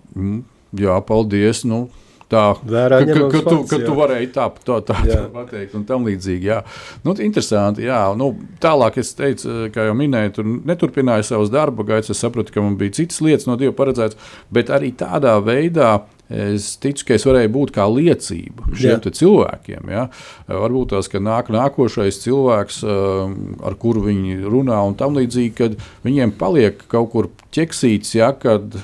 jā 0.77 0.99
paldies. 1.07 1.63
Nu, 1.67 1.87
tā, 2.31 2.43
Vērā 2.67 2.99
ka, 3.05 3.13
ka, 3.15 3.27
ka, 3.31 3.41
tu, 3.45 3.59
ka 3.69 3.79
tu 3.83 3.95
varēji 3.97 4.29
tā, 4.35 4.47
tā, 4.65 4.79
tā, 4.87 4.97
tā 5.07 5.21
pateikt, 5.33 5.77
un 5.77 5.85
tam 5.87 6.07
līdzīgi. 6.07 6.49
Jā. 6.49 6.59
Nu, 7.05 7.15
interesanti, 7.23 7.87
jā. 7.87 8.01
Nu, 8.19 8.33
tālāk 8.63 8.99
es 9.01 9.13
teicu, 9.17 9.67
kā 9.73 9.87
jau 9.89 9.95
minēju, 9.97 10.35
tur 10.37 10.51
neturpināju 10.71 11.27
savus 11.27 11.53
darba 11.53 11.85
gaitas. 11.87 12.15
Es 12.15 12.23
sapratu, 12.23 12.53
ka 12.53 12.63
man 12.63 12.77
bija 12.79 12.99
citas 12.99 13.21
lietas 13.23 13.47
no 13.49 13.57
Dieva 13.59 13.75
paredzētas, 13.77 14.19
bet 14.53 14.71
arī 14.73 14.93
tādā 14.97 15.37
veidā. 15.43 15.97
Es 16.27 16.73
ticu, 16.83 17.05
ka 17.07 17.15
es 17.15 17.23
varēju 17.23 17.51
būt 17.55 17.69
kā 17.77 17.85
liecība 17.87 18.65
šiem 18.75 18.99
cilvēkiem. 18.99 19.87
Ja? 19.93 20.09
Varbūt 20.51 20.91
tās, 20.91 21.07
nāk 21.23 21.47
nākošais 21.55 22.19
cilvēks, 22.25 22.81
um, 22.83 23.37
ar 23.63 23.77
kuru 23.79 24.03
viņi 24.09 24.41
runā, 24.43 24.81
un 24.89 24.97
tam 24.99 25.15
līdzīgi, 25.15 25.53
kad 25.55 25.79
viņiem 26.03 26.35
paliek 26.35 26.83
kaut 26.91 27.13
kur 27.13 27.31
ķeksīts, 27.55 28.11
ja, 28.19 28.33
kad 28.35 28.75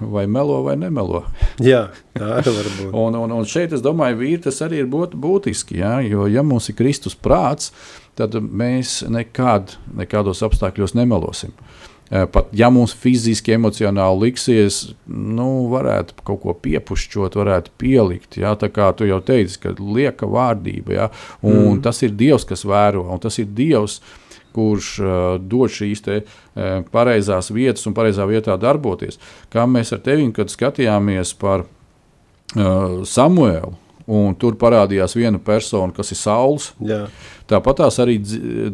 vai 0.00 0.26
melo 0.26 0.60
vai 0.66 0.76
nemelo. 0.80 1.24
Jā, 1.62 1.88
tā 2.16 2.40
var 2.44 2.68
būt. 2.78 2.90
un, 2.92 3.18
un, 3.22 3.34
un 3.40 3.48
šeit 3.48 3.74
es 3.76 3.84
domāju, 3.84 4.20
vīri, 4.22 4.42
tas 4.46 4.60
arī 4.66 4.82
ir 4.82 4.90
būt, 4.90 5.16
būtiski. 5.18 5.80
Jā, 5.80 5.98
jo, 6.06 6.26
ja 6.30 6.44
mums 6.46 6.70
ir 6.70 6.78
Kristus 6.78 7.16
prāts, 7.16 7.72
tad 8.18 8.36
mēs 8.40 9.00
nekad, 9.08 9.76
nekādos 9.96 10.44
apstākļos 10.46 10.96
nemelosim. 10.98 11.54
Pat 12.10 12.48
ja 12.58 12.66
mums 12.74 12.90
fiziski, 12.98 13.52
emocionāli 13.54 14.26
liksies, 14.26 14.80
nu, 15.06 15.68
varētu 15.70 16.16
kaut 16.26 16.40
ko 16.42 16.54
piepušķot, 16.58 17.36
varētu 17.38 17.70
pielikt. 17.78 18.40
Jā, 18.42 18.56
tā 18.58 18.66
kā 18.74 18.88
tu 18.98 19.06
jau 19.06 19.20
teici, 19.22 19.60
ka 19.62 19.76
lieka 19.78 20.26
vārdība, 20.26 20.96
jā, 20.96 21.06
un 21.46 21.60
mm. 21.76 21.84
tas 21.86 22.02
ir 22.02 22.16
Dievs, 22.18 22.48
kas 22.48 22.66
vēro, 22.66 23.04
un 23.14 23.22
tas 23.22 23.38
ir 23.38 23.46
Dievs, 23.54 24.00
kas 24.00 24.26
kurš 24.54 24.88
uh, 25.02 25.12
dod 25.40 25.72
šīs 25.72 26.04
te, 26.06 26.22
uh, 26.22 26.80
pareizās 26.92 27.50
vietas 27.54 27.86
un 27.88 27.96
pareizā 27.96 28.26
vietā 28.28 28.56
darboties. 28.60 29.20
Kā 29.52 29.66
mēs 29.70 29.94
ar 29.96 30.02
tevi, 30.04 30.26
kad 30.36 30.52
skatījāmies 30.52 31.34
par 31.40 31.66
uh, 31.66 33.00
Samuēlu, 33.06 33.76
un 34.10 34.34
tur 34.38 34.56
parādījās 34.58 35.14
viena 35.18 35.38
persona, 35.42 35.94
kas 35.94 36.10
ir 36.10 36.18
Sauls. 36.18 36.70
Jā. 36.82 37.04
Tāpat 37.50 37.82
tās 37.82 37.98
arī 38.02 38.18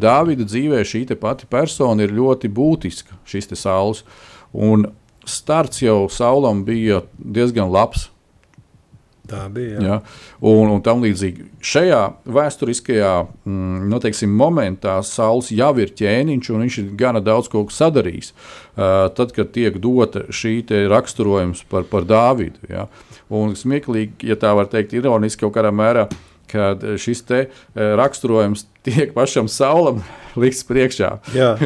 Dāvida 0.01 0.47
dzīvē 0.47 0.81
šī 0.87 1.05
pati 1.19 1.49
persona 1.49 2.05
ir 2.05 2.15
ļoti 2.15 2.49
būtiska, 2.49 3.19
šis 3.27 3.53
Sauls. 3.53 4.03
Un 4.53 4.87
starts 5.27 5.83
jau 5.83 6.07
Saulam 6.09 6.63
bija 6.65 7.03
diezgan 7.17 7.69
labs. 7.73 8.09
Tā 9.27 9.43
bija. 9.51 9.81
Jā. 9.81 9.87
Ja? 9.87 9.97
Un, 10.47 10.69
un 10.71 10.83
tam 10.85 11.01
līdzīgi 11.03 11.49
šajā 11.65 12.01
vēsturiskajā 12.37 13.11
mm, 13.25 13.89
nu, 13.91 13.99
teiksim, 14.03 14.31
momentā 14.39 14.97
Sauls 15.05 15.51
jau 15.51 15.73
ir 15.81 15.91
ķēniņš, 15.99 16.51
un 16.53 16.63
viņš 16.65 16.79
ir 16.83 16.93
gana 16.99 17.23
daudz 17.23 17.51
ko 17.51 17.65
sadarījis. 17.73 18.31
Uh, 18.77 19.09
tad, 19.17 19.33
kad 19.35 19.51
tiek 19.55 19.81
dota 19.83 20.27
šī 20.29 20.61
raksturojums 20.91 21.65
par, 21.71 21.87
par 21.91 22.07
Dāvidu. 22.07 22.63
Ja? 22.71 22.87
Un 23.33 23.57
smieklīgi, 23.59 24.31
ja 24.31 24.39
tā 24.39 24.53
var 24.55 24.71
teikt, 24.71 24.95
ironiski 24.95 25.43
kaut 25.43 25.57
kādā 25.57 25.73
mērā. 25.75 26.07
Uh, 26.07 26.36
kad 26.51 26.83
šis 27.01 27.23
te 27.27 27.39
e, 27.45 27.49
raksturojums 27.99 28.65
tiek 28.87 29.13
pašam 29.15 29.49
saulam 29.51 30.01
likts 30.41 30.63
priekšā. 30.67 31.11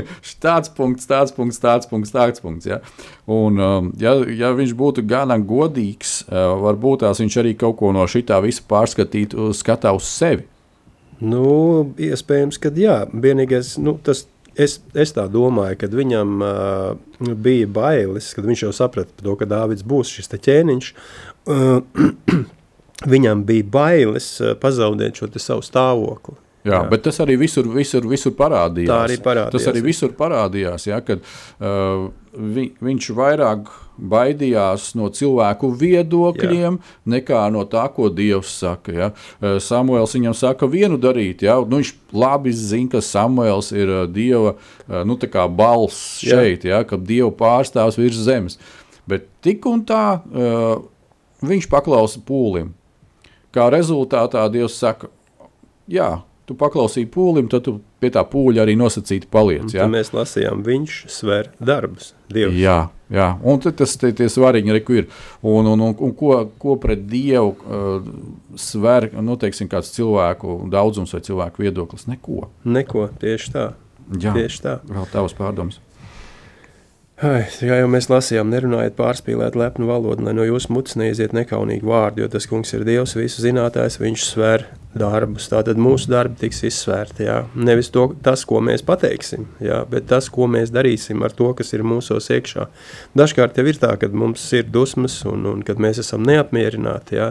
tāds 0.46 0.72
punkts, 0.78 1.10
tāds 1.10 1.36
punkts, 1.36 1.62
tāds 1.62 1.90
punkts, 1.90 2.14
tāds 2.16 2.44
punkts. 2.44 2.70
Ja? 2.70 2.82
Un, 3.30 3.60
um, 3.62 3.92
ja, 4.02 4.16
ja 4.30 4.54
viņš 4.58 4.76
būtu 4.78 5.06
gana 5.08 5.38
godīgs, 5.38 6.22
e, 6.28 6.46
varbūt 6.66 7.06
tās 7.06 7.22
viņš 7.24 7.40
arī 7.44 7.56
kaut 7.60 7.80
ko 7.82 7.94
no 7.96 8.08
šitā 8.10 8.42
visa 8.44 8.66
pārskatītu, 8.70 9.52
skatā 9.58 9.94
uz 9.96 10.10
sevi. 10.10 10.48
Nu, 11.22 11.46
iespējams, 12.02 12.58
ka 12.58 12.72
jā. 12.74 13.04
Vienīgais, 13.14 13.76
nu, 13.78 13.94
tas, 14.02 14.26
es, 14.58 14.80
es 14.98 15.14
tā 15.14 15.28
domāju, 15.32 15.78
kad 15.84 15.94
viņam 15.94 16.32
uh, 16.42 17.36
bija 17.38 17.70
bailes, 17.70 18.32
kad 18.34 18.48
viņš 18.50 18.64
jau 18.66 18.72
saprata 18.76 19.22
to, 19.22 19.36
ka 19.38 19.46
Dāvids 19.50 19.86
būs 19.86 20.16
šis 20.16 20.34
ķēniņš. 20.34 20.90
Uh, 21.46 22.42
viņam 23.08 23.46
bija 23.46 23.68
bailes 23.74 24.34
eh, 24.42 24.56
pazaudēt 24.62 25.22
šo 25.22 25.32
savu 25.38 25.66
stāvokli. 25.66 26.38
Jā, 26.62 26.76
jā, 26.76 26.80
bet 26.92 27.02
tas 27.08 27.18
arī 27.24 27.40
visur, 27.42 27.66
visur, 27.74 28.06
visur 28.06 28.36
parādījās. 28.38 28.92
Tā 28.92 28.98
arī 29.08 29.16
parādījās. 29.26 29.54
Tas 29.56 29.70
arī 29.72 29.80
visur 29.82 30.12
parādījās, 30.14 30.84
ja, 30.86 31.00
kad 31.02 31.24
uh, 31.26 32.04
vi, 32.38 32.68
viņš 32.86 33.08
vairāk 33.18 33.72
baidījās 34.12 34.92
no 34.98 35.08
cilvēku 35.14 35.72
viedokļiem 35.80 36.78
jā. 36.78 36.92
nekā 37.16 37.40
no 37.54 37.64
tā, 37.70 37.88
ko 37.96 38.12
Dievs 38.14 38.52
saka. 38.62 38.94
Ja. 38.94 39.08
Uh, 39.40 39.56
Samuēls 39.58 40.14
viņam 40.14 40.38
saka 40.38 40.70
vienu 40.70 41.00
darīt, 41.02 41.42
ja. 41.48 41.58
nu, 41.66 41.80
viņš 41.82 41.96
labi 42.14 42.54
zina, 42.54 42.92
ka 42.94 43.02
Samuēls 43.10 43.72
ir 43.74 43.96
Dieva 44.14 44.54
nu, 45.10 45.18
balss 45.58 46.22
šeit, 46.22 46.70
jā. 46.70 46.78
ja, 46.78 46.84
ka 46.86 47.02
Dieva 47.02 47.34
pārstāvs 47.42 47.98
virs 47.98 48.22
zemes. 48.22 48.62
Bet 49.10 49.26
tik 49.42 49.66
un 49.66 49.82
tā 49.82 50.06
uh, 50.22 50.78
viņš 51.42 51.72
paklausa 51.74 52.22
pūlim. 52.22 52.70
Kā 53.52 53.68
rezultātā 53.74 54.46
Dievs 54.52 54.78
saka, 54.80 55.10
jā, 55.92 56.22
tu 56.48 56.56
paklausīji 56.60 57.10
pūlim, 57.12 57.50
tad 57.52 57.66
tu 57.68 57.78
pie 58.02 58.12
tā 58.14 58.24
pūļa 58.28 58.64
arī 58.66 58.78
nosacīti 58.80 59.30
paliec. 59.32 59.76
Ja? 59.76 59.88
Mēs 59.92 60.14
lasījām, 60.16 60.64
viņš 60.66 61.04
sver 61.12 61.52
darbus. 61.60 62.14
Dievs. 62.32 62.56
Jā, 62.60 62.78
jā, 63.12 63.28
un 63.44 63.62
tas 63.64 63.96
tie, 64.00 64.14
tie 64.16 64.30
svarīgi 64.32 64.76
reku 64.76 65.02
ir. 65.02 65.10
Un, 65.44 65.68
un, 65.68 65.86
un, 65.90 65.94
un 65.94 66.16
ko, 66.18 66.34
ko 66.62 66.78
pret 66.82 67.04
Dievu 67.12 67.54
uh, 67.54 68.10
sver, 68.60 69.12
nu, 69.20 69.38
teiksim, 69.40 69.70
kāds 69.72 69.94
cilvēku 69.96 70.62
daudzums 70.72 71.14
vai 71.16 71.24
cilvēku 71.28 71.68
viedoklis? 71.68 72.08
Neko. 72.12 72.48
Neko, 72.64 73.10
tieši 73.22 73.56
tā. 73.56 73.70
Jā, 74.20 74.34
tieši 74.36 74.64
tā. 74.66 74.80
Vēl 74.90 75.08
tavas 75.12 75.36
pārdomas. 75.38 75.80
Ai, 77.22 77.44
jā, 77.62 77.76
jau 77.78 77.86
mēs 77.86 78.08
lasījām, 78.10 78.50
nerunājiet 78.50 78.96
pārspīlēt 78.98 79.54
lepnu 79.54 79.86
valodu, 79.86 80.24
lai 80.26 80.32
no 80.34 80.42
jūsu 80.42 80.72
mutes 80.74 80.96
neiziet 80.98 81.36
nekaunīgi 81.38 81.86
vārdi, 81.86 82.24
jo 82.24 82.30
tas 82.34 82.48
kungs 82.50 82.74
ir 82.74 82.82
Dievs, 82.82 83.12
visu 83.14 83.44
zinātājs, 83.44 84.00
viņš 84.02 84.24
sver 84.26 84.64
darbus. 84.98 85.46
Tātad 85.52 85.78
mūsu 85.78 86.10
darbi 86.10 86.40
tiks 86.40 86.64
izsvērti. 86.66 87.28
Jā. 87.28 87.36
Nevis 87.54 87.92
to, 87.94 88.08
tas, 88.26 88.42
ko 88.50 88.58
mēs 88.66 88.82
pateiksim, 88.88 89.46
jā, 89.62 89.84
bet 89.92 90.08
tas, 90.10 90.32
ko 90.34 90.48
mēs 90.50 90.74
darīsim 90.74 91.22
ar 91.22 91.36
to, 91.38 91.52
kas 91.60 91.70
ir 91.78 91.84
mūsos 91.86 92.32
iekšā. 92.34 92.66
Dažkārt 93.22 93.62
jau 93.62 93.68
ir 93.70 93.78
tā, 93.86 93.94
ka 94.02 94.10
mums 94.10 94.48
ir 94.58 94.66
dusmas 94.74 95.20
un, 95.30 95.46
un 95.52 95.62
kad 95.68 95.78
mēs 95.78 96.02
esam 96.02 96.26
neapmierināti, 96.26 97.20
jā, 97.22 97.30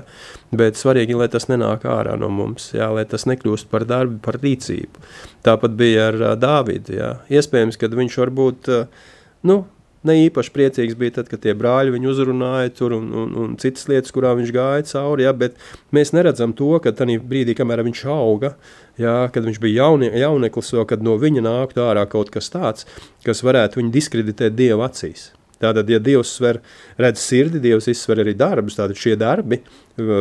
bet 0.54 0.78
svarīgi, 0.78 1.18
lai 1.18 1.26
tas 1.34 1.50
nenāk 1.50 1.88
ārā 1.90 2.14
no 2.20 2.30
mums, 2.30 2.70
jā, 2.78 2.92
lai 2.94 3.08
tas 3.10 3.26
nekļūst 3.26 3.66
par 3.74 3.88
darbu, 3.90 4.22
par 4.22 4.38
rīcību. 4.38 5.02
Tāpat 5.50 5.74
bija 5.82 6.12
ar 6.12 6.22
uh, 6.22 6.32
Dāvidu. 6.38 6.94
Jā. 7.02 7.12
Iespējams, 7.40 7.82
ka 7.82 7.90
viņš 7.90 8.22
varbūt, 8.22 8.72
uh, 8.78 9.12
nu, 9.50 9.60
ne 10.08 10.16
īpaši 10.24 10.52
priecīgs 10.54 10.96
bija 10.98 11.18
tad, 11.18 11.28
kad 11.30 11.42
tie 11.44 11.54
brāļi 11.56 11.94
viņu 11.94 12.12
uzrunāja 12.12 12.72
tur 12.76 12.94
un, 12.96 13.08
un, 13.22 13.32
un 13.42 13.56
citas 13.60 13.88
lietas, 13.90 14.12
kurām 14.14 14.40
viņš 14.40 14.52
gāja 14.56 14.86
cauri, 14.92 15.26
ja, 15.26 15.34
bet 15.36 15.58
mēs 15.96 16.14
neredzam 16.16 16.54
to, 16.56 16.72
ka 16.82 16.94
tajā 16.96 17.20
brīdī, 17.24 17.56
kamēr 17.58 17.84
viņš 17.86 18.04
auga, 18.12 18.54
ja, 19.00 19.16
kad 19.34 19.48
viņš 19.48 19.60
bija 19.62 19.84
jauni, 19.84 20.12
jauneklis, 20.22 20.72
vēl, 20.76 20.86
kad 20.92 21.04
no 21.04 21.18
viņa 21.20 21.44
nāktu 21.46 21.84
ārā 21.84 22.06
kaut 22.10 22.32
kas 22.34 22.52
tāds, 22.52 22.88
kas 23.26 23.44
varētu 23.46 23.82
viņu 23.82 23.94
diskreditēt 23.96 24.56
Dieva 24.56 24.88
acīs. 24.88 25.30
Tātad, 25.60 25.90
ja 25.92 25.98
Dievs 26.00 26.30
sver, 26.38 26.62
redz 26.96 27.20
sirdi, 27.20 27.60
Dievs 27.60 27.90
izsver 27.92 28.22
arī 28.22 28.32
darbus, 28.32 28.78
tad 28.78 28.94
šie 28.96 29.12
darbi 29.20 29.60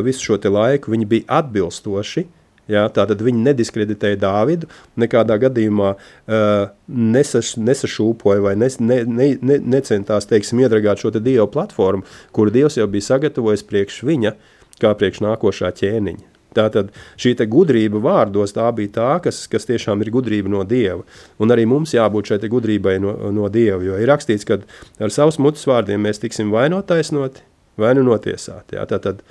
visu 0.04 0.26
šo 0.34 0.40
laiku 0.52 0.92
bija 1.08 1.40
atbilstoši 1.40 2.26
Ja, 2.70 2.86
Tātad 2.94 3.24
viņi 3.26 3.42
nediskreditēja 3.48 4.20
Dāvidu, 4.22 4.70
nekādā 5.02 5.40
gadījumā 5.42 5.94
uh, 5.96 6.70
nesaš, 6.88 7.56
nesašūpoja 7.58 8.46
vai 8.46 8.56
nes, 8.62 8.78
ne, 8.84 9.02
ne, 9.10 9.32
ne, 9.42 9.58
necentās 9.78 10.30
teiksim, 10.30 10.62
iedragāt 10.62 11.02
šo 11.02 11.14
dievu 11.18 11.50
platformu, 11.50 12.06
kuru 12.36 12.54
Dievs 12.54 12.78
jau 12.78 12.86
bija 12.92 13.10
sagatavojis 13.14 13.66
priekš 13.66 14.04
viņa, 14.06 14.36
kā 14.80 14.94
priekš 14.98 15.24
nākošā 15.26 15.74
ķēniņa. 15.82 16.30
Tātad 16.56 16.90
šī 17.20 17.36
gudrība 17.46 18.02
vārdos 18.02 18.56
tā 18.56 18.70
bija 18.74 18.94
tā, 18.96 19.10
kas, 19.26 19.44
kas 19.52 19.68
tiešām 19.70 20.02
ir 20.02 20.10
gudrība 20.14 20.50
no 20.50 20.64
Dieva. 20.66 21.04
Un 21.38 21.54
arī 21.54 21.68
mums 21.70 21.94
jābūt 21.94 22.32
šai 22.32 22.50
gudrībai 22.50 22.98
no, 23.02 23.14
no 23.34 23.50
Dieva, 23.54 23.82
jo 23.86 24.00
ir 24.02 24.10
rakstīts, 24.10 24.48
ka 24.50 24.62
ar 25.00 25.14
savus 25.14 25.38
mutes 25.42 25.68
vārdiem 25.70 26.02
mēs 26.02 26.22
tiksim 26.24 26.50
vai 26.54 26.68
notaisnoti, 26.74 27.46
vai 27.78 27.94
nu 27.98 28.06
notiesāti. 28.08 28.82
Tātad 28.90 29.22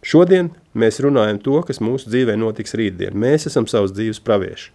Šodien 0.00 0.54
mēs 0.72 1.00
runājam 1.04 1.40
to, 1.44 1.58
kas 1.66 1.82
mūsu 1.84 2.08
dzīvē 2.08 2.38
notiks 2.40 2.72
rītdien. 2.78 3.16
Mēs 3.16 3.44
esam 3.50 3.66
savas 3.68 3.92
dzīves 3.92 4.22
pravieši. 4.24 4.70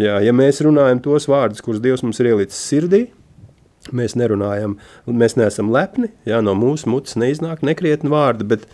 Jā, 0.00 0.16
ja 0.24 0.32
mēs 0.34 0.62
runājam 0.64 1.02
tos 1.04 1.28
vārdus, 1.30 1.62
kurus 1.62 1.82
Dievs 1.84 2.02
mums 2.02 2.18
ir 2.18 2.32
ielicis 2.32 2.58
sirdī, 2.70 3.04
mēs 3.94 4.16
nerunājam, 4.18 4.78
mēs 5.06 5.36
neesam 5.38 5.68
lepni, 5.74 6.08
jā, 6.26 6.40
no 6.42 6.56
mūsu 6.58 6.88
mutes 6.90 7.18
neiznāk 7.20 7.62
nekrietni 7.66 8.10
vārdi, 8.10 8.46
bet 8.54 8.64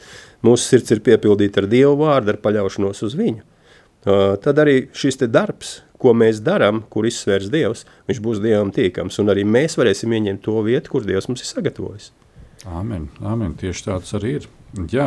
mūsu 0.47 0.71
sirds 0.71 0.95
ir 0.95 1.03
piepildīta 1.05 1.61
ar 1.61 1.69
Dievu 1.69 1.99
vārdu, 2.01 2.33
ar 2.33 2.41
paļaušanos 2.41 3.05
uz 3.05 3.17
viņu. 3.19 3.45
Uh, 4.01 4.39
tad 4.41 4.63
arī 4.63 4.87
šis 4.97 5.21
te 5.21 5.29
darbs, 5.29 5.81
ko 6.01 6.15
mēs 6.17 6.41
darām, 6.41 6.81
kur 6.89 7.05
izsvērs 7.05 7.51
Dievs, 7.53 7.85
viņš 8.09 8.23
būs 8.25 8.41
Dievam 8.41 8.71
tīkams, 8.73 9.19
un 9.21 9.35
arī 9.35 9.45
mēs 9.45 9.77
varēsim 9.77 10.15
ieņemt 10.17 10.45
to 10.47 10.57
vietu, 10.65 10.95
kur 10.95 11.05
Dievs 11.05 11.29
mums 11.29 11.45
ir 11.45 11.51
sagatavojis. 11.51 12.15
Amen, 12.71 13.11
amen, 13.21 13.53
tieši 13.61 13.91
tāds 13.91 14.17
arī 14.17 14.39
ir. 14.39 14.49
Jā, 14.91 15.07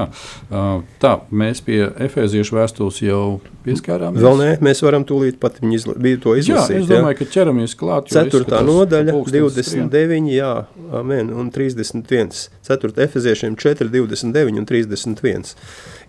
tā 0.99 1.11
mēs 1.31 1.61
pie 1.63 1.85
efeziešu 2.03 2.57
vēstules 2.57 2.97
jau 3.05 3.39
pieskārāmies. 3.63 4.19
Vēl 4.23 4.41
nē, 4.41 4.47
mēs 4.65 4.81
varam 4.83 5.05
tūlīt 5.07 5.37
pat 5.39 5.61
izla 5.63 5.95
to 5.95 6.33
izlasīt. 6.35 6.75
Jā, 6.75 6.81
es 6.81 6.89
domāju, 6.89 7.13
jā. 7.13 7.19
ka 7.21 7.27
ķeramies 7.31 7.75
klāt. 7.79 8.11
4. 8.11 8.59
nodaļa, 8.67 9.15
29, 9.29 10.31
jā, 10.35 10.51
amen, 10.99 11.31
un 11.31 11.51
31. 11.55 12.43
4. 12.67 12.93
efeziešiem 13.07 13.55
4, 13.59 13.87
29 13.93 14.59
un 14.59 14.67
31 14.67 15.53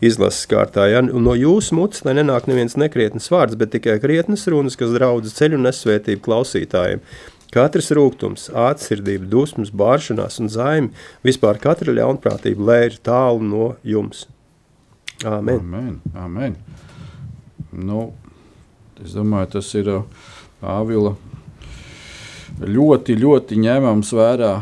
izlases 0.05 0.49
kārtā. 0.51 0.89
Ja? 0.91 1.05
Un 1.05 1.23
no 1.27 1.37
jūsu 1.39 1.79
mutes, 1.79 2.03
lai 2.07 2.17
nenāk 2.19 2.49
neviens 2.51 2.75
nekrietnes 2.81 3.31
vārds, 3.31 3.59
bet 3.61 3.71
tikai 3.77 4.01
krietnes 4.03 4.49
runas, 4.51 4.79
kas 4.81 4.91
draudz 4.97 5.37
ceļu 5.39 5.61
un 5.61 5.69
nesvētību 5.71 6.27
klausītājiem 6.27 7.07
Katrs 7.55 7.93
rūkums, 7.95 8.49
ātrsirdība, 8.51 9.29
dusmas, 9.31 9.71
bāršanās 9.71 10.41
un 10.43 10.51
zaimi, 10.51 10.91
vispār 11.27 11.61
katra 11.63 11.95
ļaunprātība, 11.95 12.67
lai 12.67 12.81
ir 12.89 12.99
tālu 13.07 13.47
no 13.47 13.69
jums. 13.87 14.25
Āmen. 15.23 15.61
Amen, 15.63 16.01
amen. 16.19 16.57
Nu, 17.71 18.09
es 18.99 19.15
domāju, 19.15 19.53
tas 19.55 19.71
ir 19.79 19.91
uh, 19.93 20.03
Āvila 20.65 21.15
ļoti, 22.59 23.17
ļoti 23.21 23.59
ņemams 23.63 24.13
vērā 24.19 24.53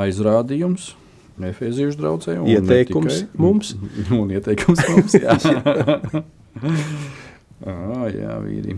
aizrādījums. 0.00 0.94
Efeziešu 1.40 1.96
draudzē. 2.02 2.36
Ieteikums 2.52 3.24
mums. 3.40 3.72
Un 4.20 4.32
ieteikums 4.34 4.84
mums, 4.92 5.16
jā. 5.16 5.38
ah, 7.70 8.06
jā, 8.12 8.36
vīri. 8.44 8.76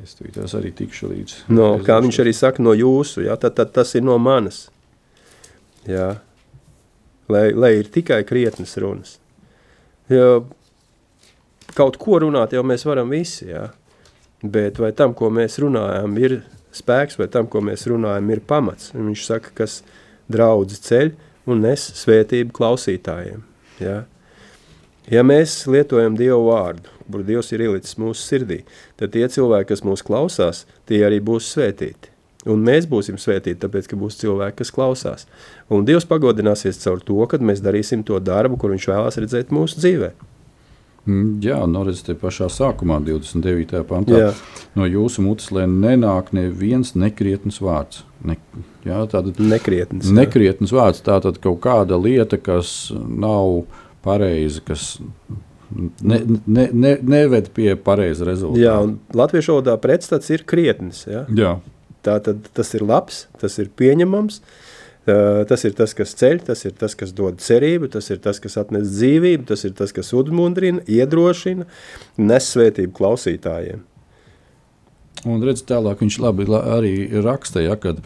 Es 0.00 0.16
tās 0.16 0.54
arī 0.56 0.72
tikšu 0.72 1.10
līdz. 1.10 1.34
No, 1.52 1.74
kā 1.84 1.98
viņš 2.00 2.22
arī 2.24 2.32
saka, 2.34 2.64
no 2.64 2.72
jūsu, 2.72 3.26
jā, 3.26 3.36
tad, 3.40 3.58
tad 3.58 3.74
tas 3.76 3.92
ir 3.98 4.06
no 4.06 4.16
manas. 4.18 4.64
Jā. 5.84 6.14
Lai, 7.32 7.50
lai 7.52 7.74
ir 7.82 7.90
tikai 7.92 8.22
krietnes 8.26 8.74
runas. 8.80 9.18
Jo 10.10 10.42
kaut 11.76 11.98
ko 12.00 12.20
runāt 12.22 12.54
jau 12.54 12.62
mēs 12.66 12.84
varam 12.88 13.12
visi, 13.12 13.48
jā. 13.50 13.68
Bet 14.42 14.80
vai 14.82 14.90
tam, 14.96 15.14
ko 15.14 15.30
mēs 15.32 15.58
runājam, 15.62 16.16
ir 16.18 16.40
spēks, 16.74 17.18
vai 17.20 17.28
tam, 17.30 17.46
ko 17.50 17.62
mēs 17.64 17.86
runājam, 17.90 18.30
ir 18.34 18.42
pamats. 18.46 18.90
Viņš 18.96 19.26
saka, 19.28 19.52
kas 19.62 19.80
draudz 20.32 20.80
ceļ 20.82 21.12
un 21.50 21.62
nes 21.62 21.84
svētību 22.00 22.54
klausītājiem. 22.56 23.44
Jā. 23.82 24.02
Ja 25.10 25.24
mēs 25.26 25.64
lietojam 25.66 26.14
Dievu 26.18 26.46
vārdu, 26.52 26.92
kuru 27.10 27.26
Dievs 27.26 27.50
ir 27.52 27.64
ielicis 27.66 27.98
mūsu 27.98 28.22
sirdī, 28.22 28.60
tad 29.00 29.14
tie 29.16 29.26
cilvēki, 29.26 29.72
kas 29.72 29.82
mūs 29.86 30.04
klausās, 30.06 30.64
tie 30.86 31.02
arī 31.06 31.18
būs 31.24 31.50
svētīti. 31.56 32.12
Un 32.50 32.62
mēs 32.66 32.88
būsim 32.90 33.18
svētīti, 33.22 33.60
tāpēc, 33.62 33.88
ka 33.90 33.98
būs 33.98 34.18
cilvēki, 34.18 34.58
kas 34.62 34.72
klausās. 34.74 35.26
Un 35.70 35.86
Dievs 35.86 36.06
pagodināsies 36.10 36.80
caur 36.82 37.02
to, 37.02 37.18
kad 37.30 37.42
mēs 37.42 37.62
darīsim 37.62 38.02
to 38.06 38.18
darbu, 38.22 38.58
kur 38.58 38.74
Viņš 38.74 38.88
vēlās 38.90 39.18
redzēt 39.22 39.54
mūsu 39.54 39.82
dzīvē. 39.82 40.12
Mm, 41.02 41.40
jā, 41.42 41.58
no 41.66 41.82
redzes 41.82 42.04
te 42.06 42.14
pašā 42.18 42.46
sākumā, 42.50 43.00
29. 43.02 43.80
pantā, 43.88 44.18
jā. 44.20 44.28
no 44.78 44.86
jūsu 44.86 45.24
mutes, 45.24 45.48
lai 45.54 45.64
nenāk 45.66 46.30
neviens 46.34 46.94
nekrietns 46.94 47.58
vārds. 47.62 48.04
Ne, 48.22 48.36
jā, 48.86 49.00
tātad, 49.10 49.40
nekrietns, 49.42 50.12
nekrietns 50.14 50.70
jā. 50.70 50.78
vārds, 50.78 51.02
tā 51.02 51.18
tad 51.24 51.40
kaut 51.42 51.58
kāda 51.64 51.98
lieta, 51.98 52.38
kas 52.38 52.92
nav 52.94 53.64
pareizi, 54.04 54.62
kas 54.66 54.96
ne, 56.02 56.20
ne, 56.46 56.66
ne, 56.72 56.96
neved 57.02 57.52
pie 57.56 57.74
pareiza 57.76 58.26
rezultāta. 58.28 58.64
Jā, 58.64 58.76
un 58.84 58.98
latviešu 59.16 59.56
valodā 59.56 59.76
pretstats 59.82 60.32
ir 60.34 60.44
krietnis. 60.48 61.04
Ja? 61.10 61.24
Jā. 61.36 61.54
Tā 62.02 62.18
tad 62.24 62.50
tas 62.56 62.72
ir 62.76 62.84
labs, 62.86 63.26
tas 63.40 63.58
ir 63.62 63.72
pieņemams. 63.78 64.42
Uh, 65.02 65.42
tas 65.50 65.64
ir 65.66 65.72
tas, 65.74 65.96
kas 65.98 66.12
ceļ, 66.14 66.44
tas 66.46 66.60
ir 66.62 66.76
tas, 66.78 66.94
kas 66.94 67.10
dod 67.18 67.40
cerību, 67.42 67.88
tas 67.90 68.06
ir 68.14 68.20
tas, 68.22 68.38
kas 68.42 68.54
atnes 68.60 68.86
dzīvību, 68.92 69.48
tas 69.48 69.64
ir 69.66 69.72
tas, 69.74 69.90
kas 69.94 70.12
udmundrina, 70.14 70.84
iedrošina, 70.86 71.66
nes 72.22 72.50
svētību 72.54 72.94
klausītājiem. 73.00 73.82
Un 75.26 75.42
redz, 75.46 75.64
tālāk 75.66 76.02
viņš 76.02 76.18
labi 76.22 76.46
arī 76.54 76.94
raksta, 77.22 77.62
ja, 77.62 77.74
kad 77.78 77.98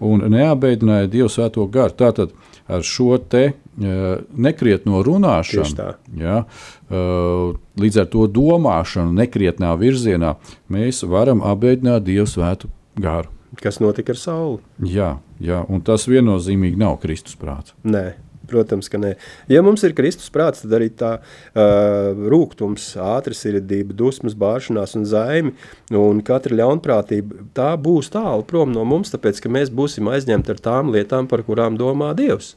neapbeidināja 0.00 1.10
Dievu 1.10 1.30
svēto 1.30 1.66
garu. 1.70 1.94
Tātad 1.98 2.32
ar 2.68 2.82
šo 2.86 3.16
te 3.18 3.44
uh, 3.52 4.18
nekrietno 4.36 5.02
runāšanu, 5.06 5.94
ja, 6.18 6.42
uh, 6.42 7.54
līdz 7.80 8.02
ar 8.02 8.10
to 8.12 8.26
domāšanu 8.30 9.14
nekrietnā 9.20 9.72
virzienā, 9.80 10.34
mēs 10.72 11.04
varam 11.06 11.44
apbeidināt 11.46 12.06
Dievu 12.06 12.28
svētu 12.30 12.70
garu. 13.00 13.32
Kas 13.62 13.78
notika 13.80 14.12
ar 14.12 14.20
sauli? 14.20 14.58
Jā, 14.84 15.14
jā, 15.40 15.62
un 15.72 15.80
tas 15.84 16.04
viennozīmīgi 16.10 16.76
nav 16.80 16.98
Kristus 17.00 17.38
prāts. 17.40 17.72
Nē, 17.86 18.10
Protams, 18.50 18.90
ka 18.92 19.00
nē. 19.02 19.14
Ja 19.52 19.62
mums 19.66 19.84
ir 19.86 19.94
Kristus 19.98 20.30
prāts, 20.32 20.62
tad 20.64 20.76
arī 20.78 20.90
tā 20.94 21.16
uh, 21.18 22.26
rūkums, 22.32 22.92
ātrsirdība, 23.02 23.96
dusmas, 23.96 24.36
bāšanās 24.38 24.96
un 24.98 25.08
zaimi 25.08 25.54
un 25.96 26.22
katra 26.26 26.56
ļaunprātība, 26.62 27.48
tā 27.56 27.72
būs 27.80 28.12
tālu 28.14 28.46
prom 28.46 28.74
no 28.74 28.84
mums, 28.88 29.12
tāpēc, 29.14 29.42
ka 29.42 29.52
mēs 29.52 29.72
būsim 29.74 30.10
aizņemti 30.12 30.54
ar 30.54 30.62
tām 30.68 30.94
lietām, 30.94 31.30
par 31.30 31.46
kurām 31.46 31.78
domā 31.80 32.14
Dievs. 32.18 32.54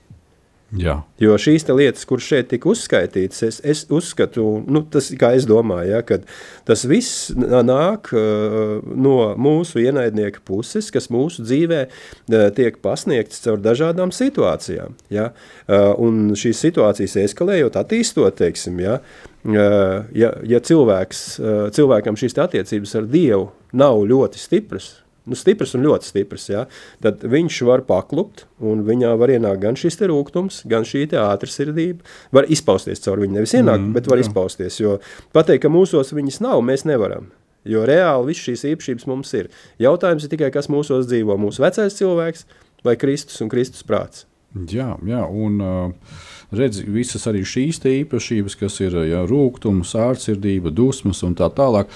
Jā. 0.77 0.99
Jo 1.17 1.33
šīs 1.41 1.63
lietas, 1.71 2.05
kuras 2.05 2.27
šeit 2.29 2.51
tika 2.51 2.69
uzskaitītas, 2.69 3.41
es, 3.47 3.57
es 3.65 3.79
uzskatu, 3.89 4.43
nu, 4.69 4.83
tas, 4.93 5.07
es 5.09 5.47
domāju, 5.49 5.89
ja, 5.95 6.01
ka 6.05 6.19
tas 6.67 6.83
viss 6.89 7.31
nāk 7.33 8.11
uh, 8.13 8.77
no 8.85 9.15
mūsu 9.41 9.81
ienaidnieka 9.81 10.43
puses, 10.45 10.91
kas 10.93 11.09
mūsu 11.09 11.47
dzīvē 11.47 11.81
uh, 11.87 12.45
tiek 12.53 12.77
pasniegts 12.85 13.41
caur 13.47 13.57
dažādām 13.65 14.13
situācijām. 14.13 14.93
Ja, 15.13 15.31
uh, 15.33 15.89
un 15.97 16.35
šīs 16.37 16.61
situācijas 16.67 17.17
eskalējot, 17.25 17.79
attīstot, 17.81 18.37
teiksim, 18.37 18.77
ja, 18.85 18.99
uh, 19.01 20.05
ja, 20.13 20.35
ja 20.45 20.61
cilvēks, 20.61 21.27
uh, 21.41 21.61
cilvēkam 21.73 22.19
šīs 22.19 22.37
attiecības 22.45 22.97
ar 23.01 23.09
Dievu 23.09 23.49
nav 23.73 24.05
ļoti 24.05 24.41
stipras, 24.41 24.99
nu, 25.29 25.37
stiprs 25.37 25.75
un 25.77 25.85
ļoti 25.85 26.09
stiprs, 26.09 26.47
ja, 26.51 26.63
tad 27.03 27.23
viņš 27.23 27.59
var 27.69 27.83
paklupt, 27.87 28.45
un 28.59 28.83
viņā 28.87 29.13
var 29.19 29.33
ienākt 29.33 29.63
gan 29.63 29.77
šis 29.79 29.99
rūkums, 30.09 30.63
gan 30.69 30.87
šī 30.87 31.05
ātrsirdība. 31.19 32.05
Var 32.35 32.49
izpausties 32.51 33.03
caur 33.05 33.21
viņu, 33.21 33.37
nevis 33.37 33.55
ienākt, 33.57 33.83
mm, 33.85 33.93
bet 33.97 34.09
var 34.09 34.21
jā. 34.21 34.27
izpausties. 34.27 34.79
Jo 34.81 34.97
pateikt, 35.35 35.63
ka 35.65 35.73
mūsos 35.73 36.13
viņas 36.15 36.41
nav, 36.45 36.63
mēs 36.65 36.85
nevaram. 36.89 37.29
Jo 37.67 37.83
reāli 37.87 38.31
viss 38.31 38.45
šīs 38.47 38.65
īpašības 38.71 39.07
mums 39.09 39.33
ir. 39.35 39.49
Jautājums 39.81 40.25
ir 40.25 40.33
tikai, 40.33 40.49
kas 40.55 40.71
mūsos 40.71 41.09
dzīvo, 41.09 41.35
mūsu 41.41 41.63
vecais 41.63 41.97
cilvēks 41.99 42.45
vai 42.87 42.95
Kristus 42.99 43.41
un 43.43 43.51
Kristus 43.51 43.85
prāts. 43.85 44.25
Jā, 44.71 44.95
jā 45.05 45.21
un 45.29 45.59
uh, 45.61 46.15
redz 46.55 46.81
visas 46.87 47.27
arī 47.29 47.43
šīs 47.47 47.81
īpašības, 47.85 48.55
kas 48.59 48.79
ir 48.81 48.95
jā, 49.05 49.21
rūkums, 49.29 49.93
ārtsirdība, 49.99 50.71
dusmas 50.73 51.21
un 51.25 51.35
tā 51.37 51.49
tālāk. 51.53 51.91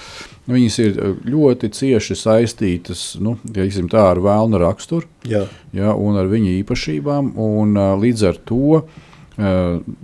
Viņas 0.50 0.78
ir 0.84 1.00
ļoti 1.26 1.70
cieši 1.74 2.16
saistītas 2.18 3.04
nu, 3.24 3.36
teiksim, 3.44 3.88
tā, 3.92 4.06
ar 4.12 4.22
vēlnu 4.22 4.60
raksturu 4.62 5.08
jā. 5.28 5.44
Jā, 5.74 5.94
un 5.94 6.20
ar 6.20 6.30
viņa 6.30 6.56
īpašībām. 6.60 7.34
Un, 7.40 7.76
uh, 7.78 7.92
līdz 8.00 8.26
ar 8.30 8.40
to 8.46 8.78
uh, 8.78 8.86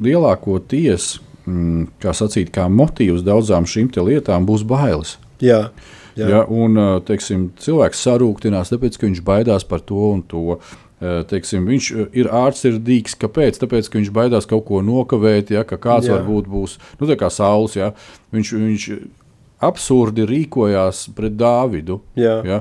lielākoties, 0.02 1.12
mm, 1.46 1.88
kā 2.02 2.14
sacīt, 2.16 2.52
kā 2.54 2.66
motīvs 2.72 3.24
daudzām 3.26 3.68
šīm 3.70 3.92
lietām 4.06 4.48
būs 4.48 4.66
bailes. 4.66 5.18
Jā. 5.40 5.68
Jā. 6.18 6.26
Ja, 6.26 6.40
un, 6.44 6.74
teiksim, 7.06 7.52
cilvēks 7.62 8.00
sarūktinās, 8.04 8.72
tāpēc, 8.72 8.98
ka 8.98 9.06
viņš 9.06 9.20
baidās 9.24 9.64
par 9.64 9.80
to 9.86 10.10
un 10.10 10.24
to. 10.26 10.58
Eh, 11.00 11.22
teiksim, 11.24 11.64
viņš 11.64 11.86
eh, 11.94 12.08
ir 12.20 12.28
ārtsirdīgs. 12.28 13.16
Kāpēc? 13.20 13.62
Tāpēc, 13.62 13.88
ka 13.88 13.96
viņš 13.96 14.10
baidās 14.12 14.48
kaut 14.48 14.66
ko 14.68 14.82
nokavēt, 14.84 15.54
ja, 15.54 15.64
ka 15.64 15.80
kāds 15.80 16.10
jā. 16.10 16.18
varbūt 16.18 16.50
būs 16.52 16.76
nu, 17.00 17.08
kā 17.16 17.30
saules. 17.32 17.78
Ja. 17.78 17.94
Viņš, 18.36 18.52
viņš 18.60 18.86
absurdi 19.64 20.28
rīkojās 20.28 21.06
pret 21.16 21.38
Dāvidu. 21.40 22.02
Jā. 22.20 22.36
Ja. 22.44 22.60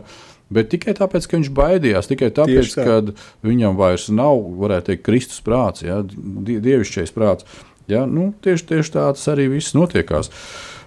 Bet 0.49 0.71
tikai 0.71 0.95
tāpēc, 0.97 1.27
ka 1.27 1.37
viņš 1.37 1.51
baidījās, 1.53 2.07
tikai 2.09 2.31
tāpēc, 2.33 2.71
tā. 2.79 2.87
ka 2.87 3.45
viņam 3.45 3.75
vairs 3.77 4.07
nav, 4.07 4.39
varētu 4.63 4.93
teikt, 4.93 5.05
Kristus 5.05 5.43
prāts, 5.45 5.83
ja, 5.85 5.99
dievišķais 6.01 7.13
prāts. 7.13 7.45
Ja, 7.91 8.07
nu, 8.09 8.31
tieši, 8.41 8.65
tieši 8.71 8.95
tāds 8.95 9.27
arī 9.29 9.49
viss 9.51 9.75
notiekās. 9.77 10.31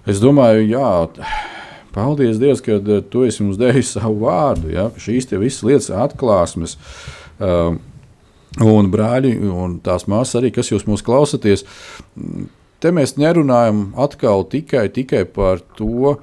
Es 0.09 0.18
domāju, 0.24 0.64
jā, 0.66 0.90
paldies 1.94 2.40
Dievam, 2.40 2.64
ka 2.64 2.80
eh, 2.80 3.03
tu 3.12 3.26
esi 3.28 3.44
mums 3.44 3.61
devis 3.61 3.92
savu 3.92 4.24
vārdu. 4.24 4.72
Ja, 4.72 4.88
šīs 4.96 5.28
visas 5.36 5.66
lietas 5.68 5.92
atklāsmes. 5.94 6.78
Uh, 6.80 7.21
Uh, 7.43 7.80
un 8.61 8.90
brāļi 8.93 9.32
un 9.49 9.78
tās 9.84 10.07
māsas 10.11 10.40
arī, 10.40 10.53
kas 10.53 10.72
jūs 10.72 10.84
mūs 10.88 11.05
klausāties, 11.07 11.64
te 12.82 12.93
mēs 12.93 13.16
nerunājam 13.16 13.90
atkal 14.01 14.45
tikai, 14.45 14.88
tikai 14.93 15.24
par 15.24 15.62
to, 15.78 16.18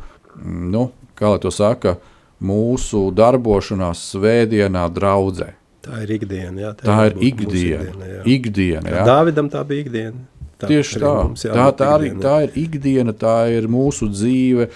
nu, 0.46 0.90
kā 1.18 1.34
lai 1.34 1.42
to 1.42 1.52
saka, 1.54 1.98
mūsu 2.40 3.10
darbošanās 3.16 4.04
svētdienā 4.14 4.86
draudzē. 4.94 5.54
Tā 5.84 6.04
ir 6.04 6.14
ikdiena. 6.20 6.56
Jā, 6.60 6.74
tā, 6.78 6.86
tā 6.86 6.98
ir 7.10 7.18
ikdiena. 7.32 7.84
ikdiena, 7.90 8.10
jā. 8.14 8.24
ikdiena 8.36 8.94
jā. 8.94 9.04
Dāvidam 9.08 9.50
tā 9.52 9.64
bija 9.68 9.88
ikdiena. 9.88 10.26
Tā 10.60 10.68
Tieši 10.68 11.00
tā. 11.00 11.14
Tā, 11.56 11.68
tā, 11.80 11.92
arī, 11.96 12.10
tā 12.20 12.36
ir 12.46 12.58
ikdiena, 12.60 13.16
tā 13.16 13.36
ir 13.56 13.70
mūsu 13.72 14.10
dzīve. 14.12 14.68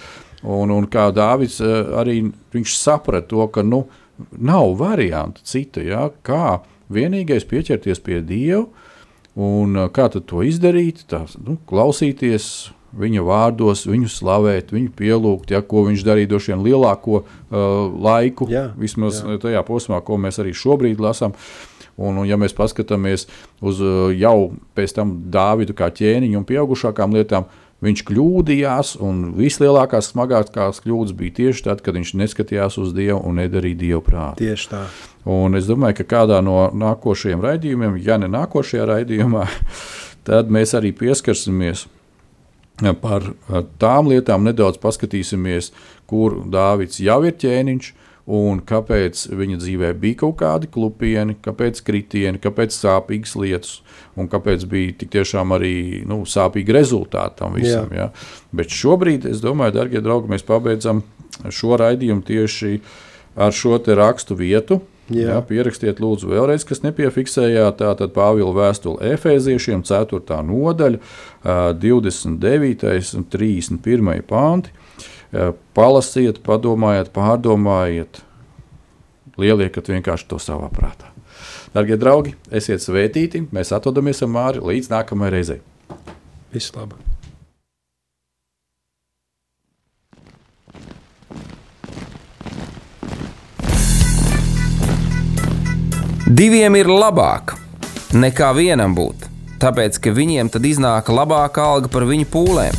Un, 0.44 0.72
un 0.72 0.86
kā 0.92 1.06
Dāvids 1.14 1.58
eh, 1.64 1.92
arī 1.96 2.18
saprata 2.68 3.28
to, 3.30 3.46
ka 3.52 3.62
nu, 3.64 3.84
uh, 3.84 4.03
nav 4.30 4.74
variantu 4.78 5.44
citu, 5.46 5.82
ja, 5.84 6.08
kā 6.26 6.60
vienīgais 6.92 7.46
pieķerties 7.48 8.02
pie 8.04 8.20
Dieva 8.24 8.64
un 9.34 9.88
kā 9.94 10.08
to 10.14 10.44
izdarīt, 10.46 11.04
tā, 11.10 11.24
nu, 11.42 11.58
klausīties 11.68 12.70
viņa 12.94 13.24
vārdos, 13.26 13.84
viņu 13.90 14.08
slavēt, 14.12 14.70
viņu 14.74 14.92
pielūgt, 14.94 15.50
ja, 15.50 15.62
ko 15.66 15.82
viņš 15.88 16.04
darīja 16.06 16.30
droši 16.30 16.52
vien 16.52 16.62
lielāko 16.62 17.22
uh, 17.24 17.26
laiku, 17.90 18.46
jā, 18.52 18.68
vismaz 18.78 19.18
jā. 19.24 19.38
tajā 19.42 19.64
posmā, 19.66 19.98
ko 20.06 20.18
mēs 20.22 20.38
arī 20.42 20.54
šobrīd 20.54 21.02
lasām. 21.02 21.34
Un, 21.94 22.16
un, 22.18 22.24
ja 22.26 22.34
mēs 22.38 22.54
paskatāmies 22.54 23.28
uz 23.62 23.82
uh, 23.82 24.14
jau 24.14 24.54
pēc 24.74 24.96
tam 24.96 25.12
Dāvidu 25.34 25.76
kā 25.78 25.90
ķēniņu 25.94 26.40
un 26.40 26.46
pieaugušākām 26.46 27.14
lietām, 27.14 27.46
uh, 27.46 27.63
Viņš 27.84 28.02
kļūdījās, 28.08 28.94
un 29.04 29.34
vislielākās, 29.36 30.12
smagākās 30.14 30.80
kļūdas 30.84 31.16
bija 31.18 31.36
tieši 31.40 31.66
tad, 31.66 31.82
kad 31.84 31.98
viņš 31.98 32.14
neskatījās 32.16 32.78
uz 32.80 32.94
Dievu 32.96 33.18
un 33.28 33.42
nedarīja 33.42 33.80
Dievu 33.82 34.00
prātu. 34.06 34.40
Tieši 34.40 34.70
tā. 34.70 34.84
Un 35.34 35.58
es 35.58 35.68
domāju, 35.68 35.98
ka 36.00 36.06
kādā 36.14 36.40
no 36.44 36.70
nākošajiem 36.72 37.44
raidījumiem, 37.44 37.98
ja 38.04 38.16
ne 38.20 38.30
nākošajā 38.32 38.88
raidījumā, 38.88 39.44
tad 40.28 40.52
mēs 40.52 40.72
arī 40.78 40.94
pieskarsimies 40.96 41.86
par 43.02 43.28
tām 43.78 44.08
lietām, 44.10 44.48
nedaudz 44.48 44.80
paskatīsimies, 44.82 45.70
kur 46.10 46.40
Dāvids 46.50 46.98
jau 47.04 47.20
ir 47.28 47.36
ķēniņš, 47.38 47.92
un 48.24 48.60
kāpēc 48.64 49.26
viņa 49.36 49.58
dzīvē 49.60 49.90
bija 50.00 50.22
kaut 50.22 50.38
kādi 50.40 50.68
klupieni, 50.72 51.36
kāpēc 51.44 51.82
kritieni, 51.84 52.40
kāpēc 52.40 52.72
sāpīgas 52.72 53.34
lietas, 53.36 53.74
un 54.16 54.30
kāpēc 54.32 54.64
bija 54.70 54.94
tik 55.02 55.12
tiešām 55.12 55.52
arī 55.56 55.74
nu, 56.08 56.22
sāpīgi 56.28 56.72
rezultāti 56.76 57.42
tam 57.42 57.58
visam. 57.58 57.92
Jā. 57.92 58.08
Ja? 58.08 58.48
Bet 58.56 58.72
šobrīd, 58.72 59.28
es 59.28 59.44
domāju, 59.44 59.76
darbie 59.76 60.00
draugi, 60.04 60.32
mēs 60.32 60.46
pabeidzam 60.46 61.04
šo 61.52 61.76
raidījumu 61.80 62.24
tieši 62.24 62.78
ar 63.36 63.52
šo 63.52 63.78
rakstu 63.98 64.38
vietu. 64.38 64.80
Jā. 65.12 65.34
Jā, 65.34 65.40
pierakstiet, 65.44 65.98
lūdzu, 66.00 66.30
vēlreiz, 66.30 66.62
kas 66.64 66.80
nepiefiksējāt. 66.80 67.76
Tātad 67.82 68.14
Pāvila 68.16 68.54
vēstule 68.56 69.10
Efēziešiem, 69.12 69.82
4. 69.84 70.38
nodaļa, 70.48 71.00
29. 71.76 72.94
un 73.18 73.26
31. 73.28 74.22
pānti. 74.24 74.72
Palasiet, 75.74 76.38
padomājiet, 76.46 77.10
pārdomājiet, 77.14 78.20
lieliekat 79.40 79.90
vienkārši 79.90 80.28
to 80.30 80.38
savā 80.38 80.68
prātā. 80.70 81.10
Darbie 81.74 81.96
draugi, 81.98 82.36
esiet 82.54 82.84
svētīti. 82.84 83.48
Mēs 83.50 83.74
atrodamies 83.74 84.22
ar 84.22 84.30
Māri 84.30 84.62
līdz 84.62 84.92
nākamajai 84.92 85.34
reizei. 85.34 85.58
Viss 86.54 86.70
labi! 86.76 87.00
Diviem 96.34 96.78
ir 96.78 96.88
labāk 96.88 97.56
nekā 98.14 98.54
vienam 98.56 98.94
būt, 98.94 99.26
tāpēc 99.62 99.98
ka 100.02 100.14
viņiem 100.14 100.48
tad 100.54 100.64
iznāk 100.66 101.10
labāka 101.10 101.66
alga 101.74 101.90
par 101.90 102.06
viņu 102.06 102.30
pūlēm. 102.30 102.78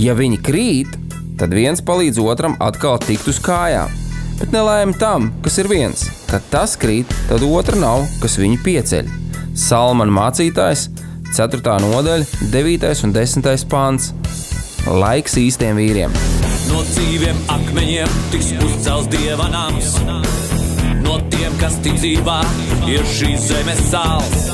Ja 0.00 0.14
viņi 0.16 0.38
krīt, 0.44 0.99
tad 1.40 1.54
viens 1.56 1.80
palīdz 1.80 2.20
otram 2.20 2.54
atkal 2.60 2.98
tikt 3.00 3.28
uz 3.30 3.38
kājām. 3.40 3.92
Bet 4.40 4.52
nelēma 4.52 4.96
tam, 5.00 5.30
kas 5.44 5.56
ir 5.60 5.68
viens. 5.72 6.04
Kad 6.28 6.44
tas 6.52 6.76
krīt, 6.80 7.08
tad 7.28 7.44
otra 7.46 7.78
nav, 7.80 8.04
kas 8.20 8.36
viņu 8.40 8.60
pieceļ. 8.64 9.08
Salmāna 9.56 10.12
mācītājs, 10.16 10.88
4. 11.36 11.60
nodaļa, 11.84 12.26
9. 12.52 12.92
un 13.06 13.14
10. 13.16 13.50
pāns. 13.72 14.10
Laiks 14.88 15.36
īstiem 15.40 15.80
vīriem. 15.80 16.14
No 16.70 16.80
dzīviem 16.88 17.40
akmeņiem 17.52 18.16
tiks 18.32 18.52
uzcelts 18.64 19.10
dieva 19.12 19.48
nams. 19.52 19.96
No 21.04 21.18
tiem, 21.32 21.56
kas 21.60 21.80
tic 21.84 21.96
dzīvā, 22.00 22.40
ir 22.88 23.04
šīs 23.16 23.48
zemes 23.48 23.80
sāls. 23.92 24.48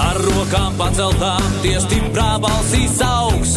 Ar 0.00 0.20
rokām 0.24 0.76
paceltām, 0.80 1.44
tie 1.64 1.76
stiprā 1.82 2.34
balsīs 2.40 3.00
augs 3.04 3.56